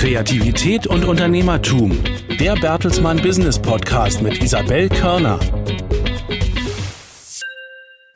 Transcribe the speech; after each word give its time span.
Kreativität 0.00 0.86
und 0.86 1.04
Unternehmertum. 1.04 2.02
Der 2.38 2.54
Bertelsmann 2.54 3.20
Business 3.20 3.58
Podcast 3.58 4.22
mit 4.22 4.42
Isabel 4.42 4.88
Körner. 4.88 5.38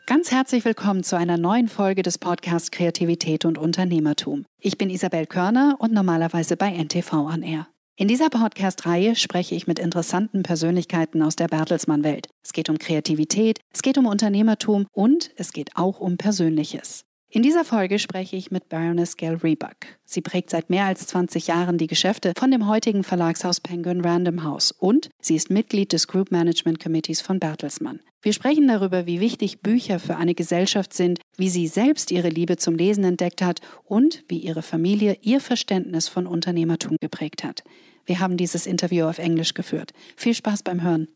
Ganz 0.06 0.31
herzlich 0.31 0.65
willkommen 0.65 1.03
zu 1.03 1.19
einer 1.19 1.37
neuen 1.37 1.69
Folge 1.69 2.03
des 2.03 2.17
Podcasts 2.17 2.71
Kreativität 2.71 3.44
und 3.44 3.58
Unternehmertum. 3.58 4.47
Ich 4.60 4.78
bin 4.78 4.88
Isabel 4.88 5.26
Körner 5.26 5.76
und 5.78 5.92
normalerweise 5.92 6.56
bei 6.56 6.71
NTV 6.71 7.12
on 7.12 7.42
Air. 7.42 7.67
In 7.96 8.08
dieser 8.08 8.30
Podcast-Reihe 8.30 9.14
spreche 9.14 9.54
ich 9.54 9.66
mit 9.66 9.78
interessanten 9.78 10.42
Persönlichkeiten 10.42 11.21
aus 11.21 11.37
der 11.37 11.48
Bertelsmann-Welt. 11.48 12.28
Es 12.42 12.54
geht 12.54 12.71
um 12.71 12.78
Kreativität, 12.78 13.60
es 13.74 13.82
geht 13.82 13.98
um 13.98 14.06
Unternehmertum 14.06 14.87
und 14.90 15.32
es 15.37 15.53
geht 15.53 15.76
auch 15.76 16.01
um 16.01 16.16
Persönliches. 16.16 17.05
In 17.34 17.42
dieser 17.42 17.64
Folge 17.64 17.98
spreche 17.98 18.37
ich 18.37 18.52
mit 18.52 18.68
Baroness 18.68 19.16
Gail 19.16 19.34
Rebuck. 19.42 19.74
Sie 20.04 20.20
prägt 20.20 20.50
seit 20.50 20.70
mehr 20.70 20.84
als 20.84 21.09
20 21.09 21.48
Jahren 21.48 21.78
die 21.78 21.88
Geschäfte 21.88 22.32
von 22.38 22.52
dem 22.52 22.68
heutigen 22.68 23.02
Verlagshaus 23.02 23.59
Penguin 23.59 24.02
Random 24.02 24.45
House 24.45 24.70
und 24.70 25.10
sie 25.20 25.34
ist 25.34 25.50
Mitglied 25.50 25.92
des 25.92 26.06
Group 26.06 26.30
Management 26.30 26.78
Committees 26.78 27.20
von 27.20 27.40
Bertelsmann. 27.40 27.98
Wir 28.23 28.32
sprechen 28.32 28.68
darüber, 28.68 29.06
wie 29.06 29.18
wichtig 29.18 29.62
Bücher 29.62 29.98
für 29.98 30.14
eine 30.14 30.36
Gesellschaft 30.36 30.95
sind, 30.95 31.18
wie 31.36 31.48
sie 31.48 31.66
selbst 31.66 32.12
ihre 32.12 32.28
Liebe 32.28 32.56
zum 32.56 32.76
Lesen 32.76 33.02
entdeckt 33.02 33.42
hat 33.42 33.60
und 33.82 34.23
wie 34.28 34.38
ihre 34.38 34.62
Familie 34.62 35.16
ihr 35.20 35.40
Verständnis 35.40 36.06
von 36.06 36.28
Unternehmertum 36.28 36.98
geprägt 37.01 37.42
hat. 37.42 37.64
Wir 38.06 38.20
haben 38.20 38.37
dieses 38.37 38.64
Interview 38.64 39.06
auf 39.06 39.18
Englisch 39.18 39.54
geführt. 39.54 39.90
Viel 40.14 40.34
Spaß 40.34 40.62
beim 40.62 40.84
Hören. 40.84 41.09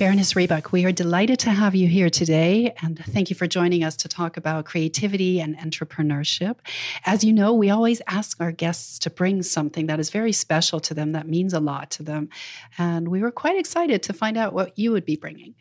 Baroness 0.00 0.34
Rebuck, 0.34 0.72
we 0.72 0.86
are 0.86 0.92
delighted 0.92 1.38
to 1.40 1.50
have 1.50 1.74
you 1.74 1.86
here 1.86 2.08
today, 2.08 2.72
and 2.80 2.98
thank 2.98 3.28
you 3.28 3.36
for 3.36 3.46
joining 3.46 3.84
us 3.84 3.96
to 3.96 4.08
talk 4.08 4.38
about 4.38 4.64
creativity 4.64 5.42
and 5.42 5.58
entrepreneurship. 5.58 6.56
As 7.04 7.22
you 7.22 7.34
know, 7.34 7.52
we 7.52 7.68
always 7.68 8.00
ask 8.06 8.40
our 8.40 8.50
guests 8.50 8.98
to 9.00 9.10
bring 9.10 9.42
something 9.42 9.88
that 9.88 10.00
is 10.00 10.08
very 10.08 10.32
special 10.32 10.80
to 10.80 10.94
them, 10.94 11.12
that 11.12 11.28
means 11.28 11.52
a 11.52 11.60
lot 11.60 11.90
to 11.90 12.02
them. 12.02 12.30
And 12.78 13.08
we 13.08 13.20
were 13.20 13.30
quite 13.30 13.58
excited 13.58 14.02
to 14.04 14.14
find 14.14 14.38
out 14.38 14.54
what 14.54 14.78
you 14.78 14.90
would 14.92 15.04
be 15.04 15.16
bringing. 15.16 15.54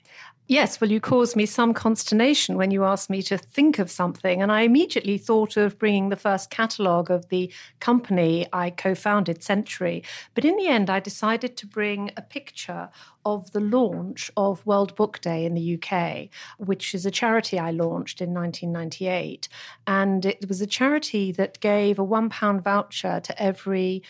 Yes, 0.50 0.81
well, 0.81 0.89
you 0.89 1.00
caused 1.00 1.36
me 1.36 1.45
some 1.45 1.75
consternation 1.75 2.58
when 2.58 2.72
you 2.72 2.83
asked 2.83 3.08
me 3.08 3.22
to 3.22 3.38
think 3.38 3.78
of 3.78 3.92
something. 3.92 4.42
And 4.42 4.52
I 4.52 4.61
immediately 4.61 5.19
thought 5.19 5.58
of 5.58 5.78
bringing 5.78 6.09
the 6.09 6.16
first 6.16 6.50
catalogue 6.50 7.11
of 7.11 7.30
the 7.30 7.53
company 7.80 8.47
I 8.52 8.72
co 8.72 8.95
founded, 8.95 9.44
Century. 9.44 10.03
But 10.33 10.45
in 10.45 10.58
the 10.58 10.66
end, 10.66 10.89
I 10.89 11.02
decided 11.02 11.55
to 11.58 11.67
bring 11.67 12.09
a 12.17 12.23
picture 12.23 12.89
of 13.25 13.52
the 13.52 13.59
launch 13.59 14.31
of 14.36 14.66
World 14.66 14.95
Book 14.95 15.22
Day 15.22 15.45
in 15.45 15.53
the 15.53 15.75
UK, 15.75 16.30
which 16.58 16.95
is 16.95 17.05
a 17.05 17.11
charity 17.11 17.59
I 17.59 17.70
launched 17.70 18.20
in 18.20 18.33
1998. 18.33 19.50
And 19.86 20.25
it 20.25 20.47
was 20.47 20.61
a 20.61 20.66
charity 20.66 21.31
that 21.33 21.59
gave 21.59 22.00
a 22.00 22.05
£1 22.05 22.64
voucher 22.64 23.20
to 23.20 23.39
every 23.39 24.02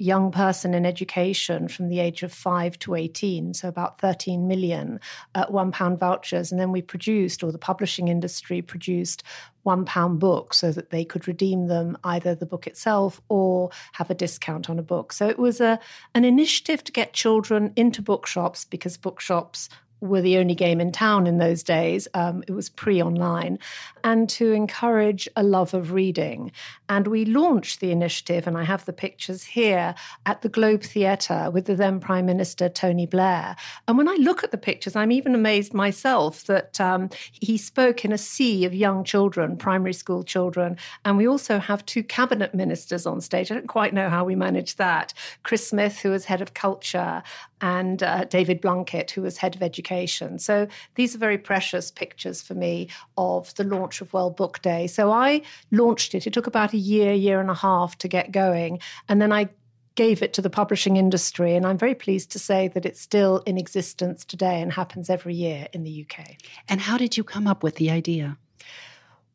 young 0.00 0.32
person 0.32 0.72
in 0.72 0.86
education 0.86 1.68
from 1.68 1.88
the 1.88 2.00
age 2.00 2.22
of 2.22 2.32
5 2.32 2.78
to 2.80 2.94
18, 2.94 3.54
so 3.54 3.68
about 3.68 4.00
13 4.00 4.48
million 4.48 4.98
uh, 5.34 5.46
one 5.46 5.70
pound 5.70 5.98
vouchers. 5.98 6.50
And 6.50 6.60
then 6.60 6.72
we 6.72 6.80
produced, 6.80 7.44
or 7.44 7.52
the 7.52 7.58
publishing 7.58 8.08
industry 8.08 8.62
produced, 8.62 9.22
one 9.62 9.84
pound 9.84 10.18
books 10.18 10.56
so 10.56 10.72
that 10.72 10.88
they 10.88 11.04
could 11.04 11.28
redeem 11.28 11.66
them 11.66 11.98
either 12.04 12.34
the 12.34 12.46
book 12.46 12.66
itself 12.66 13.20
or 13.28 13.70
have 13.92 14.10
a 14.10 14.14
discount 14.14 14.70
on 14.70 14.78
a 14.78 14.82
book. 14.82 15.12
So 15.12 15.28
it 15.28 15.38
was 15.38 15.60
a 15.60 15.78
an 16.14 16.24
initiative 16.24 16.82
to 16.84 16.92
get 16.92 17.12
children 17.12 17.72
into 17.76 18.00
bookshops 18.00 18.64
because 18.64 18.96
bookshops 18.96 19.68
were 20.00 20.20
the 20.20 20.38
only 20.38 20.54
game 20.54 20.80
in 20.80 20.92
town 20.92 21.26
in 21.26 21.38
those 21.38 21.62
days. 21.62 22.08
Um, 22.14 22.42
it 22.46 22.52
was 22.52 22.68
pre 22.68 23.02
online, 23.02 23.58
and 24.04 24.28
to 24.30 24.52
encourage 24.52 25.28
a 25.36 25.42
love 25.42 25.74
of 25.74 25.92
reading. 25.92 26.52
And 26.88 27.06
we 27.06 27.24
launched 27.24 27.80
the 27.80 27.92
initiative, 27.92 28.46
and 28.46 28.56
I 28.56 28.64
have 28.64 28.84
the 28.84 28.92
pictures 28.92 29.44
here 29.44 29.94
at 30.26 30.42
the 30.42 30.48
Globe 30.48 30.82
Theatre 30.82 31.50
with 31.52 31.66
the 31.66 31.74
then 31.74 32.00
Prime 32.00 32.26
Minister 32.26 32.68
Tony 32.68 33.06
Blair. 33.06 33.56
And 33.86 33.96
when 33.96 34.08
I 34.08 34.14
look 34.14 34.42
at 34.42 34.50
the 34.50 34.58
pictures, 34.58 34.96
I'm 34.96 35.12
even 35.12 35.34
amazed 35.34 35.74
myself 35.74 36.44
that 36.44 36.80
um, 36.80 37.10
he 37.32 37.56
spoke 37.56 38.04
in 38.04 38.12
a 38.12 38.18
sea 38.18 38.64
of 38.64 38.74
young 38.74 39.04
children, 39.04 39.56
primary 39.56 39.92
school 39.92 40.24
children. 40.24 40.76
And 41.04 41.16
we 41.16 41.28
also 41.28 41.58
have 41.58 41.84
two 41.86 42.02
cabinet 42.02 42.54
ministers 42.54 43.06
on 43.06 43.20
stage. 43.20 43.50
I 43.50 43.54
don't 43.54 43.66
quite 43.66 43.94
know 43.94 44.08
how 44.08 44.24
we 44.24 44.34
managed 44.34 44.78
that. 44.78 45.12
Chris 45.42 45.68
Smith, 45.68 46.00
who 46.00 46.10
was 46.10 46.24
head 46.24 46.42
of 46.42 46.54
culture, 46.54 47.22
and 47.60 48.02
uh, 48.02 48.24
David 48.24 48.60
Blunkett, 48.62 49.10
who 49.10 49.22
was 49.22 49.38
head 49.38 49.54
of 49.54 49.62
education. 49.62 50.38
So 50.38 50.66
these 50.94 51.14
are 51.14 51.18
very 51.18 51.38
precious 51.38 51.90
pictures 51.90 52.40
for 52.42 52.54
me 52.54 52.88
of 53.16 53.54
the 53.54 53.64
launch 53.64 54.00
of 54.00 54.12
World 54.12 54.36
Book 54.36 54.62
Day. 54.62 54.86
So 54.86 55.10
I 55.10 55.42
launched 55.70 56.14
it. 56.14 56.26
It 56.26 56.32
took 56.32 56.46
about 56.46 56.72
a 56.72 56.78
year, 56.78 57.12
year 57.12 57.40
and 57.40 57.50
a 57.50 57.54
half 57.54 57.98
to 57.98 58.08
get 58.08 58.32
going. 58.32 58.80
And 59.08 59.20
then 59.20 59.32
I 59.32 59.48
gave 59.94 60.22
it 60.22 60.32
to 60.32 60.42
the 60.42 60.50
publishing 60.50 60.96
industry. 60.96 61.54
And 61.54 61.66
I'm 61.66 61.78
very 61.78 61.94
pleased 61.94 62.30
to 62.32 62.38
say 62.38 62.68
that 62.68 62.86
it's 62.86 63.00
still 63.00 63.38
in 63.46 63.58
existence 63.58 64.24
today 64.24 64.62
and 64.62 64.72
happens 64.72 65.10
every 65.10 65.34
year 65.34 65.68
in 65.72 65.84
the 65.84 66.06
UK. 66.06 66.36
And 66.68 66.80
how 66.80 66.96
did 66.96 67.16
you 67.16 67.24
come 67.24 67.46
up 67.46 67.62
with 67.62 67.76
the 67.76 67.90
idea? 67.90 68.38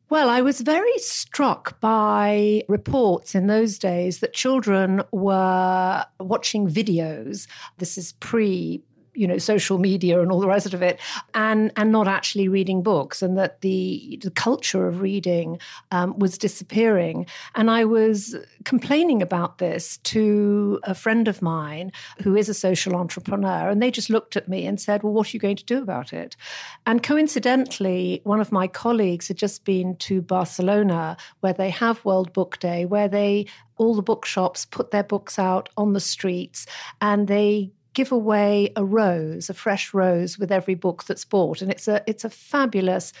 Well, 0.08 0.30
I 0.30 0.40
was 0.40 0.60
very 0.60 0.96
struck 0.98 1.80
by 1.80 2.62
reports 2.68 3.34
in 3.34 3.48
those 3.48 3.76
days 3.76 4.20
that 4.20 4.32
children 4.32 5.02
were 5.10 6.04
watching 6.20 6.68
videos. 6.68 7.48
This 7.78 7.98
is 7.98 8.12
pre 8.12 8.84
you 9.16 9.26
know 9.26 9.38
social 9.38 9.78
media 9.78 10.20
and 10.20 10.30
all 10.30 10.40
the 10.40 10.46
rest 10.46 10.74
of 10.74 10.82
it 10.82 11.00
and 11.34 11.72
and 11.76 11.90
not 11.90 12.06
actually 12.06 12.48
reading 12.48 12.82
books 12.82 13.22
and 13.22 13.36
that 13.36 13.60
the 13.60 14.18
the 14.22 14.30
culture 14.30 14.86
of 14.86 15.00
reading 15.00 15.58
um, 15.90 16.18
was 16.18 16.38
disappearing. 16.38 17.26
And 17.54 17.70
i 17.70 17.84
was 17.84 18.36
complaining 18.64 19.22
about 19.22 19.58
this 19.58 19.98
to 19.98 20.80
a 20.82 20.94
friend 20.94 21.28
of 21.28 21.40
mine 21.42 21.92
who 22.22 22.36
is 22.36 22.48
a 22.48 22.54
social 22.54 22.94
entrepreneur 22.94 23.68
and 23.68 23.82
they 23.82 23.90
just 23.90 24.10
looked 24.10 24.36
at 24.36 24.48
me 24.48 24.66
and 24.66 24.80
said 24.80 25.02
well 25.02 25.12
what 25.12 25.28
are 25.28 25.36
you 25.36 25.40
going 25.40 25.56
to 25.56 25.64
do 25.64 25.78
about 25.78 26.12
it? 26.12 26.36
And 26.84 27.02
coincidentally 27.02 28.20
one 28.24 28.40
of 28.40 28.52
my 28.52 28.66
colleagues 28.66 29.28
had 29.28 29.36
just 29.36 29.64
been 29.64 29.96
to 29.96 30.20
barcelona 30.20 31.16
where 31.40 31.52
they 31.52 31.70
have 31.70 32.04
world 32.04 32.32
book 32.32 32.58
day 32.58 32.84
where 32.84 33.08
they 33.08 33.46
all 33.78 33.94
the 33.94 34.02
bookshops 34.02 34.64
put 34.64 34.90
their 34.90 35.02
books 35.02 35.38
out 35.38 35.68
on 35.76 35.92
the 35.92 36.00
streets 36.00 36.66
and 37.00 37.28
they 37.28 37.70
give 37.96 38.12
away 38.12 38.70
a 38.76 38.84
rose, 38.84 39.48
a 39.48 39.54
fresh 39.54 39.94
rose 39.94 40.38
with 40.38 40.52
every 40.52 40.74
book 40.74 41.04
that's 41.04 41.24
bought. 41.24 41.62
And 41.62 41.70
it's 41.72 41.88
a 41.88 42.04
it's 42.06 42.24
a 42.24 42.30
fabulous 42.30 43.12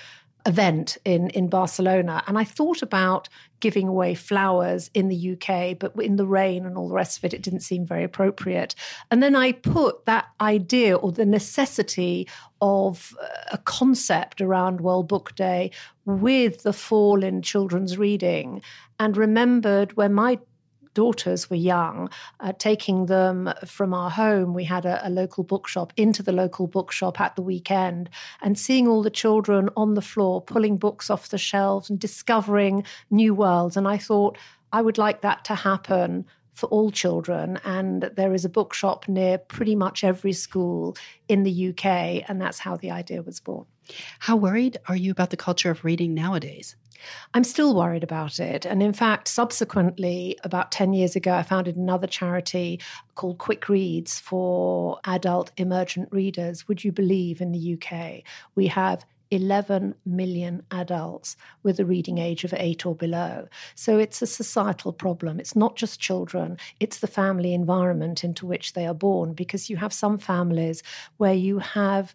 event 0.44 0.98
in 1.02 1.30
in 1.30 1.48
Barcelona. 1.48 2.22
And 2.26 2.36
I 2.36 2.44
thought 2.44 2.82
about 2.82 3.30
giving 3.60 3.88
away 3.88 4.14
flowers 4.14 4.90
in 4.92 5.08
the 5.08 5.32
UK, 5.32 5.78
but 5.78 5.96
in 5.96 6.16
the 6.16 6.26
rain 6.26 6.66
and 6.66 6.76
all 6.76 6.88
the 6.88 6.94
rest 6.94 7.16
of 7.16 7.24
it, 7.24 7.32
it 7.32 7.42
didn't 7.42 7.60
seem 7.60 7.86
very 7.86 8.04
appropriate. 8.04 8.74
And 9.10 9.22
then 9.22 9.34
I 9.34 9.52
put 9.52 10.04
that 10.04 10.26
idea 10.42 10.94
or 10.94 11.10
the 11.10 11.24
necessity 11.24 12.28
of 12.60 13.16
uh, 13.20 13.26
a 13.52 13.58
concept 13.58 14.42
around 14.42 14.82
World 14.82 15.08
Book 15.08 15.34
Day 15.34 15.70
with 16.04 16.64
the 16.64 16.74
fall 16.74 17.24
in 17.24 17.40
children's 17.40 17.96
reading 17.96 18.60
and 19.00 19.16
remembered 19.16 19.96
where 19.96 20.10
my 20.10 20.38
daughters 20.96 21.50
were 21.50 21.56
young, 21.56 22.08
uh, 22.40 22.54
taking 22.58 23.04
them 23.04 23.52
from 23.66 23.92
our 23.92 24.08
home. 24.08 24.54
We 24.54 24.64
had 24.64 24.86
a, 24.86 25.06
a 25.06 25.10
local 25.10 25.44
bookshop 25.44 25.92
into 25.94 26.22
the 26.22 26.32
local 26.32 26.66
bookshop 26.66 27.20
at 27.20 27.36
the 27.36 27.42
weekend 27.42 28.08
and 28.40 28.58
seeing 28.58 28.88
all 28.88 29.02
the 29.02 29.10
children 29.10 29.68
on 29.76 29.92
the 29.92 30.00
floor 30.00 30.40
pulling 30.40 30.78
books 30.78 31.10
off 31.10 31.28
the 31.28 31.36
shelves 31.36 31.90
and 31.90 32.00
discovering 32.00 32.82
new 33.10 33.34
worlds. 33.34 33.76
And 33.76 33.86
I 33.86 33.98
thought, 33.98 34.38
I 34.72 34.80
would 34.80 34.96
like 34.96 35.20
that 35.20 35.44
to 35.44 35.54
happen 35.54 36.24
for 36.54 36.66
all 36.70 36.90
children. 36.90 37.60
And 37.62 38.10
there 38.16 38.32
is 38.32 38.46
a 38.46 38.48
bookshop 38.48 39.06
near 39.06 39.36
pretty 39.36 39.76
much 39.76 40.02
every 40.02 40.32
school 40.32 40.96
in 41.28 41.42
the 41.42 41.68
UK. 41.68 41.84
And 42.26 42.40
that's 42.40 42.58
how 42.58 42.76
the 42.76 42.90
idea 42.90 43.20
was 43.20 43.38
born. 43.38 43.66
How 44.20 44.36
worried 44.36 44.78
are 44.88 44.96
you 44.96 45.10
about 45.10 45.28
the 45.28 45.36
culture 45.36 45.70
of 45.70 45.84
reading 45.84 46.14
nowadays? 46.14 46.74
I'm 47.34 47.44
still 47.44 47.74
worried 47.74 48.04
about 48.04 48.40
it. 48.40 48.64
And 48.64 48.82
in 48.82 48.92
fact, 48.92 49.28
subsequently, 49.28 50.38
about 50.44 50.72
10 50.72 50.92
years 50.92 51.16
ago, 51.16 51.34
I 51.34 51.42
founded 51.42 51.76
another 51.76 52.06
charity 52.06 52.80
called 53.14 53.38
Quick 53.38 53.68
Reads 53.68 54.18
for 54.18 54.98
adult 55.04 55.50
emergent 55.56 56.08
readers. 56.12 56.68
Would 56.68 56.84
you 56.84 56.92
believe 56.92 57.40
in 57.40 57.52
the 57.52 57.74
UK 57.74 58.22
we 58.54 58.66
have 58.68 59.04
11 59.30 59.94
million 60.04 60.62
adults 60.70 61.36
with 61.62 61.80
a 61.80 61.84
reading 61.84 62.18
age 62.18 62.44
of 62.44 62.54
eight 62.56 62.86
or 62.86 62.94
below. 62.94 63.48
So 63.74 63.98
it's 63.98 64.22
a 64.22 64.26
societal 64.26 64.92
problem. 64.92 65.40
It's 65.40 65.56
not 65.56 65.76
just 65.76 66.00
children, 66.00 66.58
it's 66.78 67.00
the 67.00 67.06
family 67.06 67.52
environment 67.52 68.22
into 68.22 68.46
which 68.46 68.74
they 68.74 68.86
are 68.86 68.94
born, 68.94 69.32
because 69.32 69.68
you 69.68 69.76
have 69.78 69.92
some 69.92 70.18
families 70.18 70.82
where 71.16 71.34
you 71.34 71.58
have 71.58 72.14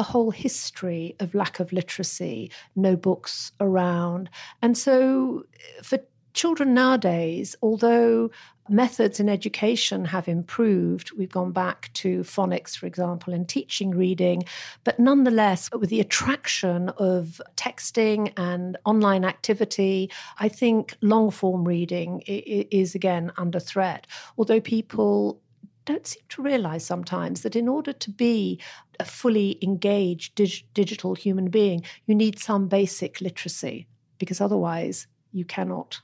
a 0.00 0.02
whole 0.02 0.30
history 0.30 1.14
of 1.20 1.34
lack 1.34 1.60
of 1.60 1.72
literacy, 1.72 2.50
no 2.74 2.96
books 2.96 3.52
around. 3.60 4.30
And 4.62 4.76
so 4.76 5.44
eh, 5.54 5.82
for 5.82 5.98
children 6.32 6.72
nowadays, 6.72 7.54
although 7.60 8.30
methods 8.70 9.20
in 9.20 9.28
education 9.28 10.04
have 10.06 10.26
improved. 10.28 11.12
We've 11.12 11.30
gone 11.30 11.50
back 11.52 11.90
to 11.94 12.20
phonics, 12.20 12.76
for 12.76 12.86
example, 12.86 13.34
in 13.34 13.44
teaching 13.44 13.90
reading, 13.90 14.44
but 14.84 14.98
nonetheless, 14.98 15.68
with 15.76 15.90
the 15.90 16.00
attraction 16.00 16.88
of 16.90 17.42
texting 17.56 18.32
and 18.36 18.78
online 18.86 19.24
activity, 19.24 20.10
I 20.38 20.48
think 20.48 20.96
long 21.02 21.30
form 21.30 21.64
reading 21.64 22.22
is 22.26 22.94
again 22.94 23.32
under 23.36 23.58
threat. 23.58 24.06
Although 24.38 24.60
people 24.60 25.42
don't 25.84 26.06
seem 26.06 26.22
to 26.28 26.42
realize 26.42 26.84
sometimes 26.84 27.42
that 27.42 27.56
in 27.56 27.68
order 27.68 27.92
to 27.92 28.10
be 28.10 28.60
a 28.98 29.04
fully 29.04 29.58
engaged 29.62 30.34
dig- 30.34 30.64
digital 30.74 31.14
human 31.14 31.48
being, 31.48 31.82
you 32.06 32.14
need 32.14 32.38
some 32.38 32.68
basic 32.68 33.20
literacy 33.20 33.86
because 34.18 34.40
otherwise 34.40 35.06
you 35.32 35.44
cannot 35.44 36.00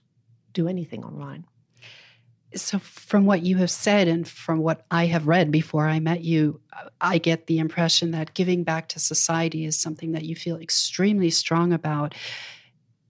do 0.52 0.68
anything 0.68 1.04
online. 1.04 1.44
So, 2.54 2.78
from 2.78 3.26
what 3.26 3.42
you 3.42 3.56
have 3.58 3.70
said 3.70 4.08
and 4.08 4.26
from 4.26 4.60
what 4.60 4.86
I 4.90 5.06
have 5.06 5.26
read 5.26 5.50
before 5.50 5.86
I 5.86 6.00
met 6.00 6.22
you, 6.22 6.60
I 7.00 7.18
get 7.18 7.46
the 7.46 7.58
impression 7.58 8.12
that 8.12 8.34
giving 8.34 8.62
back 8.62 8.88
to 8.90 9.00
society 9.00 9.66
is 9.66 9.78
something 9.78 10.12
that 10.12 10.24
you 10.24 10.36
feel 10.36 10.56
extremely 10.56 11.28
strong 11.28 11.72
about. 11.72 12.14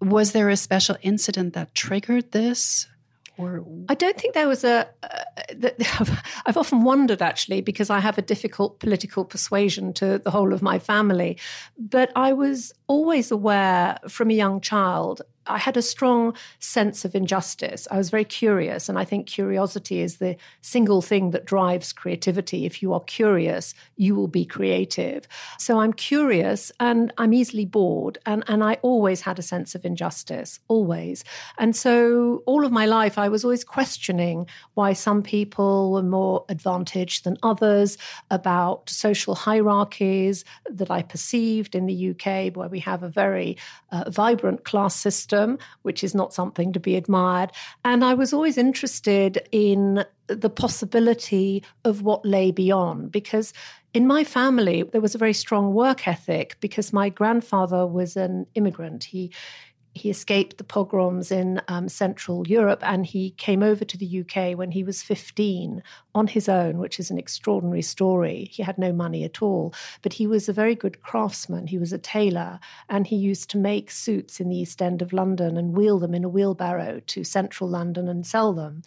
Was 0.00 0.32
there 0.32 0.48
a 0.48 0.56
special 0.56 0.96
incident 1.02 1.54
that 1.54 1.74
triggered 1.74 2.32
this? 2.32 2.88
Or 3.38 3.64
I 3.88 3.94
don't 3.94 4.18
think 4.18 4.34
there 4.34 4.48
was 4.48 4.64
a. 4.64 4.88
Uh, 5.02 5.70
I've 6.46 6.56
often 6.56 6.82
wondered 6.82 7.20
actually 7.20 7.60
because 7.60 7.90
I 7.90 8.00
have 8.00 8.18
a 8.18 8.22
difficult 8.22 8.80
political 8.80 9.24
persuasion 9.24 9.92
to 9.94 10.18
the 10.18 10.30
whole 10.30 10.52
of 10.52 10.62
my 10.62 10.78
family, 10.78 11.38
but 11.78 12.10
I 12.16 12.32
was 12.32 12.72
always 12.86 13.30
aware 13.30 13.98
from 14.08 14.30
a 14.30 14.34
young 14.34 14.60
child 14.60 15.22
I 15.46 15.58
had 15.58 15.76
a 15.76 15.82
strong 15.82 16.34
sense 16.58 17.04
of 17.04 17.14
injustice. 17.14 17.86
I 17.90 17.96
was 17.96 18.10
very 18.10 18.24
curious, 18.24 18.88
and 18.88 18.98
I 18.98 19.04
think 19.04 19.26
curiosity 19.26 20.00
is 20.00 20.16
the 20.16 20.36
single 20.60 21.02
thing 21.02 21.30
that 21.30 21.44
drives 21.44 21.92
creativity. 21.92 22.66
If 22.66 22.82
you 22.82 22.92
are 22.92 23.00
curious, 23.00 23.74
you 23.96 24.14
will 24.14 24.28
be 24.28 24.44
creative. 24.44 25.28
So 25.58 25.80
I'm 25.80 25.92
curious 25.92 26.72
and 26.80 27.12
I'm 27.18 27.32
easily 27.32 27.64
bored, 27.64 28.18
and, 28.26 28.44
and 28.48 28.64
I 28.64 28.74
always 28.82 29.20
had 29.20 29.38
a 29.38 29.42
sense 29.42 29.74
of 29.74 29.84
injustice, 29.84 30.60
always. 30.68 31.24
And 31.58 31.76
so 31.76 32.42
all 32.46 32.64
of 32.64 32.72
my 32.72 32.86
life, 32.86 33.18
I 33.18 33.28
was 33.28 33.44
always 33.44 33.64
questioning 33.64 34.46
why 34.74 34.92
some 34.92 35.22
people 35.22 35.92
were 35.92 36.02
more 36.02 36.44
advantaged 36.48 37.24
than 37.24 37.38
others, 37.42 37.98
about 38.30 38.88
social 38.88 39.34
hierarchies 39.34 40.44
that 40.70 40.90
I 40.90 41.02
perceived 41.02 41.74
in 41.74 41.86
the 41.86 42.10
UK, 42.10 42.56
where 42.56 42.68
we 42.68 42.80
have 42.80 43.02
a 43.02 43.08
very 43.08 43.56
uh, 43.92 44.10
vibrant 44.10 44.64
class 44.64 44.94
system 44.94 45.35
which 45.82 46.02
is 46.02 46.14
not 46.14 46.34
something 46.34 46.72
to 46.72 46.80
be 46.80 46.96
admired. 46.96 47.50
And 47.84 48.04
I 48.04 48.14
was 48.14 48.32
always 48.32 48.58
interested 48.58 49.46
in 49.52 50.04
the 50.28 50.50
possibility 50.50 51.62
of 51.84 52.02
what 52.02 52.24
lay 52.24 52.50
beyond 52.50 53.12
because 53.12 53.52
in 53.94 54.06
my 54.06 54.24
family 54.24 54.82
there 54.82 55.00
was 55.00 55.14
a 55.14 55.18
very 55.18 55.32
strong 55.32 55.72
work 55.72 56.08
ethic 56.08 56.56
because 56.60 56.92
my 56.92 57.08
grandfather 57.08 57.86
was 57.86 58.16
an 58.16 58.46
immigrant 58.54 59.04
he 59.04 59.32
he 59.96 60.10
escaped 60.10 60.58
the 60.58 60.64
pogroms 60.64 61.32
in 61.32 61.60
um, 61.68 61.88
Central 61.88 62.46
Europe 62.46 62.80
and 62.82 63.06
he 63.06 63.30
came 63.30 63.62
over 63.62 63.84
to 63.84 63.96
the 63.96 64.20
UK 64.20 64.56
when 64.56 64.70
he 64.70 64.84
was 64.84 65.02
15 65.02 65.82
on 66.14 66.26
his 66.26 66.48
own, 66.48 66.78
which 66.78 67.00
is 67.00 67.10
an 67.10 67.18
extraordinary 67.18 67.80
story. 67.80 68.50
He 68.52 68.62
had 68.62 68.76
no 68.76 68.92
money 68.92 69.24
at 69.24 69.40
all, 69.40 69.72
but 70.02 70.12
he 70.12 70.26
was 70.26 70.48
a 70.48 70.52
very 70.52 70.74
good 70.74 71.00
craftsman. 71.00 71.66
He 71.66 71.78
was 71.78 71.94
a 71.94 71.98
tailor 71.98 72.60
and 72.90 73.06
he 73.06 73.16
used 73.16 73.48
to 73.50 73.58
make 73.58 73.90
suits 73.90 74.38
in 74.38 74.50
the 74.50 74.58
East 74.58 74.82
End 74.82 75.00
of 75.00 75.14
London 75.14 75.56
and 75.56 75.74
wheel 75.74 75.98
them 75.98 76.14
in 76.14 76.24
a 76.24 76.28
wheelbarrow 76.28 77.00
to 77.06 77.24
central 77.24 77.68
London 77.68 78.06
and 78.06 78.26
sell 78.26 78.52
them. 78.52 78.82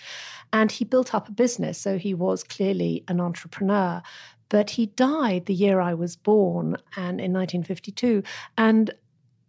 And 0.54 0.72
he 0.72 0.86
built 0.86 1.16
up 1.16 1.28
a 1.28 1.32
business, 1.32 1.80
so 1.80 1.98
he 1.98 2.14
was 2.14 2.44
clearly 2.44 3.04
an 3.08 3.20
entrepreneur 3.20 4.04
but 4.50 4.72
he 4.72 4.88
died 4.88 5.46
the 5.46 5.54
year 5.54 5.80
I 5.80 5.94
was 5.94 6.16
born 6.16 6.76
and 6.96 7.22
in 7.22 7.32
1952 7.32 8.24
and 8.58 8.92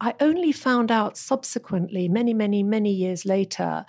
I 0.00 0.14
only 0.20 0.52
found 0.52 0.90
out 0.90 1.16
subsequently, 1.16 2.08
many, 2.08 2.32
many, 2.32 2.62
many 2.62 2.90
years 2.90 3.26
later, 3.26 3.84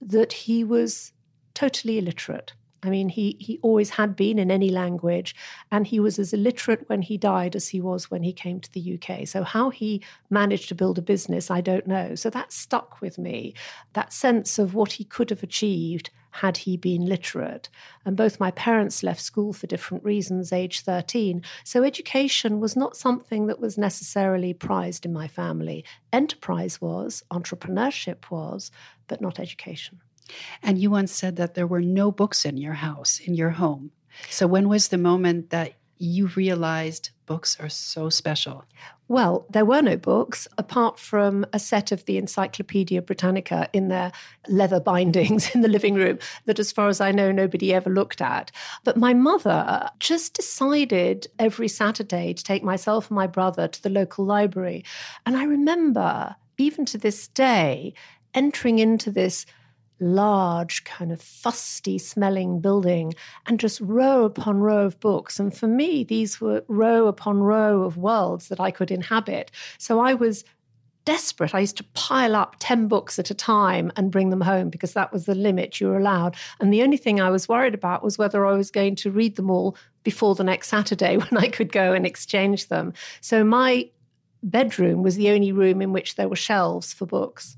that 0.00 0.32
he 0.32 0.62
was 0.62 1.12
totally 1.54 1.98
illiterate. 1.98 2.52
I 2.82 2.90
mean, 2.90 3.08
he, 3.08 3.36
he 3.40 3.58
always 3.62 3.90
had 3.90 4.14
been 4.14 4.38
in 4.38 4.50
any 4.50 4.68
language, 4.68 5.34
and 5.72 5.86
he 5.86 5.98
was 5.98 6.18
as 6.20 6.32
illiterate 6.32 6.88
when 6.88 7.02
he 7.02 7.16
died 7.18 7.56
as 7.56 7.68
he 7.68 7.80
was 7.80 8.10
when 8.10 8.22
he 8.22 8.32
came 8.32 8.60
to 8.60 8.72
the 8.72 8.98
UK. 9.00 9.26
So, 9.26 9.42
how 9.42 9.70
he 9.70 10.04
managed 10.30 10.68
to 10.68 10.74
build 10.74 10.98
a 10.98 11.02
business, 11.02 11.50
I 11.50 11.60
don't 11.60 11.86
know. 11.86 12.14
So, 12.14 12.30
that 12.30 12.52
stuck 12.52 13.00
with 13.00 13.18
me 13.18 13.54
that 13.94 14.12
sense 14.12 14.58
of 14.58 14.74
what 14.74 14.92
he 14.92 15.04
could 15.04 15.30
have 15.30 15.42
achieved 15.42 16.10
had 16.40 16.58
he 16.58 16.76
been 16.76 17.06
literate. 17.06 17.68
And 18.04 18.16
both 18.16 18.40
my 18.40 18.50
parents 18.50 19.02
left 19.02 19.20
school 19.20 19.52
for 19.52 19.66
different 19.66 20.04
reasons, 20.04 20.52
age 20.52 20.80
13. 20.80 21.42
So 21.64 21.82
education 21.82 22.60
was 22.60 22.76
not 22.76 22.96
something 22.96 23.46
that 23.46 23.60
was 23.60 23.78
necessarily 23.78 24.52
prized 24.52 25.06
in 25.06 25.12
my 25.12 25.28
family. 25.28 25.84
Enterprise 26.12 26.80
was, 26.80 27.22
entrepreneurship 27.30 28.30
was, 28.30 28.70
but 29.08 29.20
not 29.20 29.40
education. 29.40 30.00
And 30.62 30.78
you 30.78 30.90
once 30.90 31.12
said 31.12 31.36
that 31.36 31.54
there 31.54 31.66
were 31.66 31.82
no 31.82 32.10
books 32.10 32.44
in 32.44 32.56
your 32.56 32.74
house, 32.74 33.18
in 33.18 33.34
your 33.34 33.50
home. 33.50 33.92
So 34.28 34.46
when 34.46 34.68
was 34.68 34.88
the 34.88 34.98
moment 34.98 35.50
that 35.50 35.74
you 35.98 36.28
realized 36.28 37.10
books 37.26 37.58
are 37.60 37.68
so 37.68 38.08
special? 38.08 38.64
Well, 39.08 39.46
there 39.50 39.64
were 39.64 39.82
no 39.82 39.96
books 39.96 40.48
apart 40.58 40.98
from 40.98 41.46
a 41.52 41.58
set 41.58 41.92
of 41.92 42.04
the 42.04 42.18
Encyclopedia 42.18 43.02
Britannica 43.02 43.68
in 43.72 43.88
their 43.88 44.10
leather 44.48 44.80
bindings 44.80 45.50
in 45.54 45.60
the 45.60 45.68
living 45.68 45.94
room 45.94 46.18
that, 46.46 46.58
as 46.58 46.72
far 46.72 46.88
as 46.88 47.00
I 47.00 47.12
know, 47.12 47.30
nobody 47.30 47.72
ever 47.72 47.90
looked 47.90 48.20
at. 48.20 48.50
But 48.84 48.96
my 48.96 49.14
mother 49.14 49.90
just 50.00 50.34
decided 50.34 51.28
every 51.38 51.68
Saturday 51.68 52.34
to 52.34 52.44
take 52.44 52.64
myself 52.64 53.10
and 53.10 53.16
my 53.16 53.26
brother 53.26 53.68
to 53.68 53.82
the 53.82 53.90
local 53.90 54.24
library. 54.24 54.84
And 55.24 55.36
I 55.36 55.44
remember, 55.44 56.34
even 56.58 56.84
to 56.86 56.98
this 56.98 57.28
day, 57.28 57.94
entering 58.34 58.78
into 58.78 59.10
this 59.10 59.46
large, 60.00 60.84
kind 60.84 61.12
of 61.12 61.20
fusty 61.20 61.98
smelling 61.98 62.60
building 62.60 63.14
and 63.46 63.60
just 63.60 63.80
row 63.80 64.24
upon 64.24 64.58
row 64.58 64.84
of 64.84 65.00
books. 65.00 65.40
And 65.40 65.56
for 65.56 65.66
me, 65.66 66.04
these 66.04 66.40
were 66.40 66.64
row 66.68 67.06
upon 67.06 67.40
row 67.40 67.82
of 67.82 67.96
worlds 67.96 68.48
that 68.48 68.60
I 68.60 68.70
could 68.70 68.90
inhabit. 68.90 69.50
So 69.78 70.00
I 70.00 70.14
was 70.14 70.44
desperate. 71.06 71.54
I 71.54 71.60
used 71.60 71.78
to 71.78 71.84
pile 71.94 72.36
up 72.36 72.56
10 72.58 72.88
books 72.88 73.18
at 73.18 73.30
a 73.30 73.34
time 73.34 73.90
and 73.96 74.10
bring 74.10 74.28
them 74.28 74.42
home 74.42 74.68
because 74.68 74.92
that 74.92 75.12
was 75.12 75.24
the 75.24 75.34
limit 75.34 75.80
you 75.80 75.86
were 75.86 75.98
allowed. 75.98 76.36
And 76.60 76.72
the 76.72 76.82
only 76.82 76.96
thing 76.98 77.20
I 77.20 77.30
was 77.30 77.48
worried 77.48 77.74
about 77.74 78.04
was 78.04 78.18
whether 78.18 78.44
I 78.44 78.52
was 78.52 78.70
going 78.70 78.96
to 78.96 79.10
read 79.10 79.36
them 79.36 79.50
all 79.50 79.76
before 80.02 80.34
the 80.34 80.44
next 80.44 80.68
Saturday 80.68 81.16
when 81.16 81.42
I 81.42 81.48
could 81.48 81.72
go 81.72 81.94
and 81.94 82.04
exchange 82.04 82.68
them. 82.68 82.92
So 83.22 83.44
my 83.44 83.88
bedroom 84.42 85.02
was 85.02 85.16
the 85.16 85.30
only 85.30 85.52
room 85.52 85.80
in 85.80 85.92
which 85.92 86.16
there 86.16 86.28
were 86.28 86.36
shelves 86.36 86.92
for 86.92 87.06
books. 87.06 87.56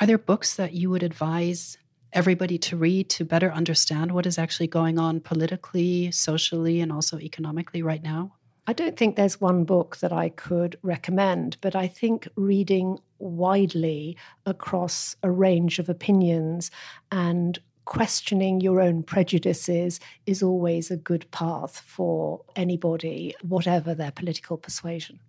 Are 0.00 0.06
there 0.06 0.16
books 0.16 0.54
that 0.54 0.72
you 0.72 0.88
would 0.88 1.02
advise 1.02 1.76
everybody 2.14 2.56
to 2.56 2.76
read 2.76 3.10
to 3.10 3.24
better 3.24 3.52
understand 3.52 4.12
what 4.12 4.24
is 4.24 4.38
actually 4.38 4.66
going 4.66 4.98
on 4.98 5.20
politically, 5.20 6.10
socially, 6.10 6.80
and 6.80 6.90
also 6.90 7.18
economically 7.18 7.82
right 7.82 8.02
now? 8.02 8.32
I 8.66 8.72
don't 8.72 8.96
think 8.96 9.16
there's 9.16 9.42
one 9.42 9.64
book 9.64 9.98
that 9.98 10.12
I 10.12 10.30
could 10.30 10.78
recommend, 10.82 11.58
but 11.60 11.76
I 11.76 11.86
think 11.86 12.28
reading 12.34 12.98
widely 13.18 14.16
across 14.46 15.16
a 15.22 15.30
range 15.30 15.78
of 15.78 15.90
opinions 15.90 16.70
and 17.12 17.58
questioning 17.84 18.62
your 18.62 18.80
own 18.80 19.02
prejudices 19.02 20.00
is 20.24 20.42
always 20.42 20.90
a 20.90 20.96
good 20.96 21.30
path 21.30 21.82
for 21.84 22.40
anybody, 22.56 23.34
whatever 23.42 23.94
their 23.94 24.12
political 24.12 24.56
persuasion. 24.56 25.20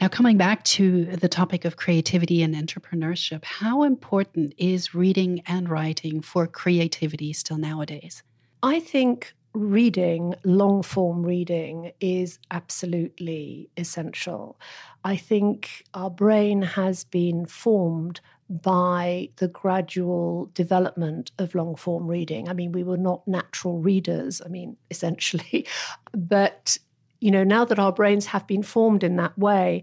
Now, 0.00 0.06
coming 0.06 0.36
back 0.36 0.62
to 0.64 1.06
the 1.06 1.28
topic 1.28 1.64
of 1.64 1.76
creativity 1.76 2.42
and 2.42 2.54
entrepreneurship, 2.54 3.44
how 3.44 3.82
important 3.82 4.54
is 4.56 4.94
reading 4.94 5.42
and 5.46 5.68
writing 5.68 6.20
for 6.20 6.46
creativity 6.46 7.32
still 7.32 7.58
nowadays? 7.58 8.22
I 8.62 8.78
think 8.78 9.34
reading, 9.54 10.34
long 10.44 10.84
form 10.84 11.26
reading, 11.26 11.90
is 12.00 12.38
absolutely 12.52 13.70
essential. 13.76 14.60
I 15.02 15.16
think 15.16 15.84
our 15.94 16.10
brain 16.10 16.62
has 16.62 17.02
been 17.02 17.44
formed 17.44 18.20
by 18.48 19.30
the 19.36 19.48
gradual 19.48 20.48
development 20.54 21.32
of 21.38 21.56
long 21.56 21.74
form 21.74 22.06
reading. 22.06 22.48
I 22.48 22.52
mean, 22.52 22.70
we 22.70 22.84
were 22.84 22.96
not 22.96 23.26
natural 23.26 23.78
readers, 23.80 24.40
I 24.44 24.48
mean, 24.48 24.76
essentially, 24.92 25.66
but 26.12 26.78
you 27.20 27.30
know, 27.30 27.44
now 27.44 27.64
that 27.64 27.78
our 27.78 27.92
brains 27.92 28.26
have 28.26 28.46
been 28.46 28.62
formed 28.62 29.02
in 29.02 29.16
that 29.16 29.36
way, 29.38 29.82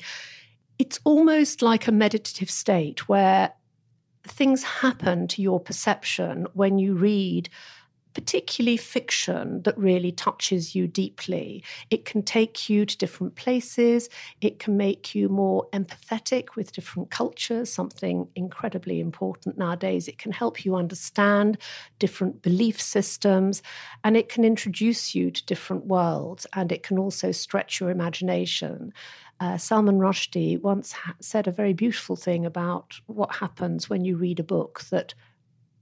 it's 0.80 1.00
almost 1.04 1.62
like 1.62 1.88
a 1.88 1.92
meditative 1.92 2.50
state 2.50 3.08
where 3.08 3.54
things 4.24 4.64
happen 4.64 5.28
to 5.28 5.42
your 5.42 5.60
perception 5.60 6.48
when 6.54 6.80
you 6.80 6.96
read 6.96 7.50
particularly 8.16 8.78
fiction 8.78 9.62
that 9.64 9.78
really 9.78 10.12
touches 10.12 10.74
you 10.74 10.88
deeply. 10.88 11.64
It 11.92 12.06
can 12.06 12.24
take 12.24 12.70
you 12.70 12.86
to 12.86 12.98
different 12.98 13.36
places, 13.36 14.10
it 14.42 14.58
can 14.58 14.78
make 14.78 15.14
you 15.14 15.30
more 15.30 15.68
empathetic 15.74 16.56
with 16.56 16.72
different 16.72 17.12
cultures, 17.12 17.72
something 17.72 18.28
incredibly 18.36 19.00
important 19.00 19.58
nowadays. 19.58 20.08
It 20.08 20.18
can 20.18 20.32
help 20.32 20.66
you 20.66 20.76
understand 20.76 21.58
different 22.00 22.42
belief 22.42 22.82
systems, 22.82 23.62
and 24.04 24.16
it 24.16 24.30
can 24.30 24.46
introduce 24.46 25.14
you 25.14 25.30
to 25.30 25.46
different 25.46 25.86
worlds, 25.86 26.48
and 26.54 26.72
it 26.72 26.84
can 26.84 26.98
also 26.98 27.32
stretch 27.32 27.80
your 27.80 27.90
imagination. 27.90 28.94
Uh, 29.42 29.58
Salman 29.58 30.00
Rushdie 30.00 30.62
once 30.62 30.94
ha- 30.94 31.16
said 31.20 31.48
a 31.48 31.52
very 31.52 31.74
beautiful 31.74 32.16
thing 32.16 32.46
about 32.46 33.02
what 33.08 33.36
happens 33.36 33.90
when 33.90 34.06
you 34.06 34.16
read 34.16 34.40
a 34.40 34.44
book 34.44 34.84
that 34.92 35.14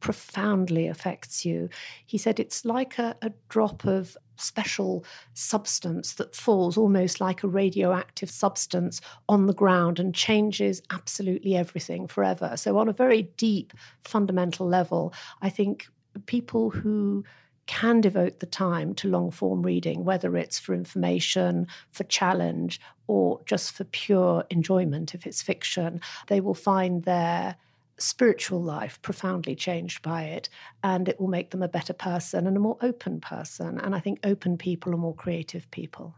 profoundly 0.04 0.88
affects 0.88 1.46
you. 1.46 1.70
He 2.06 2.18
said 2.18 2.38
it's 2.38 2.66
like 2.66 3.00
a, 3.00 3.16
a, 3.22 3.32
drop 3.48 3.86
of 3.86 4.18
special 4.36 5.06
substance 5.34 6.16
that 6.16 6.36
falls 6.36 6.78
almost 6.78 7.22
like 7.22 7.42
a 7.42 7.48
radioactive 7.48 8.30
substance 8.30 9.00
on 9.30 9.46
the 9.46 9.54
ground 9.54 10.00
and 10.00 10.14
changes 10.14 10.82
absolutely 10.92 11.56
everything 11.56 12.06
forever. 12.06 12.58
So, 12.58 12.78
on 12.78 12.90
a 12.90 12.94
very 12.94 13.24
deep, 13.38 13.72
fundamental 14.04 14.68
level, 14.68 15.14
I 15.42 15.50
think 15.50 15.88
people 16.26 16.70
who 16.70 17.24
can 17.66 18.02
devote 18.02 18.42
the 18.42 18.46
time 18.46 18.94
to 18.96 19.08
long 19.08 19.32
form 19.32 19.62
reading, 19.62 20.04
whether 20.04 20.36
it's 20.36 20.60
for 20.60 20.74
information, 20.74 21.66
for 21.92 22.04
challenge, 22.04 22.82
or 23.08 23.40
just 23.46 23.72
for 23.72 23.86
pure 23.86 24.44
enjoyment 24.50 25.16
if 25.16 25.26
it's 25.26 25.42
fiction, 25.42 26.02
they 26.28 26.42
will 26.42 26.54
find 26.54 27.04
their 27.04 27.56
spiritual 27.98 28.62
life 28.62 29.02
profoundly 29.02 29.56
changed 29.56 30.02
by 30.02 30.24
it 30.24 30.50
and 30.84 31.08
it 31.08 31.20
will 31.20 31.28
make 31.28 31.52
them 31.52 31.62
a 31.62 31.68
better 31.68 31.94
person 31.94 32.48
and 32.48 32.58
a 32.58 32.60
more 32.60 32.78
open 32.82 33.22
person 33.22 33.80
and 33.80 33.96
i 33.96 34.00
think 34.00 34.20
open 34.24 34.58
people 34.58 34.94
are 34.94 34.98
more 34.98 35.16
creative 35.16 35.70
people. 35.72 36.16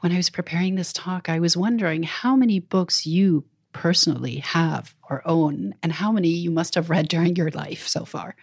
When 0.00 0.12
i 0.12 0.16
was 0.16 0.30
preparing 0.30 0.74
this 0.74 0.92
talk 0.92 1.28
i 1.28 1.38
was 1.38 1.56
wondering 1.56 2.02
how 2.02 2.36
many 2.36 2.60
books 2.60 3.06
you 3.06 3.44
personally 3.72 4.36
have 4.38 4.94
or 5.10 5.22
own 5.26 5.74
and 5.82 5.92
how 5.92 6.10
many 6.10 6.28
you 6.28 6.50
must 6.50 6.74
have 6.74 6.90
read 6.90 7.08
during 7.08 7.36
your 7.36 7.50
life 7.50 7.86
so 7.86 8.04
far 8.04 8.34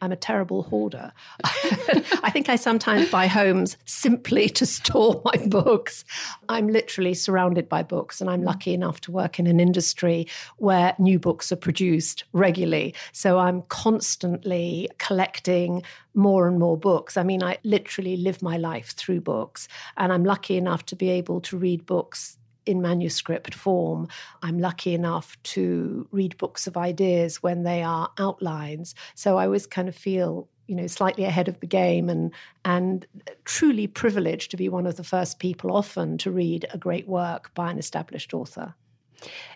I'm 0.00 0.12
a 0.12 0.16
terrible 0.16 0.62
hoarder. 0.62 1.12
I 1.44 2.30
think 2.30 2.48
I 2.48 2.56
sometimes 2.56 3.10
buy 3.10 3.26
homes 3.26 3.76
simply 3.84 4.48
to 4.50 4.66
store 4.66 5.20
my 5.24 5.36
books. 5.46 6.04
I'm 6.48 6.68
literally 6.68 7.14
surrounded 7.14 7.68
by 7.68 7.82
books, 7.82 8.20
and 8.20 8.30
I'm 8.30 8.42
lucky 8.42 8.72
enough 8.72 9.00
to 9.02 9.12
work 9.12 9.38
in 9.38 9.46
an 9.46 9.60
industry 9.60 10.26
where 10.56 10.94
new 10.98 11.18
books 11.18 11.50
are 11.52 11.56
produced 11.56 12.24
regularly. 12.32 12.94
So 13.12 13.38
I'm 13.38 13.62
constantly 13.62 14.88
collecting 14.98 15.82
more 16.14 16.48
and 16.48 16.58
more 16.58 16.76
books. 16.76 17.16
I 17.16 17.22
mean, 17.22 17.42
I 17.42 17.58
literally 17.64 18.16
live 18.16 18.42
my 18.42 18.56
life 18.56 18.94
through 18.96 19.20
books, 19.20 19.68
and 19.96 20.12
I'm 20.12 20.24
lucky 20.24 20.56
enough 20.56 20.86
to 20.86 20.96
be 20.96 21.10
able 21.10 21.40
to 21.42 21.58
read 21.58 21.86
books 21.86 22.37
in 22.68 22.82
manuscript 22.82 23.54
form. 23.54 24.08
I'm 24.42 24.58
lucky 24.58 24.94
enough 24.94 25.42
to 25.54 26.06
read 26.12 26.36
books 26.36 26.66
of 26.66 26.76
ideas 26.76 27.42
when 27.42 27.62
they 27.62 27.82
are 27.82 28.10
outlines. 28.18 28.94
So 29.14 29.38
I 29.38 29.46
always 29.46 29.66
kind 29.66 29.88
of 29.88 29.96
feel 29.96 30.48
you 30.66 30.74
know 30.74 30.86
slightly 30.86 31.24
ahead 31.24 31.48
of 31.48 31.58
the 31.60 31.66
game 31.66 32.10
and 32.10 32.30
and 32.64 33.06
truly 33.46 33.86
privileged 33.86 34.50
to 34.50 34.56
be 34.58 34.68
one 34.68 34.86
of 34.86 34.96
the 34.96 35.02
first 35.02 35.38
people 35.38 35.74
often 35.74 36.18
to 36.18 36.30
read 36.30 36.66
a 36.72 36.78
great 36.78 37.08
work 37.08 37.52
by 37.54 37.70
an 37.70 37.78
established 37.78 38.34
author 38.34 38.74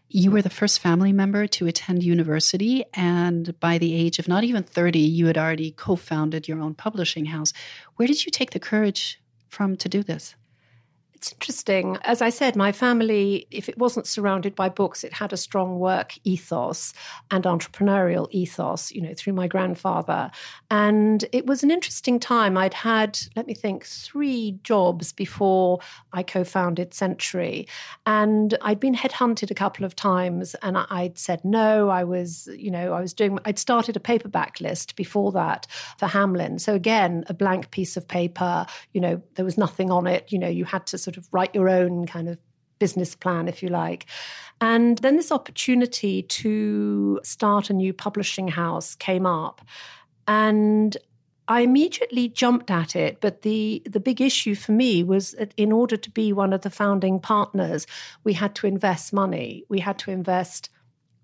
you 0.09 0.31
were 0.31 0.40
the 0.40 0.49
first 0.50 0.81
family 0.81 1.12
member 1.12 1.47
to 1.47 1.66
attend 1.66 2.02
university 2.02 2.85
and 2.95 3.61
by 3.61 3.76
the 3.76 3.95
age 3.95 4.19
of 4.19 4.26
not 4.26 4.42
even 4.42 4.62
30 4.62 4.99
you 4.99 5.26
had 5.26 5.37
already 5.37 5.71
co-founded 5.71 6.49
your 6.49 6.61
own 6.61 6.75
publishing 6.75 7.26
house 7.26 7.52
where 7.97 8.09
did 8.09 8.25
you 8.25 8.31
take 8.31 8.52
the 8.52 8.59
courage 8.59 9.21
from 9.49 9.76
to 9.76 9.90
do 9.90 10.02
this 10.02 10.35
it's 11.23 11.33
interesting. 11.33 11.99
As 12.02 12.21
I 12.21 12.31
said, 12.31 12.57
my 12.57 12.73
family, 12.73 13.47
if 13.52 13.69
it 13.69 13.79
wasn't 13.79 14.09
surrounded 14.09 14.57
by 14.57 14.69
books, 14.69 15.05
it 15.05 15.12
had 15.12 15.33
a 15.33 15.37
strong 15.37 15.79
work 15.79 16.14
ethos 16.25 16.93
and 17.31 17.45
entrepreneurial 17.45 18.26
ethos, 18.33 18.91
you 18.91 19.00
know, 19.00 19.14
through 19.17 19.35
my 19.35 19.47
grandfather. 19.47 20.33
And 20.69 21.25
it 21.31 21.47
was 21.47 21.62
an 21.62 21.71
interesting 21.71 22.19
time. 22.19 22.59
I'd 22.59 22.75
had, 22.75 23.21
let 23.37 23.47
me 23.47 23.55
think, 23.55 23.85
three 23.85 24.59
jobs 24.64 25.12
before 25.12 25.79
I 26.12 26.25
co 26.25 26.43
founded 26.43 26.93
Century. 26.93 27.69
And 28.05 28.59
I'd 28.61 28.81
been 28.81 28.97
headhunted 28.97 29.52
a 29.52 29.55
couple 29.55 29.85
of 29.85 29.95
times 29.95 30.57
and 30.57 30.76
I'd 30.76 31.19
said 31.19 31.45
no. 31.45 31.88
I 31.88 32.02
was, 32.02 32.49
you 32.57 32.73
know, 32.73 32.95
I 32.95 33.00
was 33.00 33.14
doing, 33.14 33.38
I'd 33.45 33.61
started 33.61 33.95
a 33.97 34.00
paperback 34.00 34.61
list 34.61 34.97
before 34.97 35.31
that 35.33 35.69
for 35.99 36.09
Hamlyn. 36.09 36.61
So 36.61 36.75
again, 36.75 37.23
a 37.29 37.35
blank 37.35 37.71
piece 37.71 37.97
of 37.97 38.09
paper, 38.09 38.67
you 38.93 39.00
know, 39.00 39.23
there 39.37 39.45
was 39.45 39.57
nothing 39.57 39.93
on 39.93 40.09
it. 40.09 40.33
You 40.33 40.41
know, 40.41 40.49
you 40.49 40.64
had 40.64 40.85
to 40.87 40.99
sort 40.99 41.12
sort 41.12 41.25
of 41.25 41.33
write 41.33 41.54
your 41.54 41.69
own 41.69 42.07
kind 42.07 42.28
of 42.28 42.38
business 42.78 43.14
plan, 43.14 43.49
if 43.49 43.62
you 43.62 43.69
like. 43.69 44.07
And 44.61 44.99
then 44.99 45.16
this 45.16 45.33
opportunity 45.33 46.23
to 46.23 47.21
start 47.23 47.71
a 47.71 47.73
new 47.73 47.92
publishing 47.92 48.49
house 48.49 48.95
came 48.95 49.26
up. 49.26 49.61
And 50.26 50.97
I 51.49 51.61
immediately 51.61 52.28
jumped 52.28 52.71
at 52.71 52.97
it, 52.97 53.21
but 53.21 53.42
the 53.42 53.83
the 53.85 54.00
big 54.00 54.21
issue 54.21 54.54
for 54.54 54.73
me 54.73 55.02
was 55.02 55.33
that 55.33 55.52
in 55.57 55.73
order 55.73 55.97
to 55.97 56.11
be 56.11 56.33
one 56.33 56.52
of 56.52 56.62
the 56.62 56.71
founding 56.71 57.21
partners, 57.21 57.87
we 58.25 58.33
had 58.33 58.54
to 58.57 58.66
invest 58.66 59.12
money. 59.12 59.64
We 59.69 59.81
had 59.81 59.99
to 60.00 60.11
invest 60.11 60.71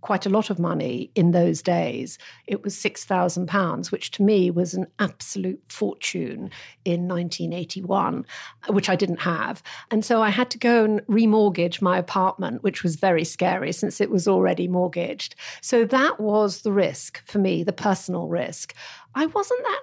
quite 0.00 0.26
a 0.26 0.30
lot 0.30 0.48
of 0.50 0.58
money 0.58 1.10
in 1.14 1.32
those 1.32 1.60
days. 1.60 2.18
It 2.46 2.62
was 2.62 2.74
£6,000, 2.76 3.90
which 3.90 4.10
to 4.12 4.22
me 4.22 4.50
was 4.50 4.74
an 4.74 4.86
absolute 4.98 5.62
fortune 5.68 6.50
in 6.84 7.08
1981, 7.08 8.24
which 8.68 8.88
I 8.88 8.96
didn't 8.96 9.20
have. 9.20 9.62
And 9.90 10.04
so 10.04 10.22
I 10.22 10.30
had 10.30 10.50
to 10.50 10.58
go 10.58 10.84
and 10.84 11.00
remortgage 11.06 11.82
my 11.82 11.98
apartment, 11.98 12.62
which 12.62 12.82
was 12.82 12.96
very 12.96 13.24
scary 13.24 13.72
since 13.72 14.00
it 14.00 14.10
was 14.10 14.28
already 14.28 14.68
mortgaged. 14.68 15.34
So 15.60 15.84
that 15.86 16.20
was 16.20 16.62
the 16.62 16.72
risk 16.72 17.20
for 17.26 17.38
me, 17.38 17.64
the 17.64 17.72
personal 17.72 18.28
risk. 18.28 18.74
I 19.14 19.26
wasn't 19.26 19.62
that 19.64 19.80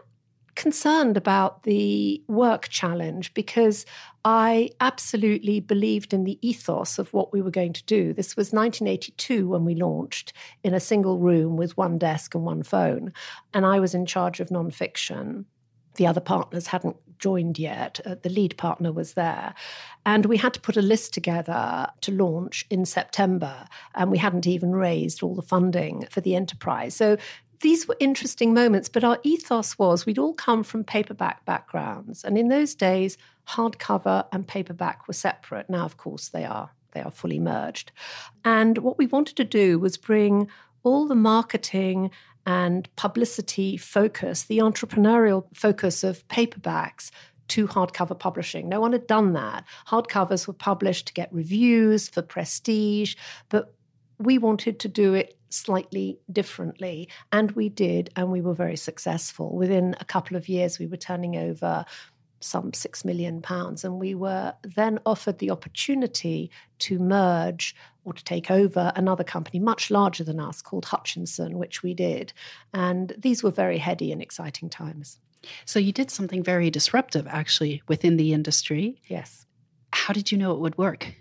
concerned 0.55 1.17
about 1.17 1.63
the 1.63 2.23
work 2.27 2.69
challenge 2.69 3.33
because 3.33 3.85
I 4.25 4.71
absolutely 4.79 5.59
believed 5.59 6.11
in 6.11 6.23
the 6.23 6.39
ethos 6.41 6.97
of 6.97 7.13
what 7.13 7.31
we 7.31 7.43
were 7.43 7.51
going 7.51 7.73
to 7.73 7.85
do. 7.85 8.11
This 8.11 8.35
was 8.35 8.51
1982 8.51 9.47
when 9.47 9.63
we 9.63 9.75
launched 9.75 10.33
in 10.63 10.73
a 10.73 10.79
single 10.79 11.19
room 11.19 11.57
with 11.57 11.77
one 11.77 11.99
desk 11.99 12.33
and 12.33 12.43
one 12.43 12.63
phone, 12.63 13.13
and 13.53 13.67
I 13.67 13.79
was 13.79 13.93
in 13.93 14.07
charge 14.07 14.39
of 14.39 14.49
nonfiction. 14.49 15.45
The 15.97 16.07
other 16.07 16.19
partners 16.19 16.67
hadn't 16.67 16.97
joined 17.19 17.59
yet. 17.59 17.99
Uh, 18.05 18.15
the 18.21 18.29
lead 18.29 18.57
partner 18.57 18.91
was 18.91 19.13
there. 19.13 19.53
And 20.05 20.25
we 20.25 20.37
had 20.37 20.53
to 20.55 20.61
put 20.61 20.75
a 20.75 20.81
list 20.81 21.13
together 21.13 21.87
to 22.01 22.11
launch 22.11 22.65
in 22.69 22.85
September. 22.85 23.67
And 23.93 24.11
we 24.11 24.17
hadn't 24.17 24.47
even 24.47 24.73
raised 24.73 25.23
all 25.23 25.35
the 25.35 25.41
funding 25.41 26.05
for 26.09 26.21
the 26.21 26.35
enterprise. 26.35 26.95
So 26.95 27.17
these 27.61 27.87
were 27.87 27.97
interesting 27.99 28.53
moments, 28.53 28.89
but 28.89 29.03
our 29.03 29.19
ethos 29.23 29.77
was 29.77 30.05
we'd 30.05 30.19
all 30.19 30.33
come 30.33 30.63
from 30.63 30.83
paperback 30.83 31.45
backgrounds. 31.45 32.23
And 32.23 32.37
in 32.37 32.49
those 32.49 32.75
days, 32.75 33.17
hardcover 33.47 34.25
and 34.31 34.47
paperback 34.47 35.07
were 35.07 35.13
separate. 35.13 35.69
Now, 35.69 35.85
of 35.85 35.97
course, 35.97 36.29
they 36.29 36.45
are. 36.45 36.71
They 36.91 37.01
are 37.01 37.11
fully 37.11 37.39
merged. 37.39 37.91
And 38.43 38.77
what 38.79 38.97
we 38.97 39.07
wanted 39.07 39.35
to 39.37 39.43
do 39.43 39.79
was 39.79 39.97
bring 39.97 40.47
all 40.83 41.07
the 41.07 41.15
marketing 41.15 42.11
and 42.45 42.87
publicity 42.95 43.75
focus, 43.75 44.43
the 44.43 44.59
entrepreneurial 44.59 45.45
focus 45.53 46.03
of 46.03 46.27
paperbacks 46.27 47.11
to 47.49 47.67
hardcover 47.67 48.17
publishing. 48.17 48.69
No 48.69 48.79
one 48.79 48.91
had 48.91 49.07
done 49.07 49.33
that. 49.33 49.65
Hardcovers 49.87 50.47
were 50.47 50.53
published 50.53 51.07
to 51.07 51.13
get 51.13 51.33
reviews 51.33 52.07
for 52.07 52.21
prestige, 52.21 53.15
but 53.49 53.73
we 54.17 54.37
wanted 54.37 54.79
to 54.79 54.87
do 54.87 55.13
it 55.13 55.37
slightly 55.55 56.19
differently. 56.31 57.09
And 57.31 57.51
we 57.51 57.69
did, 57.69 58.09
and 58.15 58.31
we 58.31 58.41
were 58.41 58.53
very 58.53 58.77
successful. 58.77 59.55
Within 59.55 59.95
a 59.99 60.05
couple 60.05 60.37
of 60.37 60.49
years, 60.49 60.79
we 60.79 60.87
were 60.87 60.97
turning 60.97 61.35
over 61.35 61.85
some 62.41 62.73
six 62.73 63.03
million 63.03 63.41
pounds. 63.41 63.83
And 63.83 63.99
we 63.99 64.13
were 64.13 64.53
then 64.63 64.99
offered 65.05 65.39
the 65.39 65.51
opportunity 65.51 66.51
to 66.79 66.99
merge 66.99 67.75
or 68.03 68.13
to 68.13 68.23
take 68.23 68.51
over 68.51 68.91
another 68.95 69.23
company 69.23 69.59
much 69.59 69.89
larger 69.89 70.23
than 70.23 70.39
us 70.39 70.61
called 70.61 70.85
Hutchinson, 70.85 71.57
which 71.57 71.81
we 71.81 71.93
did. 71.93 72.33
And 72.73 73.15
these 73.17 73.41
were 73.41 73.51
very 73.51 73.79
heady 73.79 74.11
and 74.11 74.21
exciting 74.21 74.69
times. 74.69 75.19
So 75.65 75.79
you 75.79 75.91
did 75.91 76.11
something 76.11 76.43
very 76.43 76.69
disruptive 76.69 77.27
actually 77.27 77.81
within 77.87 78.17
the 78.17 78.33
industry. 78.33 79.01
Yes. 79.07 79.45
How 79.91 80.13
did 80.13 80.31
you 80.31 80.37
know 80.37 80.51
it 80.53 80.59
would 80.59 80.77
work? 80.77 81.15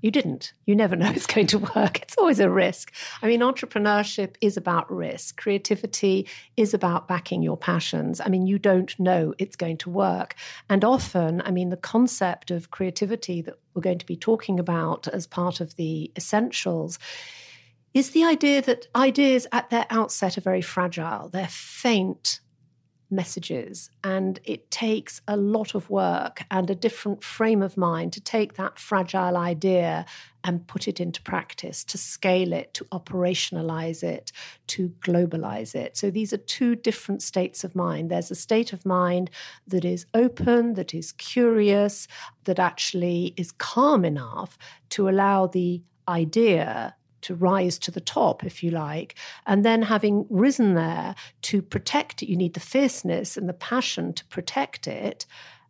You 0.00 0.10
didn't. 0.10 0.52
You 0.64 0.76
never 0.76 0.96
know 0.96 1.10
it's 1.10 1.26
going 1.26 1.46
to 1.48 1.58
work. 1.58 2.00
It's 2.02 2.16
always 2.18 2.40
a 2.40 2.50
risk. 2.50 2.92
I 3.22 3.26
mean, 3.26 3.40
entrepreneurship 3.40 4.36
is 4.40 4.56
about 4.56 4.90
risk. 4.90 5.36
Creativity 5.36 6.28
is 6.56 6.74
about 6.74 7.08
backing 7.08 7.42
your 7.42 7.56
passions. 7.56 8.20
I 8.20 8.28
mean, 8.28 8.46
you 8.46 8.58
don't 8.58 8.98
know 8.98 9.34
it's 9.38 9.56
going 9.56 9.78
to 9.78 9.90
work. 9.90 10.34
And 10.68 10.84
often, 10.84 11.42
I 11.42 11.50
mean, 11.50 11.70
the 11.70 11.76
concept 11.76 12.50
of 12.50 12.70
creativity 12.70 13.42
that 13.42 13.58
we're 13.74 13.82
going 13.82 13.98
to 13.98 14.06
be 14.06 14.16
talking 14.16 14.58
about 14.58 15.08
as 15.08 15.26
part 15.26 15.60
of 15.60 15.76
the 15.76 16.10
essentials 16.16 16.98
is 17.94 18.10
the 18.10 18.24
idea 18.24 18.62
that 18.62 18.86
ideas 18.94 19.46
at 19.50 19.70
their 19.70 19.86
outset 19.90 20.36
are 20.36 20.42
very 20.42 20.60
fragile, 20.60 21.28
they're 21.28 21.48
faint, 21.48 22.40
messages. 23.10 23.90
And 24.04 24.38
it 24.44 24.70
takes 24.70 25.20
a 25.26 25.36
lot 25.36 25.74
of 25.74 25.88
work 25.90 26.42
and 26.50 26.68
a 26.68 26.74
different 26.74 27.22
frame 27.22 27.62
of 27.62 27.76
mind 27.76 28.12
to 28.14 28.20
take 28.20 28.54
that 28.54 28.78
fragile 28.78 29.36
idea 29.36 30.04
and 30.44 30.66
put 30.66 30.88
it 30.88 31.00
into 31.00 31.20
practice, 31.22 31.84
to 31.84 31.98
scale 31.98 32.52
it, 32.52 32.72
to 32.74 32.84
operationalize 32.86 34.02
it, 34.02 34.32
to 34.68 34.88
globalize 35.00 35.74
it. 35.74 35.96
So 35.96 36.10
these 36.10 36.32
are 36.32 36.38
two 36.38 36.74
different 36.74 37.22
states 37.22 37.64
of 37.64 37.74
mind. 37.74 38.10
There's 38.10 38.30
a 38.30 38.36
state 38.36 38.72
of 38.72 38.86
mind 38.86 39.30
that 39.66 39.84
is 39.84 40.06
open, 40.14 40.74
that 40.74 40.94
is 40.94 41.12
curious, 41.12 42.08
that 42.44 42.58
actually 42.58 43.34
is 43.36 43.52
calm 43.52 44.04
enough 44.04 44.56
to 44.90 45.08
allow 45.08 45.46
the 45.46 45.82
idea 46.06 46.94
to 47.22 47.34
rise 47.34 47.78
to 47.80 47.90
the 47.90 48.00
top, 48.00 48.44
if 48.44 48.62
you 48.62 48.70
like. 48.70 49.14
And 49.46 49.64
then 49.64 49.82
having 49.82 50.26
risen 50.28 50.74
there 50.74 51.14
to 51.42 51.62
protect 51.62 52.22
it, 52.22 52.28
you 52.28 52.36
need 52.36 52.54
the 52.54 52.60
fierceness 52.60 53.36
and 53.36 53.48
the 53.48 53.54
passion 53.54 54.12
to 54.14 54.24
protect 54.26 54.86
it. 54.86 55.26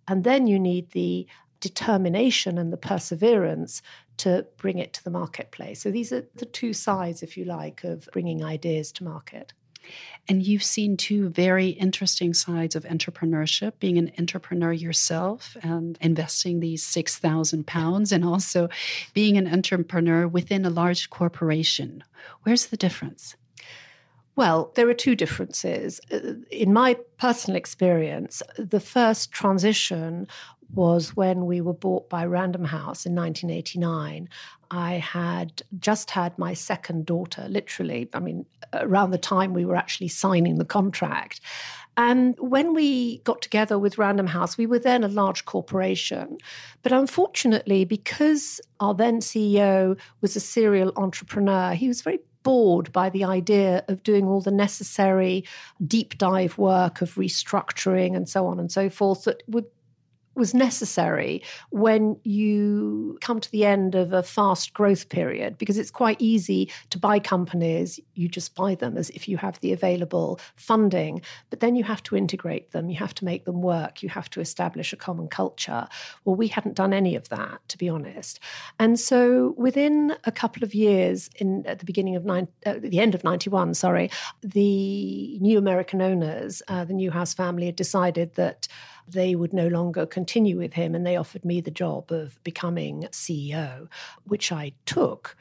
And 0.06 0.24
then 0.24 0.46
you 0.46 0.58
need 0.58 0.90
the 0.90 1.26
determination 1.60 2.58
and 2.58 2.72
the 2.72 2.76
perseverance 2.76 3.82
to 4.18 4.46
bring 4.56 4.78
it 4.78 4.92
to 4.94 5.04
the 5.04 5.10
marketplace. 5.10 5.80
So 5.80 5.90
these 5.90 6.12
are 6.12 6.26
the 6.36 6.46
two 6.46 6.72
sides, 6.72 7.22
if 7.22 7.36
you 7.36 7.44
like, 7.44 7.84
of 7.84 8.08
bringing 8.12 8.44
ideas 8.44 8.92
to 8.92 9.04
market. 9.04 9.52
And 10.28 10.46
you've 10.46 10.62
seen 10.62 10.96
two 10.96 11.30
very 11.30 11.68
interesting 11.68 12.34
sides 12.34 12.76
of 12.76 12.84
entrepreneurship 12.84 13.72
being 13.80 13.96
an 13.96 14.12
entrepreneur 14.18 14.72
yourself 14.72 15.56
and 15.62 15.96
investing 16.00 16.60
these 16.60 16.84
6,000 16.84 17.66
pounds, 17.66 18.12
and 18.12 18.24
also 18.24 18.68
being 19.14 19.38
an 19.38 19.46
entrepreneur 19.46 20.28
within 20.28 20.64
a 20.64 20.70
large 20.70 21.08
corporation. 21.10 22.04
Where's 22.42 22.66
the 22.66 22.76
difference? 22.76 23.36
Well, 24.38 24.70
there 24.76 24.88
are 24.88 24.94
two 24.94 25.16
differences. 25.16 26.00
Uh, 26.12 26.34
in 26.52 26.72
my 26.72 26.96
personal 27.16 27.56
experience, 27.56 28.40
the 28.56 28.78
first 28.78 29.32
transition 29.32 30.28
was 30.74 31.16
when 31.16 31.46
we 31.46 31.60
were 31.60 31.72
bought 31.72 32.08
by 32.08 32.24
Random 32.26 32.64
House 32.64 33.06
in 33.06 33.14
1989. 33.14 34.28
I 34.70 34.94
had 34.94 35.62
just 35.78 36.10
had 36.10 36.38
my 36.38 36.52
second 36.54 37.06
daughter, 37.06 37.46
literally, 37.48 38.08
I 38.12 38.20
mean, 38.20 38.44
around 38.74 39.10
the 39.10 39.18
time 39.18 39.54
we 39.54 39.64
were 39.64 39.76
actually 39.76 40.08
signing 40.08 40.58
the 40.58 40.64
contract. 40.64 41.40
And 41.96 42.36
when 42.38 42.74
we 42.74 43.18
got 43.18 43.42
together 43.42 43.78
with 43.78 43.98
Random 43.98 44.28
House, 44.28 44.56
we 44.56 44.66
were 44.66 44.78
then 44.78 45.02
a 45.02 45.08
large 45.08 45.46
corporation. 45.46 46.38
But 46.82 46.92
unfortunately, 46.92 47.84
because 47.84 48.60
our 48.78 48.94
then 48.94 49.20
CEO 49.20 49.98
was 50.20 50.36
a 50.36 50.40
serial 50.40 50.92
entrepreneur, 50.96 51.72
he 51.72 51.88
was 51.88 52.02
very 52.02 52.20
bored 52.44 52.92
by 52.92 53.10
the 53.10 53.24
idea 53.24 53.84
of 53.88 54.02
doing 54.02 54.26
all 54.26 54.40
the 54.40 54.50
necessary 54.50 55.44
deep 55.84 56.16
dive 56.18 56.56
work 56.56 57.02
of 57.02 57.14
restructuring 57.16 58.16
and 58.16 58.28
so 58.28 58.46
on 58.46 58.60
and 58.60 58.70
so 58.70 58.88
forth 58.88 59.24
that 59.24 59.42
would 59.48 59.66
was 60.38 60.54
necessary 60.54 61.42
when 61.70 62.18
you 62.22 63.18
come 63.20 63.40
to 63.40 63.50
the 63.50 63.64
end 63.64 63.94
of 63.94 64.12
a 64.12 64.22
fast 64.22 64.72
growth 64.72 65.08
period 65.08 65.58
because 65.58 65.76
it's 65.76 65.90
quite 65.90 66.16
easy 66.20 66.70
to 66.90 66.98
buy 66.98 67.18
companies. 67.18 68.00
You 68.14 68.28
just 68.28 68.54
buy 68.54 68.74
them 68.74 68.96
as 68.96 69.10
if 69.10 69.28
you 69.28 69.36
have 69.36 69.60
the 69.60 69.72
available 69.72 70.40
funding, 70.56 71.20
but 71.50 71.60
then 71.60 71.74
you 71.74 71.84
have 71.84 72.02
to 72.04 72.16
integrate 72.16 72.70
them, 72.70 72.88
you 72.88 72.96
have 72.96 73.14
to 73.14 73.24
make 73.24 73.44
them 73.44 73.60
work, 73.60 74.02
you 74.02 74.08
have 74.08 74.30
to 74.30 74.40
establish 74.40 74.92
a 74.92 74.96
common 74.96 75.28
culture. 75.28 75.86
Well, 76.24 76.36
we 76.36 76.48
hadn't 76.48 76.76
done 76.76 76.92
any 76.92 77.16
of 77.16 77.28
that, 77.28 77.60
to 77.68 77.76
be 77.76 77.88
honest. 77.88 78.40
And 78.78 78.98
so 78.98 79.54
within 79.56 80.14
a 80.24 80.32
couple 80.32 80.62
of 80.62 80.74
years, 80.74 81.28
in 81.36 81.66
at 81.66 81.80
the 81.80 81.84
beginning 81.84 82.16
of 82.16 82.24
nine, 82.24 82.48
uh, 82.64 82.74
the 82.80 83.00
end 83.00 83.14
of 83.14 83.24
91, 83.24 83.74
sorry, 83.74 84.10
the 84.42 85.38
new 85.40 85.58
American 85.58 86.00
owners, 86.00 86.62
uh, 86.68 86.84
the 86.84 86.94
Newhouse 86.94 87.34
family 87.34 87.66
had 87.66 87.76
decided 87.76 88.34
that 88.34 88.68
they 89.12 89.34
would 89.34 89.52
no 89.52 89.68
longer 89.68 90.06
continue 90.06 90.58
with 90.58 90.74
him 90.74 90.94
and 90.94 91.06
they 91.06 91.16
offered 91.16 91.44
me 91.44 91.60
the 91.60 91.70
job 91.70 92.10
of 92.10 92.42
becoming 92.44 93.08
CEO, 93.12 93.88
which 94.24 94.52
I 94.52 94.72
took. 94.86 95.36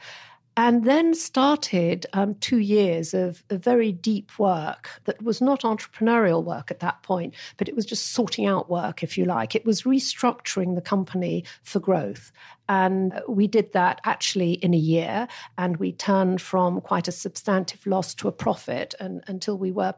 And 0.59 0.85
then 0.85 1.13
started 1.13 2.07
um, 2.13 2.33
two 2.33 2.57
years 2.57 3.13
of, 3.13 3.43
of 3.51 3.63
very 3.63 3.91
deep 3.91 4.39
work 4.39 4.89
that 5.03 5.21
was 5.21 5.39
not 5.39 5.61
entrepreneurial 5.61 6.43
work 6.43 6.71
at 6.71 6.79
that 6.79 7.03
point, 7.03 7.35
but 7.57 7.69
it 7.69 7.75
was 7.75 7.85
just 7.85 8.07
sorting 8.07 8.47
out 8.47 8.67
work, 8.67 9.03
if 9.03 9.19
you 9.19 9.25
like. 9.25 9.53
It 9.53 9.65
was 9.65 9.83
restructuring 9.83 10.73
the 10.73 10.81
company 10.81 11.45
for 11.61 11.79
growth. 11.79 12.31
And 12.67 13.21
we 13.29 13.45
did 13.45 13.71
that 13.73 14.01
actually 14.03 14.53
in 14.53 14.73
a 14.73 14.77
year. 14.77 15.27
And 15.59 15.77
we 15.77 15.91
turned 15.91 16.41
from 16.41 16.81
quite 16.81 17.07
a 17.07 17.11
substantive 17.11 17.85
loss 17.85 18.15
to 18.15 18.27
a 18.27 18.31
profit 18.31 18.95
and, 18.99 19.23
until 19.27 19.59
we 19.59 19.71
were 19.71 19.93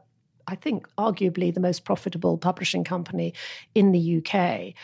I 0.50 0.56
think, 0.56 0.86
arguably 0.96 1.52
the 1.52 1.60
most 1.60 1.84
profitable 1.84 2.36
publishing 2.38 2.84
company 2.84 3.34
in 3.74 3.92
the 3.92 4.18
UK. 4.18 4.74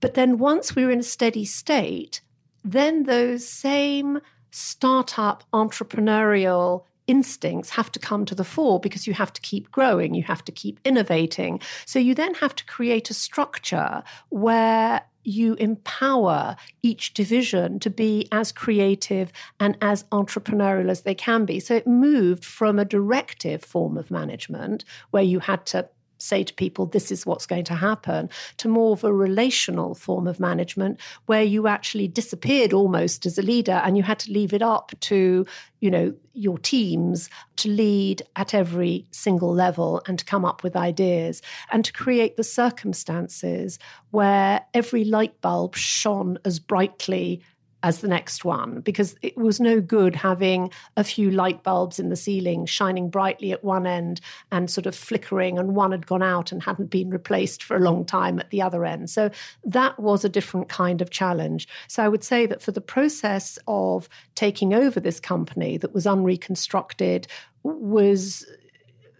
But 0.00 0.14
then 0.14 0.38
once 0.38 0.76
we 0.76 0.84
were 0.84 0.90
in 0.90 1.00
a 1.00 1.04
steady 1.04 1.44
state, 1.44 2.20
then 2.64 3.04
those 3.04 3.46
same 3.46 4.20
startup 4.50 5.44
entrepreneurial 5.52 6.84
instincts 7.06 7.70
have 7.70 7.90
to 7.90 7.98
come 7.98 8.24
to 8.26 8.34
the 8.34 8.44
fore 8.44 8.78
because 8.78 9.06
you 9.06 9.14
have 9.14 9.32
to 9.32 9.40
keep 9.40 9.70
growing, 9.72 10.14
you 10.14 10.22
have 10.22 10.44
to 10.44 10.52
keep 10.52 10.78
innovating. 10.84 11.60
So 11.86 11.98
you 11.98 12.14
then 12.14 12.34
have 12.34 12.54
to 12.56 12.64
create 12.66 13.10
a 13.10 13.14
structure 13.14 14.02
where 14.28 15.02
you 15.28 15.54
empower 15.54 16.56
each 16.82 17.14
division 17.14 17.78
to 17.80 17.90
be 17.90 18.26
as 18.32 18.50
creative 18.52 19.32
and 19.60 19.76
as 19.80 20.04
entrepreneurial 20.04 20.90
as 20.90 21.02
they 21.02 21.14
can 21.14 21.44
be. 21.44 21.60
So 21.60 21.76
it 21.76 21.86
moved 21.86 22.44
from 22.44 22.78
a 22.78 22.84
directive 22.84 23.62
form 23.62 23.96
of 23.96 24.10
management 24.10 24.84
where 25.10 25.22
you 25.22 25.40
had 25.40 25.66
to 25.66 25.88
say 26.18 26.44
to 26.44 26.54
people, 26.54 26.86
this 26.86 27.10
is 27.10 27.24
what's 27.24 27.46
going 27.46 27.64
to 27.64 27.74
happen, 27.74 28.28
to 28.58 28.68
more 28.68 28.92
of 28.92 29.04
a 29.04 29.12
relational 29.12 29.94
form 29.94 30.26
of 30.26 30.38
management 30.38 31.00
where 31.26 31.42
you 31.42 31.66
actually 31.66 32.08
disappeared 32.08 32.72
almost 32.72 33.24
as 33.26 33.38
a 33.38 33.42
leader 33.42 33.80
and 33.84 33.96
you 33.96 34.02
had 34.02 34.18
to 34.18 34.32
leave 34.32 34.52
it 34.52 34.62
up 34.62 34.92
to, 35.00 35.46
you 35.80 35.90
know, 35.90 36.12
your 36.34 36.58
teams 36.58 37.28
to 37.56 37.68
lead 37.68 38.22
at 38.36 38.54
every 38.54 39.06
single 39.10 39.52
level 39.52 40.02
and 40.06 40.18
to 40.18 40.24
come 40.24 40.44
up 40.44 40.62
with 40.62 40.76
ideas 40.76 41.42
and 41.72 41.84
to 41.84 41.92
create 41.92 42.36
the 42.36 42.44
circumstances 42.44 43.78
where 44.10 44.64
every 44.74 45.04
light 45.04 45.40
bulb 45.40 45.74
shone 45.74 46.38
as 46.44 46.58
brightly 46.58 47.42
as 47.82 48.00
the 48.00 48.08
next 48.08 48.44
one 48.44 48.80
because 48.80 49.14
it 49.22 49.36
was 49.36 49.60
no 49.60 49.80
good 49.80 50.16
having 50.16 50.70
a 50.96 51.04
few 51.04 51.30
light 51.30 51.62
bulbs 51.62 52.00
in 52.00 52.08
the 52.08 52.16
ceiling 52.16 52.66
shining 52.66 53.08
brightly 53.08 53.52
at 53.52 53.62
one 53.62 53.86
end 53.86 54.20
and 54.50 54.70
sort 54.70 54.86
of 54.86 54.96
flickering 54.96 55.58
and 55.58 55.76
one 55.76 55.92
had 55.92 56.06
gone 56.06 56.22
out 56.22 56.50
and 56.50 56.62
hadn't 56.62 56.90
been 56.90 57.10
replaced 57.10 57.62
for 57.62 57.76
a 57.76 57.80
long 57.80 58.04
time 58.04 58.40
at 58.40 58.50
the 58.50 58.60
other 58.60 58.84
end. 58.84 59.08
So 59.08 59.30
that 59.64 59.98
was 60.00 60.24
a 60.24 60.28
different 60.28 60.68
kind 60.68 61.00
of 61.00 61.10
challenge. 61.10 61.68
So 61.86 62.02
i 62.02 62.08
would 62.08 62.24
say 62.24 62.46
that 62.46 62.62
for 62.62 62.72
the 62.72 62.80
process 62.80 63.58
of 63.68 64.08
taking 64.34 64.74
over 64.74 64.98
this 64.98 65.20
company 65.20 65.76
that 65.78 65.94
was 65.94 66.06
unreconstructed 66.06 67.28
was 67.62 68.44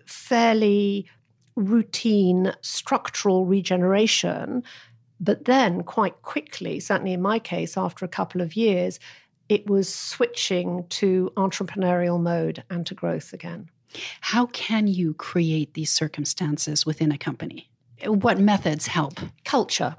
fairly 0.04 1.06
routine 1.58 2.52
structural 2.62 3.44
regeneration 3.44 4.62
but 5.20 5.44
then, 5.44 5.82
quite 5.82 6.22
quickly, 6.22 6.80
certainly 6.80 7.12
in 7.12 7.22
my 7.22 7.38
case, 7.38 7.76
after 7.76 8.04
a 8.04 8.08
couple 8.08 8.40
of 8.40 8.56
years, 8.56 9.00
it 9.48 9.68
was 9.68 9.92
switching 9.92 10.86
to 10.90 11.32
entrepreneurial 11.36 12.20
mode 12.20 12.62
and 12.70 12.86
to 12.86 12.94
growth 12.94 13.32
again. 13.32 13.70
How 14.20 14.46
can 14.46 14.86
you 14.86 15.14
create 15.14 15.74
these 15.74 15.90
circumstances 15.90 16.84
within 16.84 17.10
a 17.10 17.18
company? 17.18 17.70
What 18.04 18.38
methods 18.38 18.86
help? 18.86 19.18
Culture 19.44 19.96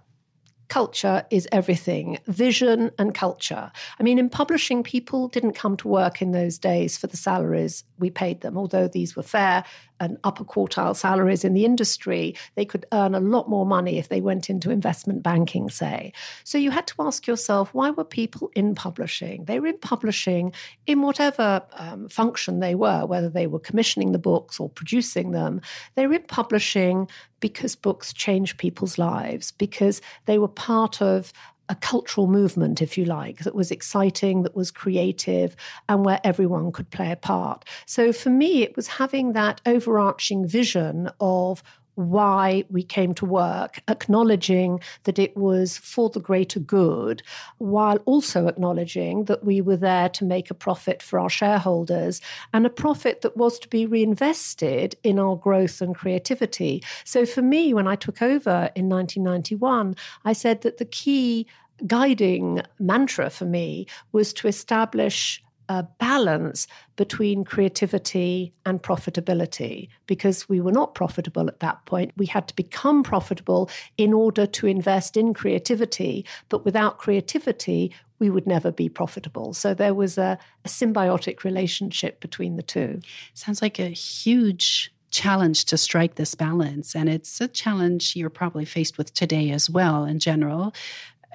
culture 0.70 1.26
is 1.30 1.48
everything 1.52 2.20
vision 2.28 2.92
and 2.98 3.14
culture. 3.14 3.72
I 4.00 4.04
mean, 4.04 4.18
in 4.18 4.30
publishing, 4.30 4.84
people 4.84 5.28
didn't 5.28 5.54
come 5.54 5.76
to 5.78 5.88
work 5.88 6.22
in 6.22 6.32
those 6.32 6.58
days 6.58 6.98
for 6.98 7.08
the 7.08 7.18
salaries 7.18 7.84
we 7.98 8.10
paid 8.10 8.42
them, 8.42 8.58
although 8.58 8.88
these 8.88 9.16
were 9.16 9.24
fair 9.24 9.66
and 10.00 10.18
upper 10.24 10.44
quartile 10.44 10.96
salaries 10.96 11.44
in 11.44 11.54
the 11.54 11.66
industry, 11.66 12.36
they 12.56 12.66
could 12.66 12.86
earn 12.92 13.16
a 13.16 13.20
lot 13.20 13.50
more 13.50 13.66
money 13.66 13.98
if 13.98 14.10
they 14.10 14.22
went 14.22 14.50
into 14.50 14.72
investment 14.72 15.24
banking, 15.24 15.70
say. 15.70 16.14
So 16.44 16.58
you 16.58 16.72
had 16.72 16.88
to 16.88 16.96
ask 17.00 17.28
yourself, 17.28 17.74
why 17.74 17.92
were 17.92 18.04
people 18.04 18.52
in 18.56 18.76
publishing? 18.76 19.46
They 19.46 19.60
were 19.60 19.68
in 19.68 19.78
publishing 19.78 20.54
in 20.88 21.02
whatever 21.02 21.62
um, 21.74 22.10
function 22.10 22.60
they 22.60 22.76
were, 22.76 23.06
whether 23.06 23.30
they 23.30 23.48
were 23.48 23.60
commissioning 23.60 24.12
the 24.12 24.20
books 24.20 24.60
or 24.60 24.70
producing 24.70 25.32
them. 25.32 25.62
They 25.96 26.08
were 26.08 26.16
in 26.16 26.24
publishing 26.24 27.08
because 27.40 27.76
books 27.76 28.14
change 28.14 28.58
people's 28.58 28.98
lives, 28.98 29.52
because 29.52 30.02
they 30.26 30.38
were 30.38 30.48
part 30.48 31.02
of 31.02 31.32
a 31.70 31.76
cultural 31.76 32.28
movement, 32.28 32.82
if 32.82 32.98
you 32.98 33.06
like, 33.06 33.40
that 33.40 33.56
was 33.56 33.72
exciting, 33.72 34.44
that 34.44 34.56
was 34.56 34.72
creative, 34.72 35.56
and 35.88 36.04
where 36.04 36.20
everyone 36.24 36.72
could 36.72 36.90
play 36.90 37.12
a 37.12 37.16
part. 37.16 37.64
So 37.86 38.12
for 38.12 38.32
me, 38.32 38.64
it 38.64 38.76
was 38.76 38.88
having 38.88 39.34
that 39.34 39.62
overarching 39.66 40.48
vision 40.48 41.10
of 41.20 41.64
why 42.00 42.64
we 42.70 42.82
came 42.82 43.14
to 43.14 43.26
work, 43.26 43.82
acknowledging 43.90 44.80
that 45.04 45.20
it 45.20 45.36
was 45.36 45.78
for 45.78 46.10
the 46.10 46.20
greater 46.20 46.60
good, 46.60 47.22
while 47.58 47.98
also 48.06 48.48
acknowledging 48.48 49.26
that 49.26 49.44
we 49.44 49.60
were 49.60 49.76
there 49.76 50.08
to 50.08 50.24
make 50.24 50.50
a 50.50 50.54
profit 50.54 51.04
for 51.04 51.20
our 51.20 51.30
shareholders 51.30 52.22
and 52.54 52.66
a 52.66 52.70
profit 52.70 53.22
that 53.22 53.36
was 53.36 53.60
to 53.60 53.68
be 53.68 53.86
reinvested 53.86 54.96
in 55.04 55.20
our 55.20 55.36
growth 55.36 55.82
and 55.82 55.94
creativity. 55.94 56.82
So 57.04 57.26
for 57.26 57.42
me, 57.42 57.74
when 57.74 57.88
I 57.88 57.96
took 57.96 58.22
over 58.22 58.70
in 58.76 58.88
1991, 58.88 59.96
I 60.24 60.34
said 60.34 60.62
that 60.62 60.78
the 60.78 60.86
key 60.86 61.48
guiding 61.86 62.62
mantra 62.80 63.30
for 63.30 63.46
me 63.46 63.88
was 64.12 64.32
to 64.34 64.48
establish 64.48 65.44
a 65.70 65.84
balance 66.00 66.68
between 66.96 67.46
creativity 67.46 68.52
and 68.66 68.82
profitability 68.82 69.88
because 70.08 70.50
we 70.50 70.60
were 70.60 70.72
not 70.72 70.96
profitable 70.96 71.48
at 71.48 71.60
that 71.60 71.86
point. 71.86 72.12
We 72.18 72.26
had 72.26 72.48
to 72.48 72.56
become 72.56 73.04
profitable 73.04 73.70
in 73.98 74.12
order 74.12 74.48
to 74.48 74.68
invest 74.68 75.16
in 75.16 75.34
creativity, 75.34 76.26
but 76.50 76.66
without 76.66 76.98
creativity, 76.98 77.94
we 78.18 78.30
would 78.30 78.48
never 78.48 78.72
be 78.72 78.90
profitable. 78.90 79.54
So 79.54 79.74
there 79.74 79.94
was 79.94 80.18
a, 80.18 80.38
a 80.66 80.68
symbiotic 80.68 81.44
relationship 81.44 82.20
between 82.20 82.58
the 82.58 82.64
two. 82.64 83.00
Sounds 83.36 83.62
like 83.62 83.80
a 83.80 83.90
huge 83.90 84.92
challenge 85.12 85.66
to 85.66 85.78
strike 85.78 86.16
this 86.16 86.36
balance. 86.36 86.96
And 86.96 87.10
it's 87.10 87.40
a 87.42 87.48
challenge 87.48 88.16
you're 88.16 88.30
probably 88.30 88.66
faced 88.66 88.98
with 88.98 89.14
today 89.14 89.52
as 89.52 89.70
well, 89.70 90.06
in 90.06 90.20
general. 90.20 90.74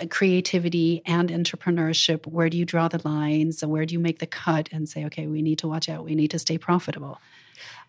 Uh, 0.01 0.07
creativity 0.07 1.03
and 1.07 1.29
entrepreneurship 1.31 2.27
where 2.27 2.51
do 2.51 2.57
you 2.57 2.65
draw 2.65 2.89
the 2.89 3.01
lines? 3.07 3.63
And 3.63 3.71
where 3.71 3.87
do 3.87 3.93
you 3.93 4.01
make 4.01 4.19
the 4.19 4.27
cut 4.27 4.69
and 4.73 4.89
say 4.89 5.05
okay 5.07 5.27
we 5.27 5.43
need 5.43 5.59
to 5.61 5.69
watch 5.69 5.89
out. 5.89 6.05
We 6.05 6.15
need 6.15 6.33
to 6.33 6.39
stay 6.39 6.59
profitable 6.59 7.21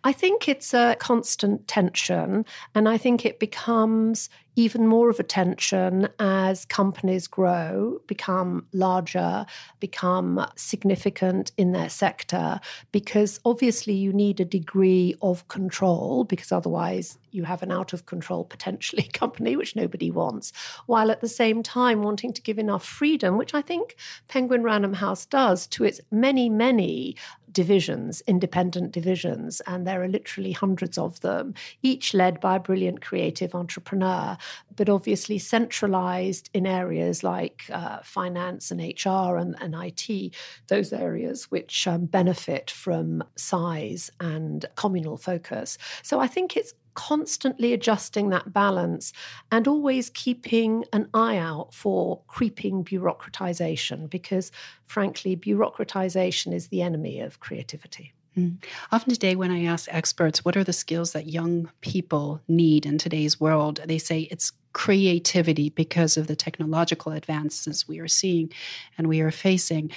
I 0.03 0.11
think 0.11 0.47
it's 0.47 0.73
a 0.73 0.95
constant 0.99 1.67
tension, 1.67 2.45
and 2.75 2.87
I 2.87 2.97
think 2.97 3.25
it 3.25 3.39
becomes 3.39 4.29
even 4.55 4.87
more 4.87 5.09
of 5.09 5.19
a 5.19 5.23
tension 5.23 6.07
as 6.19 6.65
companies 6.65 7.27
grow, 7.27 7.99
become 8.07 8.65
larger, 8.71 9.45
become 9.79 10.45
significant 10.55 11.51
in 11.57 11.71
their 11.71 11.89
sector, 11.89 12.59
because 12.91 13.39
obviously 13.43 13.93
you 13.93 14.13
need 14.13 14.39
a 14.39 14.45
degree 14.45 15.15
of 15.21 15.47
control, 15.47 16.23
because 16.23 16.51
otherwise 16.51 17.17
you 17.31 17.43
have 17.43 17.61
an 17.63 17.71
out 17.71 17.91
of 17.91 18.05
control 18.05 18.45
potentially 18.45 19.03
company, 19.13 19.55
which 19.55 19.75
nobody 19.75 20.09
wants, 20.09 20.53
while 20.85 21.11
at 21.11 21.21
the 21.21 21.27
same 21.27 21.61
time 21.61 22.01
wanting 22.01 22.31
to 22.31 22.41
give 22.41 22.57
enough 22.57 22.85
freedom, 22.85 23.37
which 23.37 23.53
I 23.53 23.61
think 23.61 23.95
Penguin 24.27 24.63
Random 24.63 24.93
House 24.93 25.25
does 25.25 25.67
to 25.67 25.83
its 25.83 25.99
many, 26.11 26.49
many 26.49 27.15
divisions, 27.55 28.21
independent 28.27 28.91
divisions, 28.91 29.61
and 29.65 29.87
there 29.87 30.03
are 30.03 30.07
literally 30.07 30.51
hundreds 30.51 30.97
of 30.97 31.21
them, 31.21 31.55
each 31.81 32.13
led 32.13 32.39
by 32.39 32.57
a 32.57 32.59
brilliant 32.59 33.01
creative 33.01 33.55
entrepreneur, 33.55 34.37
but 34.75 34.89
obviously 34.89 35.39
centralized 35.39 36.49
in 36.53 36.67
areas 36.67 37.23
like 37.23 37.63
uh, 37.71 37.99
finance 38.03 38.69
and 38.69 38.81
HR 38.81 39.37
and, 39.37 39.55
and, 39.61 39.73
IT, 39.73 40.35
those 40.67 40.91
areas 40.91 41.45
which 41.49 41.87
um, 41.87 42.05
benefit 42.05 42.69
from 42.69 43.23
size 43.37 44.11
and 44.19 44.65
communal 44.75 45.17
focus. 45.17 45.77
So 46.03 46.19
I 46.19 46.27
think 46.27 46.57
it's 46.57 46.73
constantly 46.95 47.73
adjusting 47.73 48.29
that 48.29 48.51
balance 48.51 49.13
and 49.51 49.67
always 49.67 50.09
keeping 50.09 50.85
an 50.91 51.07
eye 51.13 51.37
out 51.37 51.73
for 51.73 52.21
creeping 52.27 52.83
bureaucratization 52.83 54.09
because, 54.09 54.51
frankly, 54.85 55.35
bureaucratization 55.35 56.53
is 56.53 56.69
the 56.69 56.81
enemy 56.81 57.19
of 57.19 57.39
creativity. 57.39 58.13
Mm. 58.37 58.57
Often 58.91 59.13
today, 59.13 59.35
when 59.35 59.51
I 59.51 59.65
ask 59.65 59.87
experts, 59.91 60.43
what 60.43 60.57
are 60.57 60.63
the 60.63 60.73
skills 60.73 61.13
that 61.13 61.27
young 61.27 61.69
people 61.81 62.41
need 62.47 62.85
in 62.85 62.97
today's 62.97 63.39
world, 63.39 63.79
they 63.85 63.97
say 63.97 64.21
it's 64.21 64.51
creativity 64.73 65.69
because 65.69 66.17
of 66.17 66.27
the 66.27 66.35
technological 66.35 67.13
advances 67.13 67.87
we 67.87 67.99
are 67.99 68.09
seeing 68.09 68.51
and 68.97 69.07
we 69.07 69.21
are 69.21 69.31
facing. 69.31 69.91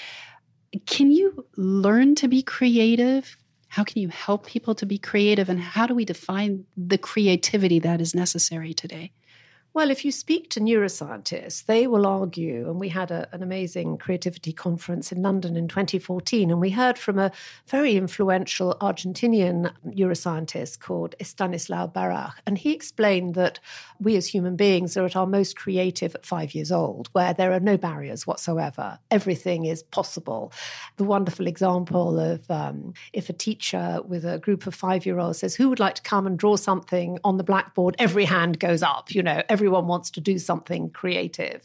Can 0.86 1.10
you 1.10 1.46
learn 1.56 2.14
to 2.16 2.28
be 2.28 2.42
creative? 2.42 3.36
How 3.68 3.84
can 3.84 4.00
you 4.02 4.08
help 4.08 4.46
people 4.46 4.74
to 4.74 4.86
be 4.86 4.98
creative? 4.98 5.48
And 5.48 5.60
how 5.60 5.86
do 5.86 5.94
we 5.94 6.04
define 6.04 6.64
the 6.76 6.98
creativity 6.98 7.78
that 7.80 8.00
is 8.00 8.14
necessary 8.14 8.72
today? 8.72 9.12
Well, 9.78 9.92
if 9.92 10.04
you 10.04 10.10
speak 10.10 10.50
to 10.50 10.60
neuroscientists, 10.60 11.66
they 11.66 11.86
will 11.86 12.04
argue, 12.04 12.68
and 12.68 12.80
we 12.80 12.88
had 12.88 13.12
a, 13.12 13.28
an 13.30 13.44
amazing 13.44 13.98
creativity 13.98 14.52
conference 14.52 15.12
in 15.12 15.22
London 15.22 15.56
in 15.56 15.68
2014, 15.68 16.50
and 16.50 16.60
we 16.60 16.70
heard 16.70 16.98
from 16.98 17.16
a 17.16 17.30
very 17.68 17.96
influential 17.96 18.76
Argentinian 18.80 19.72
neuroscientist 19.86 20.80
called 20.80 21.14
Estanislao 21.20 21.92
Bachrach, 21.92 22.32
and 22.44 22.58
he 22.58 22.72
explained 22.72 23.36
that 23.36 23.60
we 24.00 24.16
as 24.16 24.26
human 24.26 24.56
beings 24.56 24.96
are 24.96 25.04
at 25.04 25.14
our 25.14 25.28
most 25.28 25.54
creative 25.54 26.12
at 26.16 26.26
five 26.26 26.56
years 26.56 26.72
old, 26.72 27.08
where 27.12 27.32
there 27.32 27.52
are 27.52 27.60
no 27.60 27.76
barriers 27.76 28.26
whatsoever. 28.26 28.98
Everything 29.12 29.64
is 29.64 29.84
possible. 29.84 30.52
The 30.96 31.04
wonderful 31.04 31.46
example 31.46 32.18
of 32.18 32.50
um, 32.50 32.94
if 33.12 33.28
a 33.28 33.32
teacher 33.32 34.00
with 34.04 34.24
a 34.24 34.40
group 34.40 34.66
of 34.66 34.74
five 34.74 35.06
year 35.06 35.20
olds 35.20 35.38
says, 35.38 35.54
Who 35.54 35.68
would 35.68 35.78
like 35.78 35.94
to 35.94 36.02
come 36.02 36.26
and 36.26 36.36
draw 36.36 36.56
something 36.56 37.20
on 37.22 37.36
the 37.36 37.44
blackboard? 37.44 37.94
Every 38.00 38.24
hand 38.24 38.58
goes 38.58 38.82
up, 38.82 39.14
you 39.14 39.22
know, 39.22 39.40
everyone 39.68 39.86
wants 39.86 40.10
to 40.10 40.18
do 40.18 40.38
something 40.38 40.88
creative. 40.88 41.60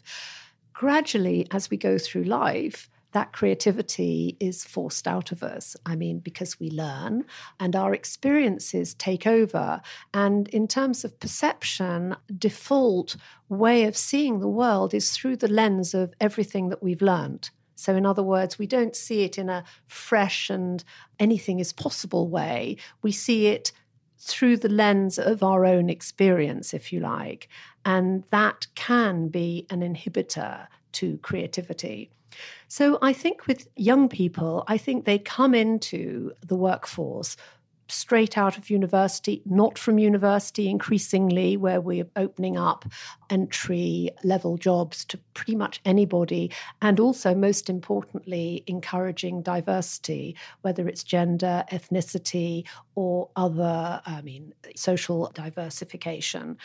Gradually, 0.74 1.46
as 1.50 1.70
we 1.70 1.78
go 1.78 1.96
through 1.96 2.24
life, 2.24 2.90
that 3.12 3.32
creativity 3.32 4.36
is 4.38 4.62
forced 4.62 5.08
out 5.08 5.32
of 5.32 5.42
us. 5.42 5.74
I 5.86 5.96
mean, 5.96 6.18
because 6.18 6.60
we 6.60 6.68
learn 6.68 7.24
and 7.58 7.74
our 7.74 7.94
experiences 7.94 8.92
take 8.92 9.26
over. 9.26 9.80
And 10.12 10.48
in 10.48 10.68
terms 10.68 11.02
of 11.02 11.18
perception, 11.18 12.14
default 12.36 13.16
way 13.48 13.84
of 13.84 13.96
seeing 13.96 14.40
the 14.40 14.48
world 14.48 14.92
is 14.92 15.12
through 15.12 15.36
the 15.36 15.48
lens 15.48 15.94
of 15.94 16.12
everything 16.20 16.68
that 16.68 16.82
we've 16.82 17.00
learned. 17.00 17.48
So, 17.74 17.96
in 17.96 18.04
other 18.04 18.22
words, 18.22 18.58
we 18.58 18.66
don't 18.66 18.94
see 18.94 19.22
it 19.22 19.38
in 19.38 19.48
a 19.48 19.64
fresh 19.86 20.50
and 20.50 20.84
anything 21.18 21.58
is 21.58 21.72
possible 21.72 22.28
way. 22.28 22.76
We 23.00 23.12
see 23.12 23.46
it 23.46 23.72
through 24.24 24.56
the 24.56 24.68
lens 24.68 25.18
of 25.18 25.42
our 25.42 25.64
own 25.64 25.90
experience, 25.90 26.72
if 26.72 26.92
you 26.92 27.00
like. 27.00 27.48
And 27.84 28.24
that 28.30 28.66
can 28.74 29.28
be 29.28 29.66
an 29.70 29.80
inhibitor 29.80 30.66
to 30.92 31.18
creativity. 31.18 32.10
So 32.68 32.98
I 33.02 33.12
think 33.12 33.46
with 33.46 33.68
young 33.76 34.08
people, 34.08 34.64
I 34.66 34.78
think 34.78 35.04
they 35.04 35.18
come 35.18 35.54
into 35.54 36.32
the 36.44 36.56
workforce 36.56 37.36
straight 37.88 38.38
out 38.38 38.56
of 38.56 38.70
university, 38.70 39.42
not 39.44 39.78
from 39.78 39.98
university 39.98 40.68
increasingly, 40.68 41.56
where 41.56 41.80
we're 41.80 42.08
opening 42.16 42.56
up 42.56 42.84
entry 43.28 44.10
level 44.22 44.56
jobs 44.56 45.04
to 45.04 45.18
pretty 45.34 45.54
much 45.54 45.80
anybody. 45.84 46.50
And 46.80 46.98
also, 46.98 47.34
most 47.34 47.68
importantly, 47.68 48.64
encouraging 48.66 49.42
diversity, 49.42 50.34
whether 50.62 50.88
it's 50.88 51.04
gender, 51.04 51.64
ethnicity, 51.70 52.66
or 52.94 53.28
other, 53.36 54.00
I 54.06 54.22
mean, 54.22 54.54
social 54.74 55.30
diversification. 55.34 56.56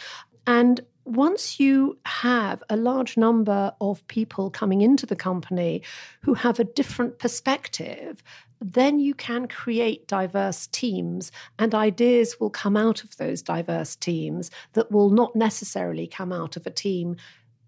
And 0.48 0.82
once 1.10 1.60
you 1.60 1.98
have 2.06 2.64
a 2.70 2.78
large 2.78 3.18
number 3.18 3.74
of 3.82 4.08
people 4.08 4.50
coming 4.50 4.82
into 4.82 5.06
the 5.06 5.16
company 5.16 5.82
who 6.22 6.34
have 6.34 6.60
a 6.60 6.64
different 6.64 7.18
perspective, 7.20 8.22
then 8.62 9.00
you 9.00 9.14
can 9.14 9.48
create 9.48 10.08
diverse 10.08 10.68
teams, 10.68 11.32
and 11.58 11.74
ideas 11.74 12.40
will 12.40 12.50
come 12.50 12.76
out 12.76 13.04
of 13.04 13.16
those 13.18 13.42
diverse 13.42 13.96
teams 13.96 14.52
that 14.74 14.92
will 14.92 15.10
not 15.10 15.36
necessarily 15.36 16.06
come 16.06 16.34
out 16.34 16.58
of 16.58 16.68
a 16.68 16.72
team 16.72 17.16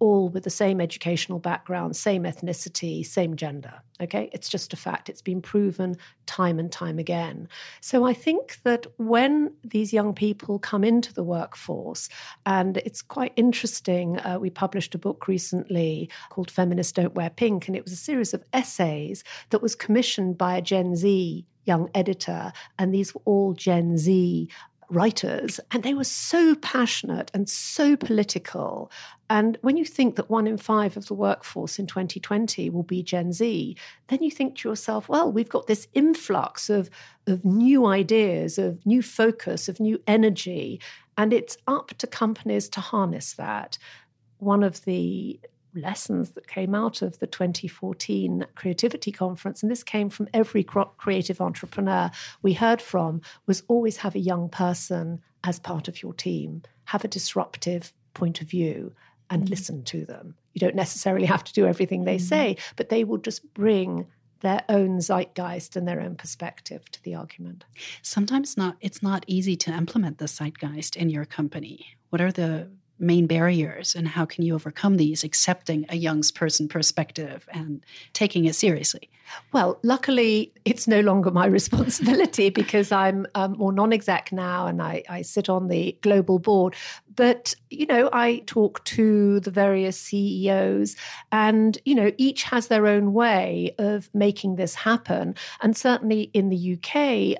all 0.01 0.29
with 0.29 0.43
the 0.43 0.49
same 0.49 0.81
educational 0.81 1.37
background, 1.37 1.95
same 1.95 2.23
ethnicity, 2.23 3.05
same 3.05 3.35
gender. 3.35 3.83
Okay, 4.01 4.31
it's 4.33 4.49
just 4.49 4.73
a 4.73 4.75
fact. 4.75 5.09
It's 5.09 5.21
been 5.21 5.43
proven 5.43 5.95
time 6.25 6.57
and 6.57 6.71
time 6.71 6.97
again. 6.97 7.47
So 7.81 8.03
I 8.03 8.15
think 8.15 8.57
that 8.63 8.87
when 8.97 9.53
these 9.63 9.93
young 9.93 10.15
people 10.15 10.57
come 10.57 10.83
into 10.83 11.13
the 11.13 11.23
workforce, 11.23 12.09
and 12.47 12.77
it's 12.77 13.03
quite 13.03 13.31
interesting, 13.35 14.17
uh, 14.21 14.39
we 14.41 14.49
published 14.49 14.95
a 14.95 14.97
book 14.97 15.27
recently 15.27 16.09
called 16.29 16.49
Feminists 16.49 16.93
Don't 16.93 17.13
Wear 17.13 17.29
Pink, 17.29 17.67
and 17.67 17.77
it 17.77 17.83
was 17.83 17.93
a 17.93 17.97
series 17.97 18.33
of 18.33 18.43
essays 18.53 19.23
that 19.51 19.61
was 19.61 19.75
commissioned 19.75 20.35
by 20.35 20.57
a 20.57 20.63
Gen 20.63 20.95
Z 20.95 21.45
young 21.65 21.91
editor, 21.93 22.51
and 22.79 22.91
these 22.91 23.13
were 23.13 23.21
all 23.25 23.53
Gen 23.53 23.99
Z 23.99 24.49
writers, 24.91 25.59
and 25.71 25.83
they 25.83 25.93
were 25.93 26.03
so 26.03 26.53
passionate 26.55 27.31
and 27.33 27.49
so 27.49 27.95
political. 27.95 28.91
And 29.31 29.57
when 29.61 29.77
you 29.77 29.85
think 29.85 30.17
that 30.17 30.29
one 30.29 30.45
in 30.45 30.57
five 30.57 30.97
of 30.97 31.05
the 31.05 31.13
workforce 31.13 31.79
in 31.79 31.87
2020 31.87 32.69
will 32.69 32.83
be 32.83 33.01
Gen 33.01 33.31
Z, 33.31 33.77
then 34.09 34.21
you 34.21 34.29
think 34.29 34.57
to 34.57 34.67
yourself, 34.67 35.07
well, 35.07 35.31
we've 35.31 35.47
got 35.47 35.67
this 35.67 35.87
influx 35.93 36.69
of, 36.69 36.89
of 37.27 37.45
new 37.45 37.85
ideas, 37.85 38.57
of 38.57 38.85
new 38.85 39.01
focus, 39.01 39.69
of 39.69 39.79
new 39.79 40.03
energy, 40.05 40.81
and 41.17 41.31
it's 41.31 41.57
up 41.65 41.93
to 41.99 42.07
companies 42.07 42.67
to 42.67 42.81
harness 42.81 43.31
that. 43.35 43.77
One 44.39 44.63
of 44.63 44.83
the 44.83 45.39
lessons 45.73 46.31
that 46.31 46.47
came 46.47 46.75
out 46.75 47.01
of 47.01 47.19
the 47.19 47.27
2014 47.27 48.45
creativity 48.55 49.13
conference 49.13 49.63
and 49.63 49.71
this 49.71 49.81
came 49.81 50.09
from 50.09 50.27
every 50.33 50.65
creative 50.65 51.39
entrepreneur 51.39 52.11
we 52.41 52.51
heard 52.51 52.81
from 52.81 53.21
was 53.47 53.63
always 53.69 53.95
have 53.95 54.13
a 54.13 54.19
young 54.19 54.49
person 54.49 55.21
as 55.45 55.57
part 55.57 55.87
of 55.87 56.03
your 56.03 56.13
team. 56.13 56.63
Have 56.87 57.05
a 57.05 57.07
disruptive 57.07 57.93
point 58.13 58.41
of 58.41 58.49
view 58.49 58.93
and 59.31 59.43
mm-hmm. 59.43 59.49
listen 59.49 59.83
to 59.85 60.05
them. 60.05 60.35
You 60.53 60.59
don't 60.59 60.75
necessarily 60.75 61.25
have 61.25 61.43
to 61.45 61.53
do 61.53 61.65
everything 61.65 62.03
they 62.03 62.17
mm-hmm. 62.17 62.25
say, 62.25 62.57
but 62.75 62.89
they 62.89 63.03
will 63.03 63.17
just 63.17 63.51
bring 63.53 64.05
their 64.41 64.63
own 64.69 64.99
zeitgeist 64.99 65.75
and 65.75 65.87
their 65.87 66.01
own 66.01 66.15
perspective 66.15 66.89
to 66.91 67.01
the 67.03 67.15
argument. 67.15 67.63
Sometimes 68.01 68.57
not 68.57 68.75
it's 68.81 69.01
not 69.01 69.23
easy 69.27 69.55
to 69.55 69.71
implement 69.71 70.17
the 70.17 70.27
zeitgeist 70.27 70.95
in 70.95 71.09
your 71.09 71.25
company. 71.25 71.97
What 72.09 72.21
are 72.21 72.31
the 72.31 72.67
main 73.01 73.25
barriers 73.25 73.95
and 73.95 74.07
how 74.07 74.25
can 74.25 74.45
you 74.45 74.53
overcome 74.53 74.97
these 74.97 75.23
accepting 75.23 75.85
a 75.89 75.95
young 75.95 76.21
person 76.35 76.67
perspective 76.67 77.49
and 77.51 77.83
taking 78.13 78.45
it 78.45 78.53
seriously 78.53 79.09
well 79.51 79.79
luckily 79.81 80.53
it's 80.65 80.87
no 80.87 80.99
longer 80.99 81.31
my 81.31 81.45
responsibility 81.59 82.51
because 82.51 82.91
i'm 82.91 83.25
um, 83.33 83.53
more 83.53 83.73
non-exec 83.73 84.31
now 84.31 84.67
and 84.67 84.83
I, 84.83 85.01
I 85.09 85.23
sit 85.23 85.49
on 85.49 85.67
the 85.67 85.97
global 86.01 86.37
board 86.37 86.75
but 87.15 87.53
you 87.69 87.85
know 87.85 88.09
i 88.13 88.41
talk 88.45 88.83
to 88.85 89.39
the 89.41 89.51
various 89.51 89.97
ceos 89.99 90.95
and 91.31 91.77
you 91.85 91.95
know 91.95 92.11
each 92.17 92.43
has 92.43 92.67
their 92.67 92.87
own 92.87 93.13
way 93.13 93.73
of 93.77 94.09
making 94.13 94.55
this 94.55 94.75
happen 94.75 95.35
and 95.61 95.75
certainly 95.75 96.29
in 96.33 96.49
the 96.49 96.73
uk 96.73 96.95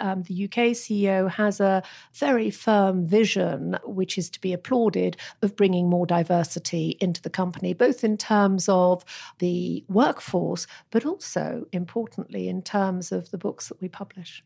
um, 0.05 0.23
the 0.23 0.45
uk 0.45 0.55
ceo 0.75 1.29
has 1.29 1.59
a 1.59 1.83
very 2.13 2.49
firm 2.49 3.05
vision 3.05 3.77
which 3.85 4.17
is 4.17 4.29
to 4.29 4.41
be 4.41 4.53
applauded 4.53 5.17
of 5.41 5.55
bringing 5.55 5.89
more 5.89 6.05
diversity 6.05 6.97
into 6.99 7.21
the 7.21 7.29
company, 7.29 7.73
both 7.73 8.03
in 8.03 8.17
terms 8.17 8.67
of 8.69 9.03
the 9.39 9.83
workforce, 9.87 10.67
but 10.89 11.05
also 11.05 11.65
importantly 11.71 12.47
in 12.47 12.61
terms 12.61 13.11
of 13.11 13.29
the 13.31 13.37
books 13.37 13.67
that 13.69 13.81
we 13.81 13.87
publish. 13.87 14.43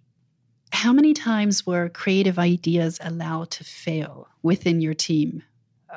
How 0.71 0.93
many 0.93 1.13
times 1.13 1.65
were 1.65 1.89
creative 1.89 2.37
ideas 2.37 2.99
allowed 3.01 3.51
to 3.51 3.63
fail 3.63 4.27
within 4.43 4.81
your 4.81 4.93
team 4.93 5.43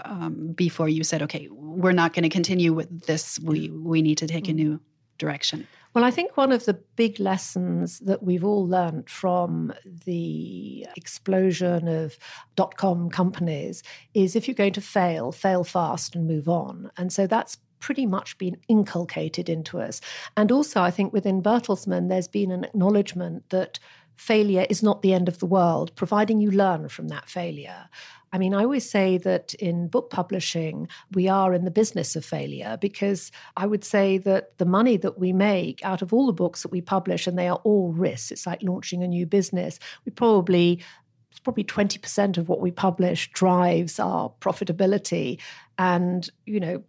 um, 0.05 0.53
before 0.53 0.89
you 0.89 1.05
said, 1.05 1.23
"Okay, 1.23 1.49
we're 1.51 1.93
not 1.93 2.13
going 2.13 2.23
to 2.23 2.29
continue 2.29 2.73
with 2.73 3.07
this. 3.07 3.39
We 3.41 3.71
we 3.71 4.03
need 4.03 4.19
to 4.19 4.27
take 4.27 4.49
a 4.49 4.53
new 4.53 4.81
direction"? 5.19 5.67
Well, 5.95 6.05
I 6.05 6.11
think 6.11 6.37
one 6.37 6.53
of 6.53 6.65
the 6.65 6.75
big 6.97 7.19
lessons 7.19 7.99
that 8.01 8.23
we've 8.23 8.45
all 8.45 8.69
learned 8.69 9.11
from 9.11 9.73
the 10.05 10.87
explosion 10.97 11.89
of 11.89 12.19
dot 12.55 12.77
com 12.77 13.11
companies 13.11 13.83
is 14.15 14.37
if 14.37 14.47
you're 14.47 14.55
going 14.55 14.75
to 14.75 14.81
fail, 14.81 15.33
fail 15.33 15.65
fast 15.65 16.15
and 16.15 16.29
move 16.29 16.49
on. 16.49 16.91
And 16.97 17.13
so 17.13 17.27
that's 17.27 17.57
pretty 17.81 18.07
much 18.07 18.37
been 18.39 18.59
inculcated 18.69 19.49
into 19.49 19.81
us. 19.81 20.01
And 20.37 20.53
also, 20.53 20.83
I 20.83 20.91
think 20.91 21.13
within 21.13 21.43
Bertelsmann, 21.43 22.09
there's 22.09 22.29
been 22.29 22.53
an 22.53 22.65
acknowledgement 22.65 23.49
that 23.51 23.79
failure 24.19 24.67
is 24.69 24.83
not 24.83 25.01
the 25.01 25.15
end 25.15 25.29
of 25.29 25.39
the 25.39 25.47
world, 25.47 25.95
providing 25.95 26.41
you 26.41 26.51
learn 26.51 26.89
from 26.89 27.09
that 27.09 27.29
failure. 27.29 27.89
I 28.33 28.39
mean, 28.39 28.53
I 28.53 28.63
always 28.63 28.89
say 28.89 29.17
that 29.19 29.55
in 29.55 29.89
book 29.89 30.11
publishing, 30.11 30.89
we 31.13 31.29
are 31.29 31.55
in 31.55 31.65
the 31.65 31.71
business 31.71 32.15
of 32.15 32.25
failure 32.25 32.77
because 32.79 33.33
I 33.57 33.67
would 33.67 33.85
say 33.85 34.19
that 34.19 34.59
the 34.59 34.67
money 34.67 34.99
that 34.99 35.19
we 35.19 35.33
make 35.33 35.83
out 35.85 36.03
of 36.03 36.13
all 36.13 36.27
the 36.27 36.33
books 36.33 36.63
that 36.63 36.73
we 36.73 36.83
publish, 36.83 37.27
and 37.27 37.39
they 37.39 37.49
are 37.49 37.61
all 37.65 37.93
risks, 37.93 38.31
it's 38.31 38.47
like 38.47 38.63
launching 38.63 39.03
a 39.03 39.09
new 39.09 39.25
business, 39.25 39.79
we 40.05 40.11
probably 40.11 40.83
it's 41.31 41.41
probably 41.41 41.65
20% 41.65 42.37
of 42.37 42.49
what 42.49 42.61
we 42.61 42.73
publish 42.73 43.31
drives 43.31 44.01
our 44.01 44.33
profitability 44.41 45.39
and 45.79 46.31
you 46.47 46.59
know 46.59 46.83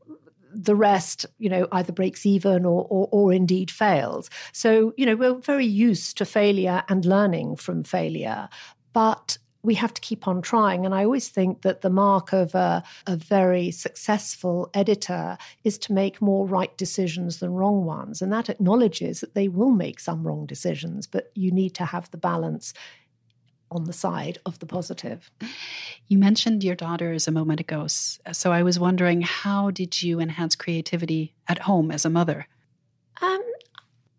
the 0.54 0.76
rest, 0.76 1.26
you 1.38 1.50
know, 1.50 1.68
either 1.72 1.92
breaks 1.92 2.26
even 2.26 2.66
or, 2.66 2.86
or, 2.90 3.08
or 3.12 3.34
indeed 3.34 3.72
fails. 3.72 4.30
So, 4.52 4.94
you 4.98 5.06
know, 5.06 5.16
we're 5.16 5.36
very 5.36 5.66
used 5.66 6.18
to 6.18 6.26
failure 6.26 6.84
and 6.90 7.06
learning 7.06 7.58
from 7.58 7.84
failure, 7.84 8.50
but 8.94 9.38
we 9.62 9.76
have 9.76 9.94
to 9.94 10.02
keep 10.02 10.28
on 10.28 10.42
trying. 10.42 10.86
And 10.86 10.96
I 10.96 11.04
always 11.04 11.28
think 11.28 11.64
that 11.64 11.82
the 11.82 11.90
mark 11.90 12.32
of 12.32 12.56
a, 12.56 12.82
a, 13.06 13.18
very 13.18 13.72
successful 13.72 14.70
editor 14.74 15.38
is 15.64 15.78
to 15.80 15.94
make 15.94 16.22
more 16.22 16.48
right 16.48 16.76
decisions 16.78 17.40
than 17.40 17.52
wrong 17.52 17.84
ones. 17.84 18.22
And 18.22 18.32
that 18.32 18.50
acknowledges 18.50 19.20
that 19.20 19.36
they 19.36 19.50
will 19.50 19.72
make 19.72 20.00
some 20.00 20.26
wrong 20.26 20.46
decisions, 20.46 21.08
but 21.08 21.32
you 21.36 21.52
need 21.52 21.76
to 21.76 21.86
have 21.86 22.10
the 22.12 22.18
balance 22.18 22.74
on 23.72 23.86
the 23.86 23.94
side 23.94 24.38
of 24.46 24.60
the 24.60 24.66
positive. 24.66 25.30
You 26.08 26.18
mentioned 26.18 26.64
your 26.64 26.76
daughters 26.76 27.28
a 27.28 27.32
moment 27.32 27.60
ago. 27.60 27.88
So 27.88 28.52
I 28.52 28.64
was 28.64 28.80
wondering, 28.80 29.22
how 29.22 29.72
did 29.72 30.02
you 30.02 30.20
enhance 30.20 30.56
creativity 30.56 31.34
at 31.48 31.60
home 31.60 31.92
as 31.92 32.06
a 32.06 32.10
mother? 32.10 32.48
Um, 33.22 33.42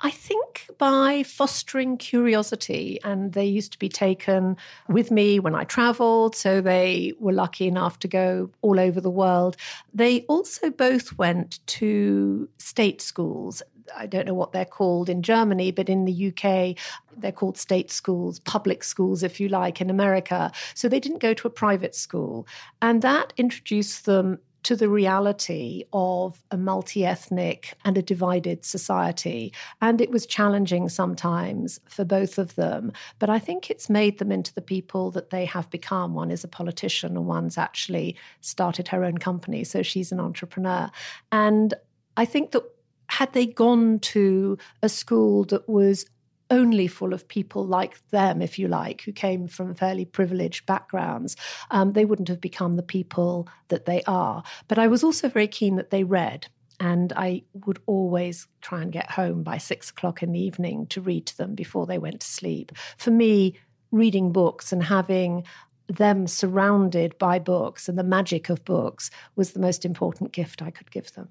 I 0.02 0.10
think 0.10 0.66
by 0.78 1.22
fostering 1.24 1.98
curiosity, 1.98 2.98
and 3.04 3.34
they 3.34 3.44
used 3.44 3.72
to 3.72 3.78
be 3.78 3.90
taken 3.90 4.56
with 4.88 5.10
me 5.10 5.38
when 5.38 5.54
I 5.54 5.64
traveled, 5.64 6.34
so 6.34 6.62
they 6.62 7.12
were 7.18 7.32
lucky 7.32 7.68
enough 7.68 7.98
to 8.00 8.08
go 8.08 8.50
all 8.62 8.80
over 8.80 9.00
the 9.00 9.10
world. 9.10 9.56
They 9.92 10.22
also 10.22 10.70
both 10.70 11.18
went 11.18 11.64
to 11.66 12.48
state 12.56 13.02
schools. 13.02 13.62
I 13.94 14.06
don't 14.06 14.26
know 14.26 14.34
what 14.34 14.52
they're 14.52 14.64
called 14.64 15.10
in 15.10 15.22
Germany, 15.22 15.70
but 15.70 15.88
in 15.88 16.06
the 16.06 16.28
UK, 16.28 16.76
they're 17.16 17.32
called 17.32 17.58
state 17.58 17.90
schools, 17.90 18.38
public 18.38 18.84
schools, 18.84 19.22
if 19.22 19.38
you 19.40 19.48
like, 19.48 19.80
in 19.80 19.90
America. 19.90 20.50
So 20.74 20.88
they 20.88 21.00
didn't 21.00 21.18
go 21.18 21.34
to 21.34 21.48
a 21.48 21.50
private 21.50 21.94
school. 21.94 22.46
And 22.80 23.02
that 23.02 23.32
introduced 23.36 24.06
them 24.06 24.38
to 24.62 24.76
the 24.76 24.88
reality 24.88 25.84
of 25.92 26.42
a 26.50 26.56
multi 26.56 27.04
ethnic 27.04 27.74
and 27.84 27.96
a 27.96 28.02
divided 28.02 28.64
society. 28.64 29.52
And 29.80 30.00
it 30.00 30.10
was 30.10 30.26
challenging 30.26 30.88
sometimes 30.88 31.80
for 31.86 32.04
both 32.04 32.38
of 32.38 32.54
them. 32.54 32.92
But 33.18 33.30
I 33.30 33.38
think 33.38 33.70
it's 33.70 33.88
made 33.88 34.18
them 34.18 34.32
into 34.32 34.54
the 34.54 34.62
people 34.62 35.10
that 35.12 35.30
they 35.30 35.44
have 35.46 35.70
become. 35.70 36.14
One 36.14 36.30
is 36.30 36.44
a 36.44 36.48
politician, 36.48 37.16
and 37.16 37.26
one's 37.26 37.58
actually 37.58 38.16
started 38.40 38.88
her 38.88 39.04
own 39.04 39.18
company. 39.18 39.64
So 39.64 39.82
she's 39.82 40.12
an 40.12 40.20
entrepreneur. 40.20 40.90
And 41.32 41.74
I 42.16 42.24
think 42.24 42.52
that 42.52 42.64
had 43.08 43.32
they 43.32 43.46
gone 43.46 43.98
to 43.98 44.56
a 44.82 44.88
school 44.88 45.44
that 45.46 45.68
was 45.68 46.06
only 46.50 46.86
full 46.86 47.12
of 47.12 47.28
people 47.28 47.64
like 47.66 48.06
them, 48.10 48.42
if 48.42 48.58
you 48.58 48.68
like, 48.68 49.02
who 49.02 49.12
came 49.12 49.48
from 49.48 49.74
fairly 49.74 50.04
privileged 50.04 50.66
backgrounds, 50.66 51.36
um, 51.70 51.92
they 51.92 52.04
wouldn't 52.04 52.28
have 52.28 52.40
become 52.40 52.76
the 52.76 52.82
people 52.82 53.48
that 53.68 53.86
they 53.86 54.02
are. 54.06 54.42
But 54.68 54.78
I 54.78 54.88
was 54.88 55.04
also 55.04 55.28
very 55.28 55.48
keen 55.48 55.76
that 55.76 55.90
they 55.90 56.04
read. 56.04 56.46
And 56.80 57.12
I 57.14 57.42
would 57.66 57.78
always 57.84 58.48
try 58.62 58.80
and 58.80 58.90
get 58.90 59.10
home 59.10 59.42
by 59.42 59.58
six 59.58 59.90
o'clock 59.90 60.22
in 60.22 60.32
the 60.32 60.40
evening 60.40 60.86
to 60.86 61.02
read 61.02 61.26
to 61.26 61.36
them 61.36 61.54
before 61.54 61.86
they 61.86 61.98
went 61.98 62.20
to 62.20 62.26
sleep. 62.26 62.72
For 62.96 63.10
me, 63.10 63.58
reading 63.92 64.32
books 64.32 64.72
and 64.72 64.84
having 64.84 65.44
them 65.88 66.26
surrounded 66.26 67.18
by 67.18 67.38
books 67.38 67.88
and 67.88 67.98
the 67.98 68.04
magic 68.04 68.48
of 68.48 68.64
books 68.64 69.10
was 69.36 69.52
the 69.52 69.60
most 69.60 69.84
important 69.84 70.32
gift 70.32 70.62
I 70.62 70.70
could 70.70 70.90
give 70.90 71.12
them. 71.12 71.28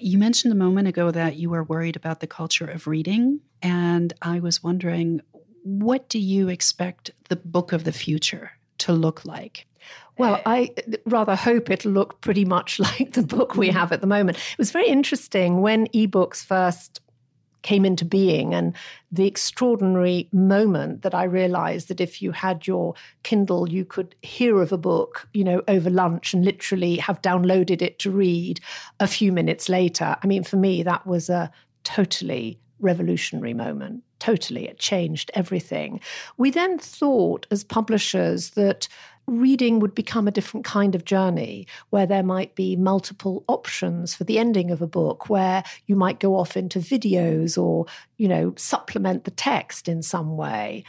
You 0.00 0.18
mentioned 0.18 0.52
a 0.52 0.56
moment 0.56 0.88
ago 0.88 1.10
that 1.10 1.36
you 1.36 1.50
were 1.50 1.64
worried 1.64 1.96
about 1.96 2.20
the 2.20 2.26
culture 2.26 2.66
of 2.66 2.86
reading. 2.86 3.40
And 3.62 4.12
I 4.22 4.40
was 4.40 4.62
wondering, 4.62 5.20
what 5.62 6.08
do 6.08 6.18
you 6.18 6.48
expect 6.48 7.10
the 7.28 7.36
book 7.36 7.72
of 7.72 7.84
the 7.84 7.92
future 7.92 8.52
to 8.78 8.92
look 8.92 9.24
like? 9.24 9.66
Well, 10.18 10.40
I 10.44 10.74
rather 11.06 11.34
hope 11.34 11.70
it'll 11.70 11.92
look 11.92 12.20
pretty 12.20 12.44
much 12.44 12.78
like 12.98 13.12
the 13.12 13.22
book 13.22 13.54
we 13.54 13.68
mm-hmm. 13.68 13.78
have 13.78 13.92
at 13.92 14.00
the 14.00 14.06
moment. 14.06 14.36
It 14.36 14.58
was 14.58 14.70
very 14.70 14.88
interesting 14.88 15.60
when 15.62 15.86
ebooks 15.88 16.44
first 16.44 17.00
came 17.62 17.84
into 17.84 18.04
being 18.04 18.54
and 18.54 18.74
the 19.12 19.26
extraordinary 19.26 20.28
moment 20.32 21.02
that 21.02 21.14
I 21.14 21.24
realized 21.24 21.88
that 21.88 22.00
if 22.00 22.22
you 22.22 22.32
had 22.32 22.66
your 22.66 22.94
Kindle, 23.22 23.68
you 23.68 23.84
could 23.84 24.14
hear 24.22 24.60
of 24.62 24.72
a 24.72 24.78
book, 24.78 25.28
you 25.34 25.44
know, 25.44 25.62
over 25.68 25.90
lunch 25.90 26.32
and 26.32 26.44
literally 26.44 26.96
have 26.96 27.22
downloaded 27.22 27.82
it 27.82 27.98
to 28.00 28.10
read 28.10 28.60
a 28.98 29.06
few 29.06 29.32
minutes 29.32 29.68
later. 29.68 30.16
I 30.22 30.26
mean, 30.26 30.44
for 30.44 30.56
me, 30.56 30.82
that 30.82 31.06
was 31.06 31.28
a 31.28 31.50
totally 31.84 32.58
revolutionary 32.80 33.54
moment. 33.54 34.02
Totally. 34.18 34.68
It 34.68 34.78
changed 34.78 35.30
everything. 35.34 36.00
We 36.36 36.50
then 36.50 36.78
thought 36.78 37.46
as 37.50 37.64
publishers 37.64 38.50
that 38.50 38.86
reading 39.30 39.78
would 39.80 39.94
become 39.94 40.26
a 40.26 40.32
different 40.32 40.64
kind 40.64 40.94
of 40.94 41.04
journey 41.04 41.66
where 41.90 42.06
there 42.06 42.22
might 42.22 42.54
be 42.54 42.76
multiple 42.76 43.44
options 43.46 44.14
for 44.14 44.24
the 44.24 44.38
ending 44.38 44.70
of 44.70 44.82
a 44.82 44.86
book 44.86 45.28
where 45.28 45.62
you 45.86 45.96
might 45.96 46.20
go 46.20 46.36
off 46.36 46.56
into 46.56 46.78
videos 46.78 47.56
or 47.56 47.86
you 48.16 48.28
know 48.28 48.52
supplement 48.56 49.24
the 49.24 49.30
text 49.30 49.88
in 49.88 50.02
some 50.02 50.36
way 50.36 50.84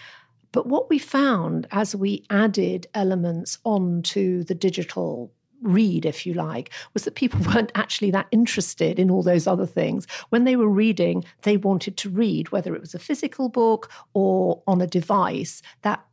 but 0.52 0.68
what 0.68 0.90
we 0.90 1.00
found 1.00 1.68
as 1.72 1.96
we 1.96 2.26
added 2.30 2.88
elements 2.94 3.58
onto 3.64 4.44
the 4.44 4.56
digital 4.56 5.32
read, 5.62 6.06
if 6.06 6.26
you 6.26 6.34
like, 6.34 6.72
was 6.94 7.04
that 7.04 7.16
people 7.16 7.40
weren't 7.54 7.72
actually 7.76 8.12
that 8.12 8.28
interested 8.32 9.00
in 9.00 9.10
all 9.10 9.24
those 9.24 9.48
other 9.48 9.66
things. 9.66 10.08
When 10.30 10.44
they 10.44 10.56
were 10.56 10.68
reading, 10.68 11.24
they 11.44 11.58
wanted 11.58 11.98
to 11.98 12.10
read, 12.10 12.52
whether 12.52 12.76
it 12.76 12.82
was 12.82 12.94
a 12.94 13.00
physical 13.00 13.50
book 13.50 13.92
or 14.14 14.62
on 14.68 14.82
a 14.82 14.88
device. 14.88 15.62
That 15.84 16.04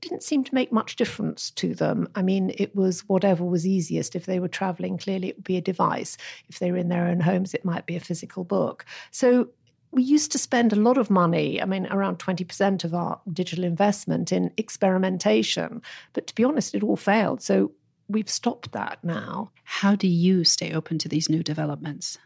didn't 0.00 0.22
seem 0.22 0.44
to 0.44 0.54
make 0.54 0.72
much 0.72 0.96
difference 0.96 1.50
to 1.52 1.74
them. 1.74 2.08
I 2.14 2.22
mean, 2.22 2.52
it 2.56 2.74
was 2.74 3.00
whatever 3.08 3.44
was 3.44 3.66
easiest. 3.66 4.16
If 4.16 4.26
they 4.26 4.40
were 4.40 4.48
traveling, 4.48 4.98
clearly 4.98 5.28
it 5.28 5.36
would 5.36 5.44
be 5.44 5.56
a 5.56 5.62
device. 5.62 6.16
If 6.48 6.58
they 6.58 6.70
were 6.70 6.78
in 6.78 6.88
their 6.88 7.06
own 7.06 7.20
homes, 7.20 7.54
it 7.54 7.64
might 7.64 7.86
be 7.86 7.96
a 7.96 8.00
physical 8.00 8.44
book. 8.44 8.84
So 9.10 9.48
we 9.90 10.02
used 10.02 10.32
to 10.32 10.38
spend 10.38 10.72
a 10.72 10.76
lot 10.76 10.98
of 10.98 11.10
money, 11.10 11.62
I 11.62 11.64
mean, 11.64 11.86
around 11.86 12.18
20% 12.18 12.84
of 12.84 12.94
our 12.94 13.20
digital 13.32 13.64
investment 13.64 14.32
in 14.32 14.52
experimentation. 14.56 15.82
But 16.12 16.26
to 16.26 16.34
be 16.34 16.44
honest, 16.44 16.74
it 16.74 16.82
all 16.82 16.96
failed. 16.96 17.42
So 17.42 17.72
we've 18.08 18.28
stopped 18.28 18.72
that 18.72 18.98
now. 19.02 19.50
How 19.64 19.94
do 19.94 20.06
you 20.06 20.44
stay 20.44 20.72
open 20.72 20.98
to 20.98 21.08
these 21.08 21.28
new 21.28 21.42
developments? 21.42 22.18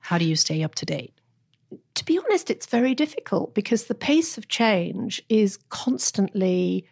How 0.00 0.18
do 0.18 0.24
you 0.24 0.36
stay 0.36 0.62
up 0.62 0.74
to 0.76 0.86
date? 0.86 1.12
To 1.96 2.04
be 2.04 2.18
honest, 2.18 2.50
it's 2.50 2.66
very 2.66 2.94
difficult 2.94 3.54
because 3.54 3.84
the 3.84 3.94
pace 3.94 4.38
of 4.38 4.48
change 4.48 5.20
is 5.28 5.58
constantly 5.68 6.86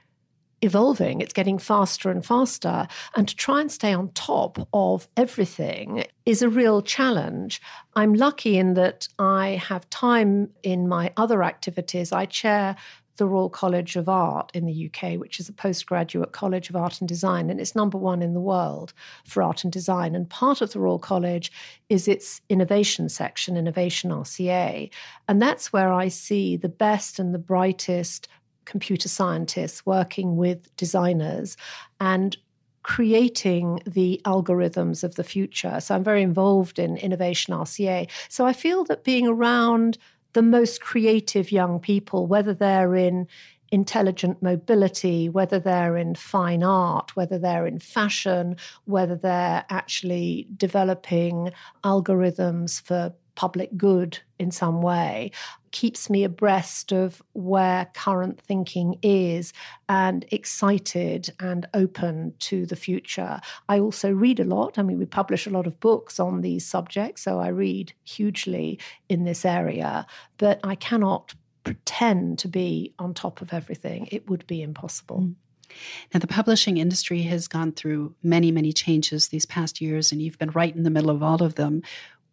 evolving, 0.63 1.21
it's 1.21 1.33
getting 1.33 1.59
faster 1.59 2.11
and 2.11 2.25
faster. 2.25 2.87
And 3.15 3.29
to 3.29 3.37
try 3.37 3.61
and 3.61 3.71
stay 3.71 3.93
on 3.93 4.11
top 4.13 4.67
of 4.73 5.09
everything 5.17 6.05
is 6.25 6.43
a 6.43 6.49
real 6.49 6.83
challenge. 6.83 7.61
I'm 7.95 8.15
lucky 8.15 8.59
in 8.59 8.75
that 8.75 9.09
I 9.19 9.63
have 9.69 9.89
time 9.91 10.51
in 10.63 10.89
my 10.89 11.13
other 11.17 11.43
activities. 11.43 12.13
I 12.13 12.27
chair 12.27 12.77
the 13.17 13.27
Royal 13.27 13.49
College 13.49 13.97
of 13.97 14.09
Art 14.09 14.51
in 14.55 14.67
the 14.67 14.91
UK, 14.91 15.19
which 15.19 15.41
is 15.41 15.49
a 15.49 15.53
postgraduate 15.53 16.33
college 16.33 16.69
of 16.71 16.77
art 16.77 17.01
and 17.01 17.09
design, 17.09 17.51
and 17.51 17.61
it's 17.61 17.75
number 17.75 17.99
one 17.99 18.23
in 18.23 18.35
the 18.35 18.41
world 18.41 18.93
for 19.25 19.43
art 19.43 19.65
and 19.65 19.73
design. 19.73 20.15
And 20.15 20.29
part 20.29 20.61
of 20.61 20.73
the 20.73 20.81
Royal 20.81 20.99
College 20.99 21.51
is 21.89 22.09
its 22.09 22.41
innovation 22.49 23.09
section, 23.09 23.57
Innovation 23.57 24.11
RCA. 24.11 24.91
And 25.29 25.41
that's 25.41 25.73
where 25.73 25.93
I 25.93 26.09
see 26.09 26.57
the 26.57 26.69
best 26.69 27.19
and 27.19 27.35
the 27.35 27.39
brightest 27.39 28.29
computer 28.67 29.09
scientists 29.09 29.87
working 29.87 30.37
with 30.37 30.75
designers 30.77 31.57
and 31.99 32.37
creating 32.83 33.81
the 33.85 34.21
algorithms 34.25 35.03
of 35.03 35.17
the 35.17 35.25
future. 35.25 35.81
So 35.81 35.95
I'm 35.95 36.05
very 36.05 36.23
involved 36.23 36.79
in 36.79 36.97
Innovation 36.99 37.53
RCA. 37.53 38.09
So 38.29 38.47
I 38.47 38.53
feel 38.53 38.85
that 38.85 39.03
being 39.03 39.27
around 39.27 39.99
the 40.35 40.43
most 40.43 40.81
creative 40.83 41.51
young 41.51 41.81
people, 41.81 42.27
whether 42.27 42.55
they're 42.55 42.95
in 42.95 43.27
intelligent 43.73 44.43
mobility, 44.43 45.29
whether 45.29 45.59
they're 45.59 45.97
in 45.97 46.15
fine 46.15 46.63
art, 46.63 47.17
whether 47.17 47.39
they're 47.39 47.67
in 47.67 47.79
fashion, 47.79 48.57
whether 48.85 49.17
they're 49.17 49.65
actually 49.69 50.47
developing 50.57 51.51
algorithms 51.83 52.81
for 52.83 53.13
public 53.37 53.77
good 53.77 54.19
in 54.39 54.51
some 54.51 54.83
way 54.83 55.31
keeps 55.71 56.09
me 56.09 56.25
abreast 56.25 56.93
of 56.93 57.23
where 57.35 57.87
current 57.95 58.41
thinking 58.41 58.99
is 59.03 59.53
and 59.89 60.25
excited 60.33 61.31
and 61.39 61.69
open 61.75 62.33
to 62.39 62.67
the 62.67 62.77
future. 62.77 63.41
I 63.69 63.79
also 63.79 64.11
read 64.11 64.41
a 64.41 64.45
lot. 64.45 64.79
I 64.79 64.83
mean, 64.83 64.99
we 64.99 65.07
publish 65.07 65.47
a 65.47 65.51
lot 65.51 65.67
of 65.67 65.79
books 65.79 66.19
on 66.19 66.41
these 66.41 66.67
subjects, 66.67 67.23
so 67.23 67.39
I 67.39 67.49
read 67.49 67.93
hugely 68.05 68.79
in 69.09 69.25
this 69.25 69.45
area, 69.45 70.07
but 70.39 70.61
I 70.65 70.75
cannot 70.75 71.35
pretend 71.63 72.39
to 72.39 72.49
be 72.49 72.95
on 72.99 73.13
top 73.13 73.43
of 73.43 73.53
everything. 73.53 74.09
It 74.11 74.31
would 74.31 74.47
be 74.47 74.63
impossible. 74.63 75.21
Mm. 75.21 75.35
Now, 76.15 76.21
the 76.21 76.27
publishing 76.27 76.77
industry 76.77 77.23
has 77.23 77.49
gone 77.49 77.73
through 77.73 78.15
many, 78.23 78.51
many 78.51 78.73
changes 78.73 79.29
these 79.29 79.47
past 79.47 79.81
years, 79.81 80.13
and 80.13 80.23
you've 80.23 80.39
been 80.39 80.51
right 80.51 80.75
in 80.75 80.85
the 80.85 80.91
middle 80.91 81.11
of 81.11 81.23
all 81.23 81.43
of 81.43 81.57
them. 81.57 81.83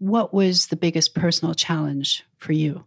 What 0.04 0.34
was 0.34 0.68
the 0.68 0.76
biggest 0.76 1.16
personal 1.16 1.54
challenge 1.54 2.26
for 2.36 2.52
you? 2.52 2.84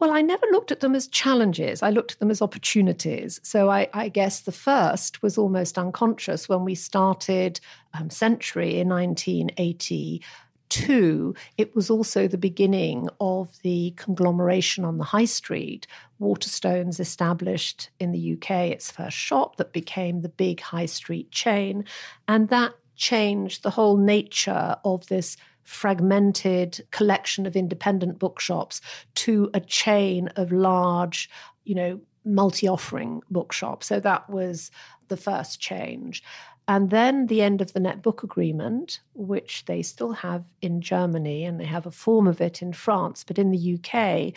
Well, 0.00 0.10
I 0.10 0.20
never 0.20 0.44
looked 0.50 0.72
at 0.72 0.80
them 0.80 0.96
as 0.96 1.06
challenges. 1.06 1.80
I 1.80 1.90
looked 1.90 2.14
at 2.14 2.18
them 2.18 2.32
as 2.32 2.42
opportunities. 2.42 3.38
So 3.44 3.70
I, 3.70 3.88
I 3.92 4.08
guess 4.08 4.40
the 4.40 4.50
first 4.50 5.22
was 5.22 5.38
almost 5.38 5.78
unconscious 5.78 6.48
when 6.48 6.64
we 6.64 6.74
started 6.74 7.60
um, 7.94 8.10
Century 8.10 8.80
in 8.80 8.88
1982. 8.88 11.34
It 11.56 11.76
was 11.76 11.88
also 11.88 12.26
the 12.26 12.36
beginning 12.36 13.10
of 13.20 13.56
the 13.62 13.94
conglomeration 13.96 14.84
on 14.84 14.98
the 14.98 15.04
high 15.04 15.24
street. 15.24 15.86
Waterstones 16.20 16.98
established 16.98 17.90
in 18.00 18.10
the 18.10 18.32
UK 18.32 18.50
its 18.72 18.90
first 18.90 19.16
shop 19.16 19.54
that 19.58 19.72
became 19.72 20.22
the 20.22 20.30
big 20.30 20.60
high 20.60 20.86
street 20.86 21.30
chain. 21.30 21.84
And 22.26 22.48
that 22.48 22.74
changed 22.96 23.62
the 23.62 23.70
whole 23.70 23.96
nature 23.96 24.74
of 24.84 25.06
this 25.06 25.36
fragmented 25.66 26.86
collection 26.92 27.44
of 27.44 27.56
independent 27.56 28.18
bookshops 28.18 28.80
to 29.16 29.50
a 29.52 29.60
chain 29.60 30.28
of 30.36 30.52
large, 30.52 31.28
you 31.64 31.74
know, 31.74 32.00
multi 32.24 32.68
offering 32.68 33.20
bookshops. 33.30 33.86
So 33.86 34.00
that 34.00 34.30
was 34.30 34.70
the 35.08 35.16
first 35.16 35.60
change. 35.60 36.22
And 36.68 36.90
then 36.90 37.26
the 37.26 37.42
end 37.42 37.60
of 37.60 37.72
the 37.72 37.80
net 37.80 38.02
book 38.02 38.22
agreement, 38.22 39.00
which 39.14 39.64
they 39.66 39.82
still 39.82 40.12
have 40.12 40.44
in 40.62 40.80
Germany 40.80 41.44
and 41.44 41.60
they 41.60 41.64
have 41.64 41.86
a 41.86 41.92
form 41.92 42.26
of 42.26 42.40
it 42.40 42.62
in 42.62 42.72
France, 42.72 43.22
but 43.24 43.38
in 43.38 43.50
the 43.50 43.74
UK, 43.74 44.32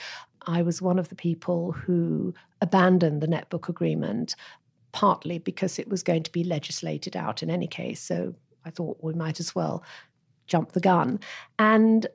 I 0.48 0.62
was 0.62 0.82
one 0.82 1.00
of 1.00 1.10
the 1.10 1.16
people 1.16 1.72
who 1.72 2.34
abandoned 2.62 3.22
the 3.22 3.28
net 3.28 3.50
book 3.50 3.70
agreement, 3.70 4.36
partly 4.92 5.40
because 5.40 5.80
it 5.80 5.90
was 5.90 6.04
going 6.04 6.24
to 6.24 6.32
be 6.32 6.44
legislated 6.44 7.16
out 7.16 7.42
in 7.42 7.50
any 7.50 7.68
case. 7.68 8.00
So 8.02 8.36
I 8.66 8.70
thought 8.70 8.98
we 9.02 9.14
might 9.14 9.40
as 9.40 9.56
well 9.56 9.84
jump 10.50 10.74
the 10.74 10.80
gun. 10.80 11.20
And 11.58 12.08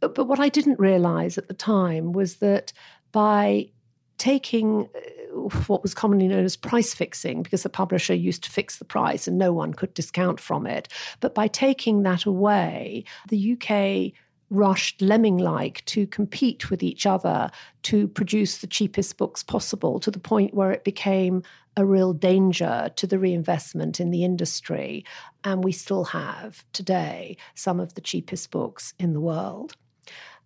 but 0.00 0.26
what 0.26 0.40
I 0.40 0.48
didn't 0.48 0.78
realize 0.78 1.36
at 1.36 1.48
the 1.48 1.54
time 1.54 2.12
was 2.12 2.36
that 2.36 2.72
by 3.12 3.68
taking 4.16 4.88
uh, 4.94 5.30
what 5.66 5.82
was 5.82 5.94
commonly 5.94 6.28
known 6.28 6.44
as 6.44 6.56
price 6.56 6.94
fixing, 6.94 7.42
because 7.42 7.62
the 7.62 7.68
publisher 7.68 8.14
used 8.14 8.44
to 8.44 8.50
fix 8.50 8.78
the 8.78 8.84
price 8.84 9.26
and 9.26 9.38
no 9.38 9.52
one 9.52 9.72
could 9.72 9.94
discount 9.94 10.40
from 10.40 10.66
it. 10.66 10.88
But 11.20 11.34
by 11.34 11.48
taking 11.48 12.02
that 12.02 12.24
away, 12.24 13.04
the 13.28 13.52
UK 13.52 14.12
rushed 14.50 15.00
lemming 15.00 15.38
like 15.38 15.84
to 15.86 16.06
compete 16.08 16.70
with 16.70 16.82
each 16.82 17.06
other 17.06 17.50
to 17.84 18.08
produce 18.08 18.58
the 18.58 18.66
cheapest 18.66 19.16
books 19.16 19.42
possible 19.42 20.00
to 20.00 20.10
the 20.10 20.18
point 20.18 20.52
where 20.52 20.72
it 20.72 20.84
became 20.84 21.42
a 21.76 21.84
real 21.84 22.12
danger 22.12 22.90
to 22.96 23.06
the 23.06 23.18
reinvestment 23.18 24.00
in 24.00 24.10
the 24.10 24.24
industry. 24.24 25.04
And 25.44 25.64
we 25.64 25.72
still 25.72 26.04
have 26.04 26.64
today 26.72 27.36
some 27.54 27.80
of 27.80 27.94
the 27.94 28.00
cheapest 28.00 28.50
books 28.50 28.94
in 28.98 29.12
the 29.12 29.20
world. 29.20 29.76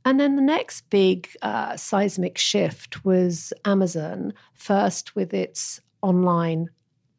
And 0.05 0.21
then 0.21 0.37
the 0.37 0.43
next 0.43 0.91
big 0.91 1.29
uh, 1.41 1.77
seismic 1.77 2.37
shift 2.37 3.05
was 3.05 3.53
Amazon, 3.65 4.35
first 4.53 5.17
with 5.17 5.33
its 5.33 5.81
online 6.03 6.69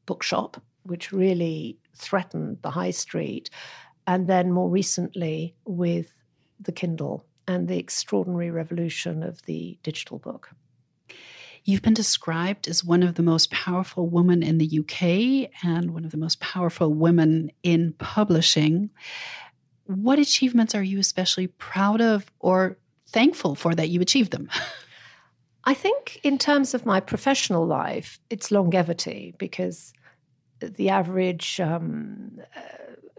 bookshop, 0.06 0.62
which 0.84 1.12
really 1.12 1.80
threatened 1.96 2.60
the 2.62 2.70
high 2.70 2.91
street, 2.91 3.50
and 4.06 4.28
then 4.28 4.52
more 4.52 4.70
recently 4.70 5.56
with 5.65 6.13
the 6.60 6.72
Kindle 6.72 7.26
and 7.48 7.68
the 7.68 7.80
extraordinary 7.80 8.52
revolution 8.52 9.24
of 9.24 9.41
the 9.44 9.80
digital 9.82 10.20
book. 10.20 10.52
You've 11.65 11.82
been 11.82 11.95
described 11.95 12.67
as 12.67 12.84
one 12.84 13.01
of 13.01 13.15
the 13.15 13.23
most 13.23 13.49
powerful 13.49 14.08
women 14.08 14.43
in 14.43 14.60
the 14.60 14.80
UK 14.80 15.49
and 15.63 15.95
one 15.95 16.06
of 16.06 16.12
the 16.12 16.17
most 16.17 16.39
powerful 16.39 16.93
women 16.93 17.51
in 17.63 17.93
publishing. 17.97 18.91
What 19.86 20.19
achievements 20.19 20.75
are 20.75 20.84
you 20.84 20.99
especially 20.99 21.47
proud 21.47 22.01
of 22.01 22.32
or 22.39 22.78
thankful 23.08 23.56
for 23.56 23.73
that 23.73 23.89
you 23.89 23.99
achieved 23.99 24.32
them? 24.32 24.47
I 25.63 25.73
think, 25.73 26.19
in 26.21 26.38
terms 26.38 26.75
of 26.75 26.86
my 26.86 26.99
professional 26.99 27.65
life, 27.65 28.19
it's 28.30 28.51
longevity 28.51 29.34
because 29.39 29.91
the 30.60 30.89
average 30.89 31.60
um, 31.60 32.39
uh, 32.56 32.62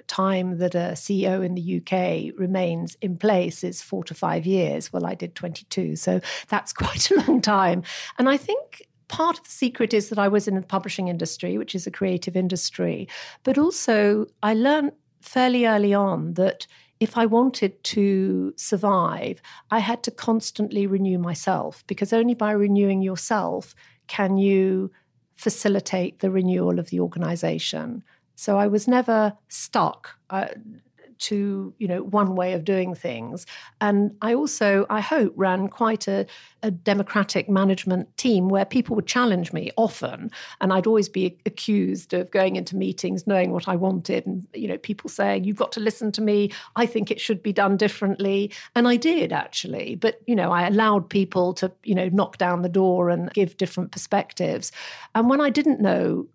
time 0.07 0.59
that 0.59 0.75
a 0.75 0.93
CEO 0.95 1.45
in 1.45 1.55
the 1.55 1.77
UK 1.79 2.39
remains 2.39 2.97
in 3.01 3.17
place 3.17 3.65
is 3.65 3.83
four 3.83 4.05
to 4.05 4.15
five 4.15 4.47
years. 4.47 4.93
Well, 4.93 5.07
I 5.07 5.15
did 5.15 5.35
22, 5.35 5.97
so 5.97 6.21
that's 6.49 6.73
quite 6.73 7.11
a 7.11 7.21
long 7.27 7.41
time. 7.41 7.83
And 8.19 8.29
I 8.29 8.37
think 8.37 8.87
part 9.09 9.39
of 9.39 9.45
the 9.45 9.51
secret 9.51 9.95
is 9.95 10.09
that 10.09 10.19
I 10.19 10.29
was 10.29 10.49
in 10.49 10.55
the 10.55 10.63
publishing 10.63 11.09
industry, 11.09 11.59
which 11.59 11.75
is 11.75 11.87
a 11.87 11.91
creative 11.91 12.37
industry, 12.37 13.09
but 13.45 13.59
also 13.59 14.27
I 14.43 14.55
learned 14.55 14.93
fairly 15.21 15.67
early 15.67 15.95
on 15.95 16.35
that 16.35 16.67
if 16.99 17.19
I 17.19 17.27
wanted 17.27 17.83
to 17.85 18.55
survive, 18.57 19.43
I 19.71 19.81
had 19.81 20.03
to 20.05 20.11
constantly 20.11 20.87
renew 20.87 21.19
myself 21.19 21.85
because 21.87 22.13
only 22.13 22.35
by 22.35 22.53
renewing 22.53 23.03
yourself 23.03 23.75
can 24.07 24.39
you 24.39 24.91
facilitate 25.37 26.21
the 26.21 26.31
renewal 26.31 26.79
of 26.79 26.89
the 26.89 27.01
organization. 27.01 28.03
So 28.37 28.59
I 28.59 28.69
was 28.69 28.87
never 28.87 29.37
stuck. 29.49 30.11
Uh, 30.31 30.49
to 31.19 31.73
you 31.79 31.89
know 31.89 32.03
one 32.03 32.35
way 32.35 32.53
of 32.53 32.65
doing 32.65 32.95
things. 32.95 33.47
And 33.81 34.17
i 34.23 34.35
also 34.35 34.87
i 34.91 35.01
hope 35.01 35.33
ran 35.37 35.69
quite 35.69 36.09
a, 36.09 36.27
a, 36.63 36.71
democratic 36.71 37.49
management 37.49 38.15
team 38.17 38.49
where 38.49 38.65
people 38.65 38.95
would 38.97 39.07
challenge 39.07 39.53
me 39.53 39.71
often. 39.77 40.31
And 40.61 40.73
i'd 40.73 40.87
always 40.87 41.09
be 41.09 41.39
accused 41.47 42.13
of 42.13 42.31
going 42.31 42.57
into 42.57 42.77
meetings 42.77 43.27
knowing 43.27 43.51
what 43.51 43.69
i 43.69 43.77
wanted 43.77 44.27
and 44.27 44.47
you 44.55 44.69
know 44.69 44.79
people 44.79 45.09
saying 45.09 45.45
you've 45.45 45.57
got 45.57 45.73
to 45.73 45.81
listen 45.81 46.13
to 46.13 46.23
me. 46.23 46.53
I 46.77 46.87
think 46.87 47.11
it 47.11 47.21
should 47.21 47.43
be 47.43 47.53
done 47.53 47.77
differently. 47.77 48.53
And 48.75 48.87
i 48.89 48.97
did 48.97 49.33
actually. 49.33 49.95
But 49.97 50.21
you 50.27 50.37
know 50.37 50.53
i 50.53 50.67
allowed 50.67 51.09
people 51.09 51.55
to 51.55 51.73
you 51.85 51.95
know 51.95 52.09
knock 52.11 52.39
down 52.39 52.63
the 52.63 52.69
door 52.69 53.11
and 53.11 53.33
give 53.33 53.57
different 53.57 53.93
perspectives. 53.93 54.73
And 55.15 55.31
when 55.31 55.41
i 55.41 55.51
didn't 55.51 55.81
know 55.81 56.27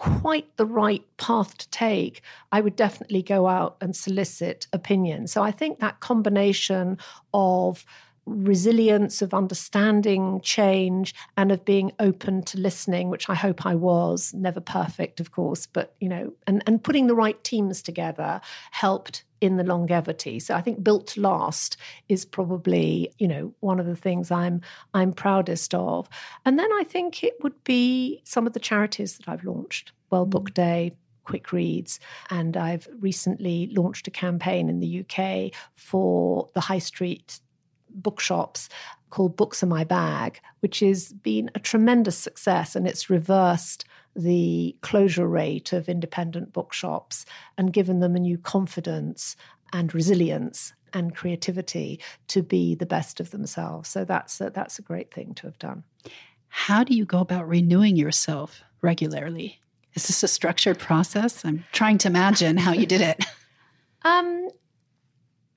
quite 0.00 0.56
the 0.56 0.64
right 0.64 1.04
path 1.18 1.58
to 1.58 1.68
take, 1.68 2.22
I 2.52 2.62
would 2.62 2.74
definitely 2.74 3.22
go 3.22 3.46
out 3.46 3.76
and 3.82 3.94
solicit 3.94 4.66
opinion. 4.72 5.26
So 5.26 5.42
I 5.42 5.50
think 5.50 5.78
that 5.80 6.00
combination 6.00 6.96
of 7.34 7.84
resilience 8.24 9.20
of 9.20 9.34
understanding 9.34 10.40
change 10.40 11.14
and 11.36 11.52
of 11.52 11.64
being 11.66 11.92
open 11.98 12.42
to 12.42 12.58
listening 12.58 13.08
which 13.08 13.28
i 13.30 13.34
hope 13.34 13.64
i 13.66 13.74
was 13.74 14.32
never 14.34 14.60
perfect 14.60 15.20
of 15.20 15.32
course 15.32 15.66
but 15.66 15.94
you 16.00 16.08
know 16.08 16.30
and 16.46 16.62
and 16.66 16.84
putting 16.84 17.06
the 17.06 17.14
right 17.14 17.42
teams 17.42 17.82
together 17.82 18.40
helped 18.70 19.24
in 19.40 19.56
the 19.56 19.64
longevity 19.64 20.38
so 20.38 20.54
i 20.54 20.60
think 20.60 20.82
built 20.82 21.06
to 21.06 21.20
last 21.20 21.76
is 22.08 22.24
probably 22.24 23.12
you 23.18 23.26
know 23.26 23.52
one 23.60 23.80
of 23.80 23.86
the 23.86 23.96
things 23.96 24.30
i'm 24.30 24.60
i'm 24.94 25.12
proudest 25.12 25.74
of 25.74 26.08
and 26.44 26.58
then 26.58 26.70
i 26.74 26.84
think 26.84 27.24
it 27.24 27.34
would 27.42 27.64
be 27.64 28.20
some 28.24 28.46
of 28.46 28.52
the 28.52 28.60
charities 28.60 29.16
that 29.16 29.28
i've 29.28 29.44
launched 29.44 29.92
World 30.10 30.30
book 30.30 30.50
mm. 30.50 30.54
day 30.54 30.92
quick 31.24 31.52
reads. 31.52 32.00
And 32.30 32.56
I've 32.56 32.88
recently 32.98 33.68
launched 33.72 34.08
a 34.08 34.10
campaign 34.10 34.68
in 34.68 34.80
the 34.80 35.04
UK 35.04 35.52
for 35.76 36.48
the 36.54 36.60
high 36.60 36.80
street 36.80 37.38
bookshops 37.88 38.68
called 39.10 39.36
Books 39.36 39.62
Are 39.62 39.66
My 39.66 39.84
Bag, 39.84 40.40
which 40.58 40.80
has 40.80 41.12
been 41.12 41.48
a 41.54 41.60
tremendous 41.60 42.18
success 42.18 42.74
and 42.74 42.86
it's 42.86 43.10
reversed 43.10 43.84
the 44.14 44.76
closure 44.80 45.26
rate 45.26 45.72
of 45.72 45.88
independent 45.88 46.52
bookshops 46.52 47.24
and 47.56 47.72
given 47.72 48.00
them 48.00 48.16
a 48.16 48.20
new 48.20 48.38
confidence 48.38 49.36
and 49.72 49.94
resilience 49.94 50.72
and 50.92 51.14
creativity 51.14 52.00
to 52.28 52.42
be 52.42 52.74
the 52.74 52.86
best 52.86 53.20
of 53.20 53.30
themselves. 53.30 53.88
So 53.88 54.04
that's 54.04 54.40
a, 54.40 54.50
that's 54.50 54.78
a 54.78 54.82
great 54.82 55.12
thing 55.12 55.34
to 55.34 55.46
have 55.46 55.58
done. 55.58 55.84
How 56.48 56.82
do 56.82 56.94
you 56.94 57.04
go 57.04 57.20
about 57.20 57.48
renewing 57.48 57.96
yourself 57.96 58.64
regularly? 58.82 59.60
Is 59.94 60.06
this 60.06 60.22
a 60.22 60.28
structured 60.28 60.78
process? 60.78 61.44
I'm 61.44 61.64
trying 61.72 61.98
to 61.98 62.08
imagine 62.08 62.56
how 62.56 62.72
you 62.72 62.86
did 62.86 63.00
it. 63.00 63.24
Um, 64.02 64.48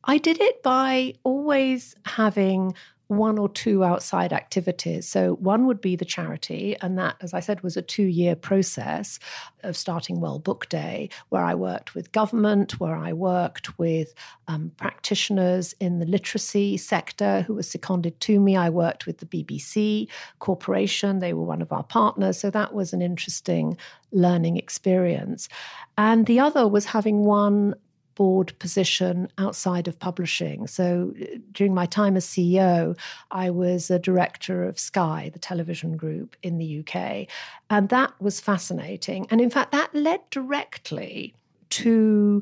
I 0.03 0.17
did 0.17 0.41
it 0.41 0.61
by 0.63 1.13
always 1.23 1.95
having 2.05 2.73
one 3.07 3.37
or 3.37 3.49
two 3.49 3.83
outside 3.83 4.33
activities. 4.33 5.07
So, 5.07 5.35
one 5.35 5.67
would 5.67 5.81
be 5.81 5.95
the 5.95 6.05
charity, 6.05 6.75
and 6.81 6.97
that, 6.97 7.15
as 7.21 7.33
I 7.33 7.39
said, 7.39 7.61
was 7.61 7.77
a 7.77 7.81
two 7.81 8.03
year 8.03 8.35
process 8.35 9.19
of 9.63 9.77
starting 9.77 10.19
World 10.19 10.43
Book 10.43 10.69
Day, 10.69 11.09
where 11.29 11.43
I 11.43 11.55
worked 11.55 11.95
with 11.95 12.11
government, 12.11 12.79
where 12.79 12.95
I 12.95 13.13
worked 13.13 13.77
with 13.77 14.13
um, 14.47 14.71
practitioners 14.77 15.73
in 15.79 15.99
the 15.99 16.05
literacy 16.05 16.77
sector 16.77 17.41
who 17.41 17.55
were 17.55 17.63
seconded 17.63 18.19
to 18.21 18.39
me. 18.39 18.55
I 18.55 18.69
worked 18.69 19.05
with 19.05 19.17
the 19.19 19.25
BBC 19.25 20.07
Corporation, 20.39 21.19
they 21.19 21.33
were 21.33 21.45
one 21.45 21.61
of 21.61 21.71
our 21.71 21.83
partners. 21.83 22.39
So, 22.39 22.49
that 22.49 22.73
was 22.73 22.93
an 22.93 23.01
interesting 23.01 23.77
learning 24.11 24.57
experience. 24.57 25.49
And 25.97 26.25
the 26.25 26.39
other 26.39 26.67
was 26.67 26.85
having 26.85 27.25
one 27.25 27.75
board 28.15 28.57
position 28.59 29.27
outside 29.37 29.87
of 29.87 29.99
publishing. 29.99 30.67
So 30.67 31.13
during 31.51 31.73
my 31.73 31.85
time 31.85 32.15
as 32.15 32.25
CEO, 32.25 32.97
I 33.31 33.49
was 33.49 33.89
a 33.89 33.99
director 33.99 34.63
of 34.63 34.79
Sky, 34.79 35.29
the 35.33 35.39
television 35.39 35.97
group 35.97 36.35
in 36.43 36.57
the 36.57 36.79
UK. 36.79 37.27
And 37.69 37.89
that 37.89 38.13
was 38.21 38.39
fascinating. 38.39 39.27
And 39.29 39.41
in 39.41 39.49
fact, 39.49 39.71
that 39.71 39.93
led 39.93 40.21
directly 40.29 41.35
to 41.71 42.41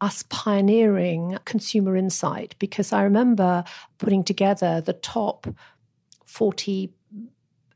us 0.00 0.24
pioneering 0.28 1.38
consumer 1.44 1.96
insight 1.96 2.54
because 2.58 2.92
I 2.92 3.02
remember 3.02 3.64
putting 3.98 4.22
together 4.22 4.80
the 4.80 4.92
top 4.92 5.46
40 6.26 6.92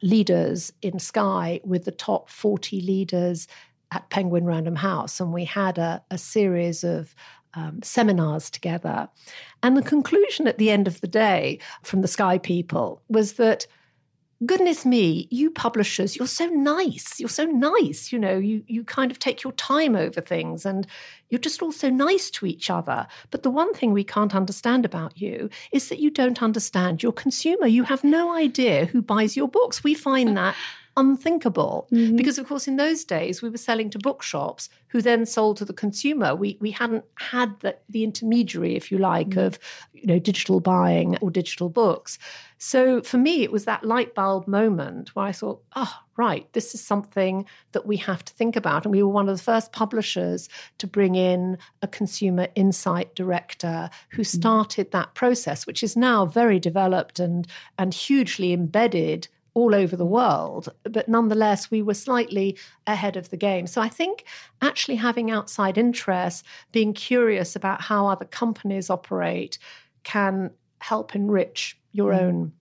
leaders 0.02 0.72
in 0.82 0.98
Sky 0.98 1.60
with 1.64 1.84
the 1.84 1.90
top 1.90 2.28
40 2.28 2.80
leaders 2.80 3.48
at 3.90 4.10
Penguin 4.10 4.44
Random 4.44 4.76
House, 4.76 5.20
and 5.20 5.32
we 5.32 5.44
had 5.44 5.78
a, 5.78 6.02
a 6.10 6.18
series 6.18 6.84
of 6.84 7.14
um, 7.54 7.80
seminars 7.82 8.50
together. 8.50 9.08
And 9.62 9.76
the 9.76 9.82
conclusion 9.82 10.46
at 10.46 10.58
the 10.58 10.70
end 10.70 10.86
of 10.86 11.00
the 11.00 11.08
day 11.08 11.58
from 11.82 12.02
the 12.02 12.08
Sky 12.08 12.38
people 12.38 13.02
was 13.08 13.34
that 13.34 13.66
goodness 14.46 14.86
me, 14.86 15.26
you 15.30 15.50
publishers, 15.50 16.16
you're 16.16 16.28
so 16.28 16.46
nice. 16.46 17.18
You're 17.18 17.28
so 17.28 17.44
nice. 17.44 18.12
You 18.12 18.18
know, 18.18 18.38
you, 18.38 18.62
you 18.66 18.84
kind 18.84 19.10
of 19.10 19.18
take 19.18 19.42
your 19.42 19.52
time 19.54 19.96
over 19.96 20.20
things 20.20 20.64
and 20.64 20.86
you're 21.28 21.40
just 21.40 21.62
all 21.62 21.72
so 21.72 21.90
nice 21.90 22.30
to 22.30 22.46
each 22.46 22.70
other. 22.70 23.06
But 23.30 23.42
the 23.42 23.50
one 23.50 23.74
thing 23.74 23.92
we 23.92 24.04
can't 24.04 24.34
understand 24.34 24.84
about 24.84 25.20
you 25.20 25.50
is 25.72 25.88
that 25.88 25.98
you 25.98 26.10
don't 26.10 26.42
understand 26.42 27.02
your 27.02 27.12
consumer. 27.12 27.66
You 27.66 27.82
have 27.84 28.04
no 28.04 28.32
idea 28.32 28.86
who 28.86 29.02
buys 29.02 29.36
your 29.36 29.48
books. 29.48 29.82
We 29.82 29.94
find 29.94 30.36
that 30.36 30.54
unthinkable 30.98 31.86
mm-hmm. 31.92 32.16
because 32.16 32.38
of 32.38 32.46
course 32.46 32.66
in 32.66 32.76
those 32.76 33.04
days 33.04 33.40
we 33.40 33.48
were 33.48 33.56
selling 33.56 33.88
to 33.88 33.98
bookshops 34.00 34.68
who 34.88 35.00
then 35.00 35.24
sold 35.24 35.56
to 35.56 35.64
the 35.64 35.72
consumer 35.72 36.34
we 36.34 36.58
we 36.60 36.72
hadn't 36.72 37.04
had 37.14 37.58
the, 37.60 37.76
the 37.88 38.02
intermediary 38.02 38.74
if 38.74 38.90
you 38.90 38.98
like 38.98 39.28
mm-hmm. 39.28 39.46
of 39.46 39.58
you 39.92 40.06
know 40.06 40.18
digital 40.18 40.58
buying 40.58 41.16
or 41.18 41.30
digital 41.30 41.68
books 41.68 42.18
so 42.58 43.00
for 43.00 43.16
me 43.16 43.44
it 43.44 43.52
was 43.52 43.64
that 43.64 43.84
light 43.84 44.12
bulb 44.14 44.48
moment 44.48 45.14
where 45.14 45.24
i 45.24 45.30
thought 45.30 45.62
oh 45.76 45.94
right 46.16 46.52
this 46.52 46.74
is 46.74 46.84
something 46.84 47.46
that 47.70 47.86
we 47.86 47.96
have 47.96 48.24
to 48.24 48.32
think 48.34 48.56
about 48.56 48.84
and 48.84 48.92
we 48.92 49.02
were 49.02 49.08
one 49.08 49.28
of 49.28 49.36
the 49.36 49.42
first 49.42 49.70
publishers 49.70 50.48
to 50.78 50.86
bring 50.88 51.14
in 51.14 51.56
a 51.80 51.86
consumer 51.86 52.48
insight 52.56 53.14
director 53.14 53.88
who 54.10 54.22
mm-hmm. 54.22 54.38
started 54.38 54.90
that 54.90 55.14
process 55.14 55.64
which 55.64 55.84
is 55.84 55.96
now 55.96 56.26
very 56.26 56.58
developed 56.58 57.20
and 57.20 57.46
and 57.78 57.94
hugely 57.94 58.52
embedded 58.52 59.28
all 59.58 59.74
over 59.74 59.96
the 59.96 60.06
world, 60.06 60.68
but 60.84 61.08
nonetheless, 61.08 61.68
we 61.68 61.82
were 61.82 61.94
slightly 61.94 62.56
ahead 62.86 63.16
of 63.16 63.30
the 63.30 63.36
game. 63.36 63.66
So 63.66 63.80
I 63.80 63.88
think 63.88 64.24
actually 64.62 64.96
having 64.96 65.32
outside 65.32 65.76
interests, 65.76 66.44
being 66.70 66.94
curious 66.94 67.56
about 67.56 67.80
how 67.80 68.06
other 68.06 68.24
companies 68.24 68.88
operate, 68.88 69.58
can 70.04 70.52
help 70.80 71.16
enrich 71.16 71.76
your 71.90 72.12
mm. 72.12 72.20
own 72.20 72.52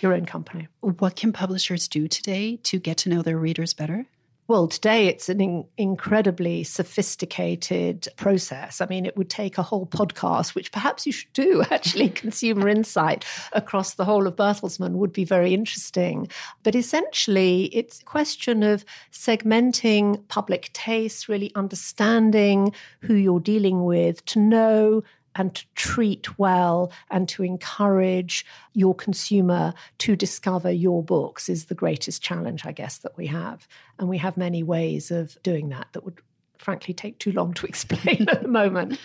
your 0.00 0.12
own 0.12 0.24
company. 0.24 0.68
What 0.80 1.16
can 1.16 1.32
publishers 1.32 1.88
do 1.88 2.06
today 2.06 2.56
to 2.62 2.78
get 2.78 2.96
to 2.98 3.08
know 3.08 3.22
their 3.22 3.38
readers 3.38 3.74
better? 3.74 4.06
Well, 4.50 4.66
today 4.66 5.06
it's 5.06 5.28
an 5.28 5.40
in- 5.40 5.64
incredibly 5.76 6.64
sophisticated 6.64 8.08
process. 8.16 8.80
I 8.80 8.86
mean, 8.86 9.06
it 9.06 9.16
would 9.16 9.30
take 9.30 9.58
a 9.58 9.62
whole 9.62 9.86
podcast, 9.86 10.56
which 10.56 10.72
perhaps 10.72 11.06
you 11.06 11.12
should 11.12 11.32
do 11.34 11.62
actually, 11.70 12.08
consumer 12.24 12.68
insight 12.68 13.24
across 13.52 13.94
the 13.94 14.04
whole 14.04 14.26
of 14.26 14.34
Bertelsmann 14.34 14.94
would 14.94 15.12
be 15.12 15.22
very 15.22 15.54
interesting. 15.54 16.28
But 16.64 16.74
essentially, 16.74 17.66
it's 17.66 18.00
a 18.00 18.04
question 18.04 18.64
of 18.64 18.84
segmenting 19.12 20.26
public 20.26 20.72
taste, 20.72 21.28
really 21.28 21.52
understanding 21.54 22.74
who 23.02 23.14
you're 23.14 23.38
dealing 23.38 23.84
with, 23.84 24.24
to 24.24 24.40
know 24.40 25.04
and 25.34 25.54
to 25.54 25.64
treat 25.74 26.38
well 26.38 26.92
and 27.10 27.28
to 27.28 27.42
encourage 27.42 28.44
your 28.74 28.94
consumer 28.94 29.72
to 29.98 30.16
discover 30.16 30.70
your 30.70 31.02
books 31.02 31.48
is 31.48 31.66
the 31.66 31.74
greatest 31.74 32.22
challenge, 32.22 32.66
I 32.66 32.72
guess, 32.72 32.98
that 32.98 33.16
we 33.16 33.26
have. 33.28 33.66
And 33.98 34.08
we 34.08 34.18
have 34.18 34.36
many 34.36 34.62
ways 34.62 35.10
of 35.10 35.40
doing 35.42 35.68
that 35.68 35.88
that 35.92 36.04
would 36.04 36.20
frankly 36.58 36.94
take 36.94 37.18
too 37.18 37.32
long 37.32 37.54
to 37.54 37.66
explain 37.68 38.28
at 38.28 38.42
the 38.42 38.48
moment. 38.48 38.98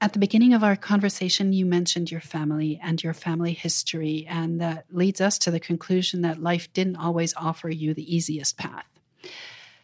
At 0.00 0.12
the 0.12 0.20
beginning 0.20 0.54
of 0.54 0.62
our 0.62 0.76
conversation, 0.76 1.52
you 1.52 1.66
mentioned 1.66 2.10
your 2.10 2.20
family 2.20 2.78
and 2.80 3.02
your 3.02 3.14
family 3.14 3.52
history, 3.52 4.26
and 4.28 4.60
that 4.60 4.84
leads 4.92 5.20
us 5.20 5.38
to 5.40 5.50
the 5.50 5.58
conclusion 5.58 6.22
that 6.22 6.40
life 6.40 6.72
didn't 6.72 6.96
always 6.96 7.34
offer 7.34 7.68
you 7.68 7.94
the 7.94 8.14
easiest 8.14 8.56
path. 8.56 8.86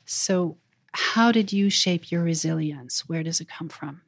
So, 0.05 0.57
how 0.92 1.32
did 1.32 1.52
you 1.52 1.68
shape 1.68 2.12
your 2.12 2.22
resilience? 2.22 3.09
Where 3.09 3.24
does 3.24 3.40
it 3.40 3.48
come 3.48 3.68
from? 3.68 4.02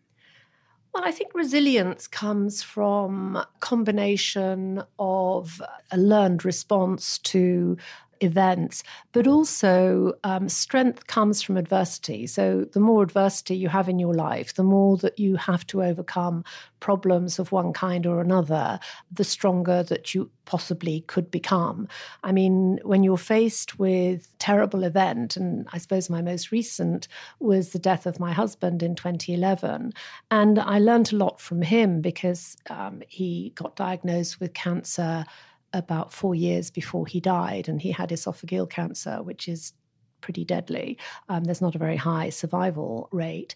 Well, 0.96 1.04
I 1.04 1.12
think 1.12 1.34
resilience 1.34 2.06
comes 2.06 2.62
from 2.62 3.36
a 3.36 3.46
combination 3.60 4.82
of 4.98 5.60
a 5.90 5.98
learned 5.98 6.42
response 6.42 7.18
to 7.18 7.76
events, 8.20 8.82
but 9.12 9.26
also 9.26 10.14
um, 10.24 10.48
strength 10.48 11.06
comes 11.06 11.42
from 11.42 11.56
adversity. 11.56 12.26
So, 12.26 12.64
the 12.72 12.80
more 12.80 13.02
adversity 13.02 13.56
you 13.56 13.68
have 13.68 13.88
in 13.88 13.98
your 13.98 14.14
life, 14.14 14.54
the 14.54 14.62
more 14.62 14.96
that 14.98 15.18
you 15.18 15.36
have 15.36 15.66
to 15.68 15.82
overcome 15.82 16.44
problems 16.80 17.38
of 17.38 17.52
one 17.52 17.72
kind 17.72 18.06
or 18.06 18.20
another, 18.20 18.78
the 19.10 19.24
stronger 19.24 19.82
that 19.84 20.14
you 20.14 20.30
possibly 20.44 21.02
could 21.02 21.30
become. 21.30 21.88
I 22.22 22.32
mean, 22.32 22.78
when 22.84 23.02
you're 23.02 23.16
faced 23.16 23.78
with 23.78 24.28
terrible 24.38 24.84
event, 24.84 25.36
and 25.36 25.68
I 25.72 25.78
suppose 25.78 26.08
my 26.08 26.22
most 26.22 26.52
recent 26.52 27.08
was 27.40 27.70
the 27.70 27.78
death 27.78 28.06
of 28.06 28.20
my 28.20 28.32
husband 28.32 28.82
in 28.82 28.94
2011, 28.94 29.92
and 30.30 30.58
I 30.58 30.78
learned 30.78 31.12
a 31.12 31.16
lot 31.16 31.40
from 31.40 31.62
him 31.62 32.00
because 32.00 32.56
um, 32.70 33.02
he 33.08 33.52
got 33.54 33.76
diagnosed 33.76 34.40
with 34.40 34.54
cancer 34.54 35.24
about 35.72 36.12
four 36.12 36.34
years 36.34 36.70
before 36.70 37.06
he 37.06 37.20
died, 37.20 37.68
and 37.68 37.80
he 37.80 37.92
had 37.92 38.10
esophageal 38.10 38.68
cancer, 38.68 39.22
which 39.22 39.48
is 39.48 39.72
pretty 40.20 40.44
deadly. 40.44 40.98
Um, 41.28 41.44
there's 41.44 41.60
not 41.60 41.74
a 41.74 41.78
very 41.78 41.96
high 41.96 42.30
survival 42.30 43.08
rate. 43.12 43.54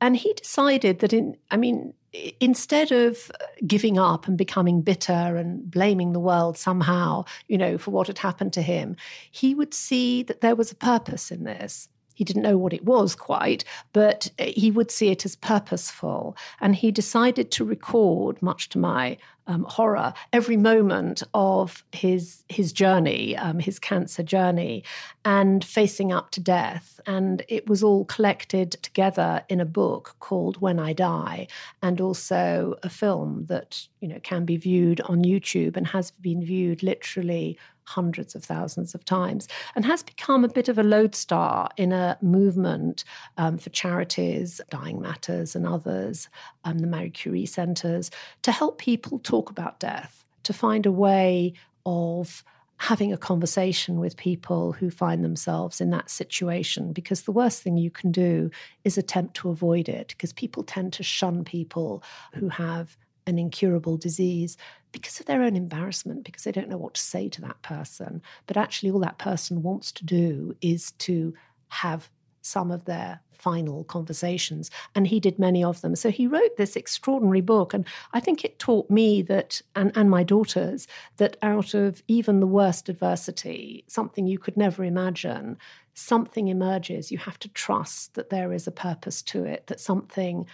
And 0.00 0.16
he 0.16 0.32
decided 0.34 0.98
that, 0.98 1.12
in, 1.12 1.36
I 1.50 1.56
mean, 1.56 1.94
instead 2.40 2.90
of 2.90 3.30
giving 3.66 3.98
up 3.98 4.26
and 4.26 4.36
becoming 4.36 4.82
bitter 4.82 5.12
and 5.12 5.70
blaming 5.70 6.12
the 6.12 6.20
world 6.20 6.58
somehow, 6.58 7.24
you 7.46 7.56
know, 7.56 7.78
for 7.78 7.92
what 7.92 8.08
had 8.08 8.18
happened 8.18 8.52
to 8.54 8.62
him, 8.62 8.96
he 9.30 9.54
would 9.54 9.72
see 9.72 10.24
that 10.24 10.40
there 10.40 10.56
was 10.56 10.72
a 10.72 10.76
purpose 10.76 11.30
in 11.30 11.44
this. 11.44 11.88
He 12.14 12.24
didn't 12.24 12.42
know 12.42 12.58
what 12.58 12.74
it 12.74 12.84
was 12.84 13.14
quite, 13.14 13.64
but 13.92 14.30
he 14.38 14.70
would 14.70 14.90
see 14.90 15.08
it 15.08 15.24
as 15.24 15.36
purposeful. 15.36 16.36
And 16.60 16.74
he 16.74 16.90
decided 16.90 17.50
to 17.52 17.64
record, 17.64 18.42
much 18.42 18.68
to 18.70 18.78
my 18.78 19.16
um, 19.46 19.64
horror 19.68 20.14
every 20.32 20.56
moment 20.56 21.22
of 21.34 21.84
his 21.92 22.44
his 22.48 22.72
journey, 22.72 23.36
um, 23.36 23.58
his 23.58 23.78
cancer 23.78 24.22
journey, 24.22 24.84
and 25.24 25.64
facing 25.64 26.12
up 26.12 26.30
to 26.32 26.40
death. 26.40 27.00
And 27.06 27.42
it 27.48 27.68
was 27.68 27.82
all 27.82 28.04
collected 28.04 28.72
together 28.82 29.44
in 29.48 29.60
a 29.60 29.64
book 29.64 30.16
called 30.20 30.60
When 30.60 30.78
I 30.78 30.92
Die, 30.92 31.46
and 31.82 32.00
also 32.00 32.74
a 32.82 32.88
film 32.88 33.46
that 33.46 33.86
you 34.00 34.08
know 34.08 34.20
can 34.22 34.44
be 34.44 34.56
viewed 34.56 35.00
on 35.02 35.24
YouTube 35.24 35.76
and 35.76 35.86
has 35.88 36.10
been 36.10 36.44
viewed 36.44 36.82
literally 36.82 37.58
hundreds 37.84 38.34
of 38.34 38.44
thousands 38.44 38.94
of 38.94 39.04
times 39.04 39.48
and 39.74 39.84
has 39.84 40.02
become 40.02 40.44
a 40.44 40.48
bit 40.48 40.68
of 40.68 40.78
a 40.78 40.82
lodestar 40.82 41.68
in 41.76 41.92
a 41.92 42.16
movement 42.22 43.04
um, 43.36 43.58
for 43.58 43.70
charities, 43.70 44.60
Dying 44.70 45.00
Matters 45.00 45.54
and 45.56 45.66
others, 45.66 46.28
um, 46.64 46.78
the 46.78 46.86
Marie 46.86 47.10
Curie 47.10 47.46
centers, 47.46 48.10
to 48.42 48.52
help 48.52 48.78
people 48.78 49.18
talk 49.32 49.48
about 49.48 49.80
death, 49.80 50.26
to 50.42 50.52
find 50.52 50.84
a 50.84 50.92
way 50.92 51.54
of 51.86 52.44
having 52.76 53.14
a 53.14 53.16
conversation 53.16 53.98
with 53.98 54.14
people 54.18 54.72
who 54.72 54.90
find 54.90 55.24
themselves 55.24 55.80
in 55.80 55.88
that 55.88 56.10
situation 56.10 56.92
because 56.92 57.22
the 57.22 57.32
worst 57.32 57.62
thing 57.62 57.78
you 57.78 57.90
can 57.90 58.12
do 58.12 58.50
is 58.84 58.98
attempt 58.98 59.34
to 59.34 59.48
avoid 59.48 59.88
it 59.88 60.08
because 60.08 60.34
people 60.34 60.62
tend 60.62 60.92
to 60.92 61.02
shun 61.02 61.44
people 61.44 62.02
who 62.34 62.50
have 62.50 62.98
an 63.26 63.38
incurable 63.38 63.96
disease 63.96 64.58
because 64.90 65.18
of 65.18 65.24
their 65.24 65.42
own 65.42 65.56
embarrassment, 65.56 66.24
because 66.24 66.44
they 66.44 66.52
don't 66.52 66.68
know 66.68 66.76
what 66.76 66.92
to 66.92 67.00
say 67.00 67.26
to 67.30 67.40
that 67.40 67.62
person. 67.62 68.20
But 68.46 68.58
actually, 68.58 68.90
all 68.90 68.98
that 69.00 69.16
person 69.16 69.62
wants 69.62 69.92
to 69.92 70.04
do 70.04 70.54
is 70.60 70.92
to 71.06 71.32
have 71.68 72.10
some 72.42 72.70
of 72.70 72.84
their 72.84 73.20
final 73.42 73.82
conversations. 73.84 74.70
And 74.94 75.06
he 75.08 75.18
did 75.18 75.38
many 75.38 75.64
of 75.64 75.80
them. 75.80 75.96
So 75.96 76.10
he 76.10 76.28
wrote 76.28 76.56
this 76.56 76.76
extraordinary 76.76 77.40
book. 77.40 77.74
And 77.74 77.84
I 78.12 78.20
think 78.20 78.44
it 78.44 78.60
taught 78.60 78.88
me 78.88 79.20
that, 79.22 79.60
and, 79.74 79.90
and 79.96 80.08
my 80.08 80.22
daughters, 80.22 80.86
that 81.16 81.36
out 81.42 81.74
of 81.74 82.02
even 82.06 82.38
the 82.38 82.46
worst 82.46 82.88
adversity, 82.88 83.84
something 83.88 84.28
you 84.28 84.38
could 84.38 84.56
never 84.56 84.84
imagine, 84.84 85.58
something 85.94 86.48
emerges. 86.48 87.10
You 87.10 87.18
have 87.18 87.38
to 87.40 87.48
trust 87.48 88.14
that 88.14 88.30
there 88.30 88.52
is 88.52 88.68
a 88.68 88.72
purpose 88.72 89.22
to 89.22 89.44
it, 89.44 89.66
that 89.66 89.80
something 89.80 90.46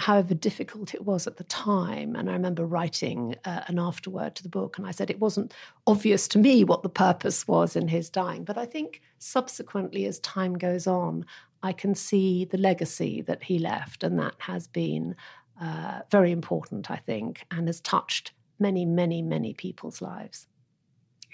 however 0.00 0.32
difficult 0.32 0.94
it 0.94 1.04
was 1.04 1.26
at 1.26 1.36
the 1.36 1.44
time. 1.44 2.16
And 2.16 2.30
I 2.30 2.32
remember 2.32 2.64
writing 2.64 3.36
uh, 3.44 3.60
an 3.66 3.78
afterword 3.78 4.34
to 4.36 4.42
the 4.42 4.48
book, 4.48 4.78
and 4.78 4.86
I 4.86 4.92
said 4.92 5.10
it 5.10 5.20
wasn't 5.20 5.52
obvious 5.86 6.26
to 6.28 6.38
me 6.38 6.64
what 6.64 6.82
the 6.82 6.88
purpose 6.88 7.46
was 7.46 7.76
in 7.76 7.86
his 7.88 8.08
dying. 8.08 8.44
But 8.44 8.56
I 8.56 8.64
think 8.64 9.02
subsequently, 9.18 10.06
as 10.06 10.18
time 10.20 10.56
goes 10.56 10.86
on, 10.86 11.26
I 11.62 11.74
can 11.74 11.94
see 11.94 12.46
the 12.46 12.56
legacy 12.56 13.20
that 13.22 13.42
he 13.42 13.58
left, 13.58 14.02
and 14.02 14.18
that 14.18 14.36
has 14.38 14.66
been 14.66 15.16
uh, 15.60 16.00
very 16.10 16.32
important, 16.32 16.90
I 16.90 16.96
think, 16.96 17.44
and 17.50 17.68
has 17.68 17.82
touched 17.82 18.32
many, 18.58 18.86
many, 18.86 19.20
many 19.20 19.52
people's 19.52 20.00
lives. 20.00 20.46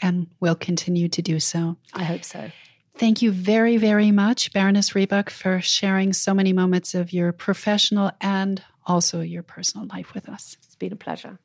And 0.03 0.27
will 0.41 0.57
continue 0.57 1.09
to 1.09 1.23
do 1.23 1.39
so. 1.39 1.77
I 1.95 2.03
hope 2.03 2.25
so. 2.25 2.51
Thank 2.99 3.20
you 3.20 3.30
very, 3.30 3.76
very 3.76 4.11
much, 4.11 4.53
Baroness 4.55 4.94
Rebuck, 4.94 5.28
for 5.28 5.61
sharing 5.61 6.14
so 6.14 6.32
many 6.32 6.55
moments 6.55 6.94
of 6.94 7.12
your 7.12 7.30
professional 7.30 8.11
and 8.22 8.62
also 8.86 9.20
your 9.20 9.42
personal 9.42 9.86
life 9.86 10.14
with 10.14 10.30
us. 10.30 10.57
It's 10.64 10.76
been 10.76 10.94
a 10.94 10.97
pleasure. 10.97 11.38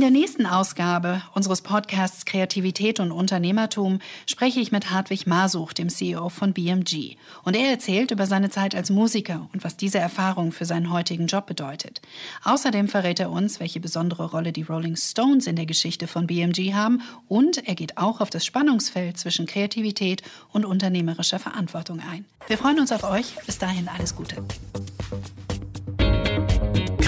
In 0.00 0.04
der 0.04 0.18
nächsten 0.18 0.46
Ausgabe 0.46 1.20
unseres 1.34 1.60
Podcasts 1.60 2.24
Kreativität 2.24 3.00
und 3.00 3.12
Unternehmertum 3.12 3.98
spreche 4.24 4.58
ich 4.58 4.72
mit 4.72 4.90
Hartwig 4.90 5.26
Masuch, 5.26 5.74
dem 5.74 5.90
CEO 5.90 6.30
von 6.30 6.54
BMG. 6.54 7.16
Und 7.44 7.54
er 7.54 7.68
erzählt 7.70 8.10
über 8.10 8.26
seine 8.26 8.48
Zeit 8.48 8.74
als 8.74 8.88
Musiker 8.88 9.50
und 9.52 9.62
was 9.62 9.76
diese 9.76 9.98
Erfahrung 9.98 10.52
für 10.52 10.64
seinen 10.64 10.90
heutigen 10.90 11.26
Job 11.26 11.44
bedeutet. 11.44 12.00
Außerdem 12.44 12.88
verrät 12.88 13.20
er 13.20 13.30
uns, 13.30 13.60
welche 13.60 13.78
besondere 13.78 14.30
Rolle 14.30 14.52
die 14.52 14.62
Rolling 14.62 14.96
Stones 14.96 15.46
in 15.46 15.56
der 15.56 15.66
Geschichte 15.66 16.06
von 16.06 16.26
BMG 16.26 16.72
haben 16.72 17.02
und 17.28 17.68
er 17.68 17.74
geht 17.74 17.98
auch 17.98 18.22
auf 18.22 18.30
das 18.30 18.46
Spannungsfeld 18.46 19.18
zwischen 19.18 19.44
Kreativität 19.44 20.22
und 20.50 20.64
unternehmerischer 20.64 21.38
Verantwortung 21.38 22.00
ein. 22.10 22.24
Wir 22.46 22.56
freuen 22.56 22.80
uns 22.80 22.90
auf 22.90 23.04
euch. 23.04 23.34
Bis 23.44 23.58
dahin 23.58 23.86
alles 23.86 24.16
Gute. 24.16 24.42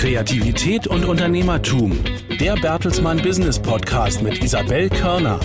Kreativität 0.02 0.88
und 0.88 1.04
Unternehmertum. 1.04 1.96
Der 2.40 2.54
Bertelsmann 2.54 3.22
Business 3.22 3.56
Podcast 3.56 4.20
mit 4.20 4.42
Isabel 4.42 4.88
Körner. 4.88 5.38